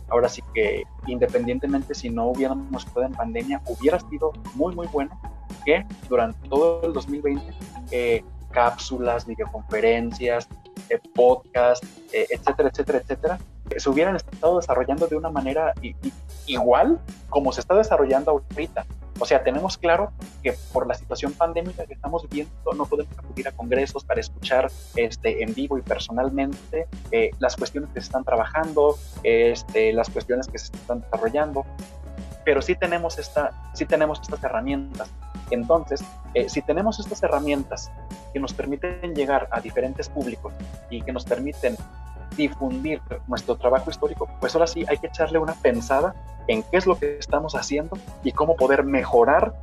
Ahora 0.09 0.27
sí 0.27 0.41
que 0.55 0.85
independientemente 1.05 1.93
si 1.93 2.09
no 2.09 2.29
hubiéramos 2.29 2.83
estado 2.83 3.05
en 3.05 3.11
pandemia, 3.11 3.61
hubiera 3.67 3.99
sido 3.99 4.33
muy, 4.55 4.73
muy 4.73 4.87
bueno 4.87 5.15
que 5.63 5.85
durante 6.09 6.49
todo 6.49 6.81
el 6.83 6.93
2020 6.93 7.53
eh, 7.91 8.23
cápsulas, 8.49 9.27
videoconferencias, 9.27 10.49
eh, 10.89 10.99
podcasts, 11.13 11.87
eh, 12.11 12.25
etcétera, 12.31 12.69
etcétera, 12.69 12.97
etcétera, 12.97 13.39
se 13.77 13.87
hubieran 13.87 14.15
estado 14.15 14.57
desarrollando 14.57 15.05
de 15.05 15.15
una 15.15 15.29
manera 15.29 15.75
igual 16.47 16.99
como 17.29 17.51
se 17.51 17.61
está 17.61 17.75
desarrollando 17.75 18.31
ahorita. 18.31 18.83
O 19.17 19.25
sea, 19.25 19.43
tenemos 19.43 19.77
claro 19.77 20.11
que 20.43 20.53
por 20.73 20.87
la 20.87 20.93
situación 20.93 21.31
pandémica 21.31 21.85
que 21.85 21.93
estamos 21.93 22.27
viviendo 22.29 22.73
no 22.75 22.85
podemos 22.85 23.17
acudir 23.17 23.47
a 23.47 23.51
congresos 23.53 24.03
para 24.03 24.19
escuchar 24.19 24.69
este, 24.95 25.41
en 25.41 25.53
vivo 25.53 25.77
y 25.77 25.81
personalmente 25.81 26.87
eh, 27.11 27.31
las 27.39 27.55
cuestiones 27.55 27.89
que 27.93 28.01
se 28.01 28.07
están 28.07 28.25
trabajando, 28.25 28.97
este, 29.23 29.93
las 29.93 30.09
cuestiones 30.09 30.47
que 30.47 30.59
se 30.59 30.65
están 30.65 30.99
desarrollando, 30.99 31.65
pero 32.43 32.61
sí 32.61 32.75
tenemos, 32.75 33.17
esta, 33.17 33.51
sí 33.73 33.85
tenemos 33.85 34.19
estas 34.21 34.43
herramientas. 34.43 35.09
Entonces, 35.49 36.03
eh, 36.33 36.49
si 36.49 36.61
tenemos 36.61 36.99
estas 36.99 37.23
herramientas 37.23 37.89
que 38.33 38.39
nos 38.39 38.53
permiten 38.53 39.15
llegar 39.15 39.47
a 39.51 39.61
diferentes 39.61 40.09
públicos 40.09 40.53
y 40.89 41.01
que 41.01 41.13
nos 41.13 41.23
permiten 41.23 41.77
difundir 42.35 43.01
nuestro 43.27 43.55
trabajo 43.55 43.89
histórico, 43.89 44.27
pues 44.39 44.55
ahora 44.55 44.67
sí 44.67 44.85
hay 44.87 44.97
que 44.97 45.07
echarle 45.07 45.39
una 45.39 45.53
pensada 45.53 46.15
en 46.47 46.63
qué 46.63 46.77
es 46.77 46.85
lo 46.85 46.97
que 46.97 47.17
estamos 47.17 47.55
haciendo 47.55 47.97
y 48.23 48.31
cómo 48.31 48.55
poder 48.55 48.83
mejorar 48.83 49.53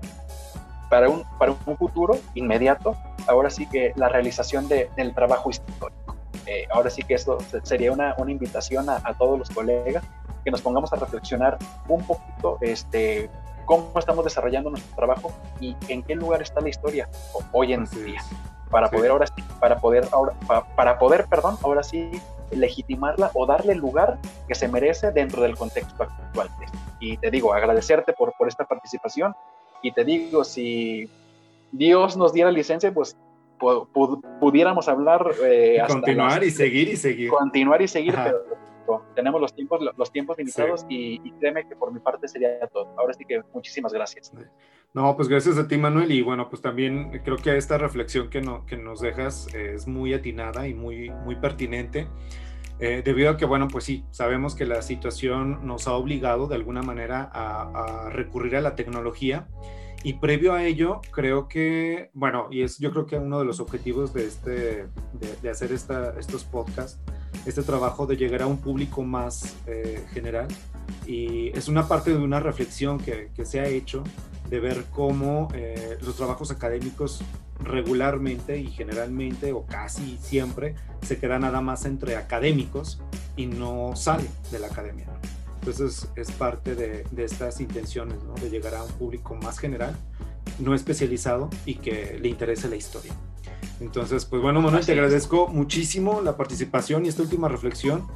para 0.91 1.09
un, 1.09 1.25
para 1.39 1.55
un 1.65 1.77
futuro 1.77 2.19
inmediato, 2.35 2.97
ahora 3.27 3.51
sí 3.51 3.67
que 3.67 3.93
la 3.97 4.09
realización 4.09 4.69
de, 4.69 4.91
del 4.97 5.15
trabajo 5.15 5.49
histórico. 5.49 6.17
Eh, 6.47 6.67
ahora 6.71 6.91
sí 6.91 7.03
que 7.03 7.15
esto 7.15 7.39
sería 7.63 7.93
una, 7.93 8.15
una 8.19 8.31
invitación 8.31 8.91
a, 8.91 8.97
a, 9.05 9.15
todos 9.15 9.39
los 9.39 9.49
colegas 9.49 10.05
que 10.45 10.51
nos 10.51 10.61
pongamos 10.61 10.93
a 10.93 10.97
reflexionar 10.97 11.57
un 11.89 12.05
poquito 12.05 12.59
este, 12.61 13.31
cómo 13.65 13.99
estamos 13.99 14.25
desarrollando 14.25 14.71
nuestro 14.71 14.95
trabajo 14.95 15.33
y 15.61 15.77
en 15.89 16.03
qué 16.03 16.15
lugar 16.15 16.43
está 16.43 16.61
la 16.61 16.69
historia 16.69 17.09
hoy 17.53 17.73
en 17.73 17.85
día. 17.87 18.23
Para 18.73 18.91
poder 18.91 19.13
ahora 19.13 19.27
sí, 19.29 19.45
para 19.61 19.79
poder 19.79 20.09
ahora, 20.11 20.33
para 20.75 20.99
poder, 20.99 21.27
perdón, 21.27 21.57
ahora 21.63 21.85
sí 21.85 22.11
legitimarla 22.51 23.31
o 23.35 23.47
darle 23.47 23.75
el 23.75 23.79
lugar 23.79 24.19
que 24.49 24.55
se 24.55 24.67
merece 24.67 25.13
dentro 25.13 25.43
del 25.43 25.57
contexto 25.57 26.03
actual. 26.03 26.49
Y 26.99 27.17
te 27.19 27.31
digo, 27.31 27.55
agradecerte 27.55 28.13
por, 28.13 28.33
por 28.37 28.49
esta 28.49 28.65
participación 28.65 29.35
y 29.83 29.93
te 29.93 30.05
digo, 30.05 30.43
si 30.43 31.09
Dios 31.71 32.17
nos 32.17 32.33
diera 32.33 32.51
licencia, 32.51 32.93
pues 32.93 33.17
pudiéramos 34.41 34.89
hablar. 34.89 35.33
Eh, 35.45 35.83
continuar 35.87 36.43
y 36.43 36.51
seguir 36.51 36.89
y 36.89 36.97
seguir. 36.97 37.31
Continuar 37.31 37.83
y 37.83 37.89
seguir, 37.89 38.15
pero 38.25 38.39
tenemos 39.15 39.41
los 39.41 39.55
tiempos, 39.55 39.81
los 39.97 40.13
tiempos 40.13 40.39
limitados 40.39 40.85
y, 40.89 41.19
créeme 41.39 41.69
que 41.69 41.77
por 41.77 41.93
mi 41.93 42.01
parte 42.01 42.29
sería 42.29 42.67
todo. 42.73 42.95
Ahora 42.99 43.15
sí 43.15 43.25
que 43.25 43.43
muchísimas 43.53 43.93
gracias. 43.93 44.33
No, 44.95 45.17
pues 45.17 45.29
gracias 45.29 45.59
a 45.59 45.67
ti, 45.67 45.77
Manuel. 45.79 46.13
Y 46.13 46.23
bueno, 46.23 46.49
pues 46.49 46.63
también 46.63 47.21
creo 47.25 47.37
que 47.37 47.57
esta 47.57 47.79
reflexión 47.79 48.31
que, 48.31 48.41
no, 48.41 48.67
que 48.67 48.77
nos 48.77 49.01
dejas 49.01 49.53
es 49.55 49.87
muy 49.87 50.15
atinada 50.15 50.67
y 50.69 50.75
muy, 50.75 51.11
muy 51.11 51.37
pertinente. 51.37 52.09
Eh, 52.79 53.03
debido 53.05 53.31
a 53.31 53.37
que, 53.37 53.45
bueno, 53.45 53.69
pues 53.69 53.85
sí, 53.85 54.05
sabemos 54.11 54.55
que 54.55 54.67
la 54.67 54.83
situación 54.83 55.67
nos 55.67 55.87
ha 55.87 55.93
obligado 55.93 56.49
de 56.49 56.57
alguna 56.57 56.83
manera 56.83 57.31
a, 57.33 58.07
a 58.07 58.11
recurrir 58.11 58.57
a 58.57 58.61
la 58.61 58.75
tecnología 58.75 59.47
y 60.05 60.15
previo 60.15 60.55
a 60.55 60.65
ello, 60.65 61.01
creo 61.13 61.49
que, 61.49 62.11
bueno, 62.13 62.49
y 62.51 62.63
es 62.63 62.79
yo 62.79 62.91
creo 62.91 63.07
que 63.07 63.17
uno 63.17 63.39
de 63.39 63.45
los 63.45 63.61
objetivos 63.61 64.13
de, 64.13 64.27
este, 64.27 64.89
de, 65.43 65.51
hacer 65.51 65.73
esta, 65.73 66.19
estos 66.19 66.45
podcasts, 66.45 67.01
este 67.47 67.63
trabajo 67.63 68.07
de 68.07 68.17
llegar 68.17 68.43
a 68.43 68.47
un 68.47 68.59
público 68.59 69.03
más 69.03 69.55
eh, 69.67 70.05
general. 70.13 70.49
Y 71.07 71.49
es 71.57 71.69
una 71.69 71.89
parte 71.89 72.11
de 72.11 72.19
una 72.19 72.41
reflexión 72.41 72.99
que, 72.99 73.31
se 73.45 73.61
ha 73.61 73.67
hecho 73.67 74.05
de 74.49 74.61
ver 74.61 74.85
cómo 74.91 75.49
eh, 75.55 75.99
los 76.03 76.17
trabajos 76.17 76.51
académicos 76.51 77.23
regularmente 77.61 78.59
y 78.59 78.67
generalmente 78.69 79.53
o 79.53 79.65
casi 79.67 80.19
siempre 80.21 80.75
se 81.03 81.19
quedan 81.19 81.43
nada 81.43 81.61
más 81.61 81.85
entre 81.85 82.17
académicos 82.17 83.01
y 83.37 83.47
no 83.47 83.93
salen 83.95 84.29
de 84.51 84.59
la 84.59 84.67
academia. 84.69 85.07
Entonces 85.61 86.09
es 86.17 86.31
parte 86.33 86.75
de, 86.75 87.05
estas 87.17 87.61
intenciones, 87.61 88.23
¿no? 88.25 88.35
de 88.35 88.51
llegar 88.51 88.75
a 88.75 88.83
un 88.83 88.91
público 88.93 89.37
más 89.37 89.59
general, 89.59 89.97
no 90.59 90.75
especializado 90.75 91.51
y 91.65 91.77
que 91.77 92.19
le 92.21 92.29
interese 92.29 92.69
la 92.69 92.77
historia. 92.77 93.15
Entonces, 93.81 94.25
pues 94.25 94.41
bueno, 94.43 94.61
Manuel, 94.61 94.87
te 94.87 94.93
agradezco 94.93 95.49
muchísimo 95.49 96.21
la 96.21 96.37
participación 96.37 97.05
y 97.05 97.09
esta 97.09 97.23
última 97.23 97.49
reflexión. 97.49 98.07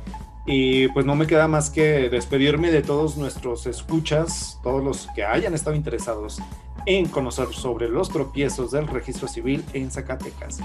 Y 0.47 0.87
pues 0.89 1.05
no 1.05 1.17
me 1.17 1.27
queda 1.27 1.49
más 1.49 1.71
que 1.71 2.09
despedirme 2.09 2.71
de 2.71 2.83
todos 2.83 3.17
nuestros 3.17 3.67
escuchas, 3.67 4.61
todos 4.63 4.83
los 4.83 5.09
que 5.15 5.25
hayan 5.25 5.55
estado 5.55 5.75
interesados 5.75 6.41
en 6.87 7.09
conocer 7.09 7.49
sobre 7.53 7.89
los 7.89 8.11
tropiezos 8.11 8.71
del 8.71 8.87
registro 8.87 9.27
civil 9.27 9.65
en 9.73 9.91
Zacatecas. 9.91 10.61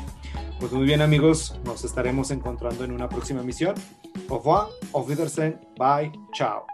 Pues 0.60 0.72
muy 0.72 0.86
bien 0.86 1.02
amigos, 1.02 1.60
nos 1.66 1.84
estaremos 1.84 2.30
encontrando 2.30 2.84
en 2.84 2.92
una 2.92 3.10
próxima 3.10 3.42
emisión. 3.42 3.74
Au 4.30 4.38
revoir, 4.38 4.68
auf 4.94 5.10
Wiedersehen, 5.10 5.60
bye, 5.80 6.12
chao. 6.34 6.68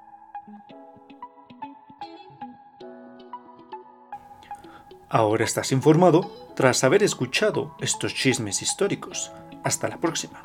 Ahora 5.10 5.45
estás 5.45 5.72
informado 5.72 6.47
tras 6.58 6.84
haber 6.84 7.03
escuchado 7.03 7.76
estos 7.80 8.16
chismes 8.16 8.64
históricos. 8.64 9.32
Hasta 9.64 9.88
la 9.88 9.97
próxima. 9.97 10.41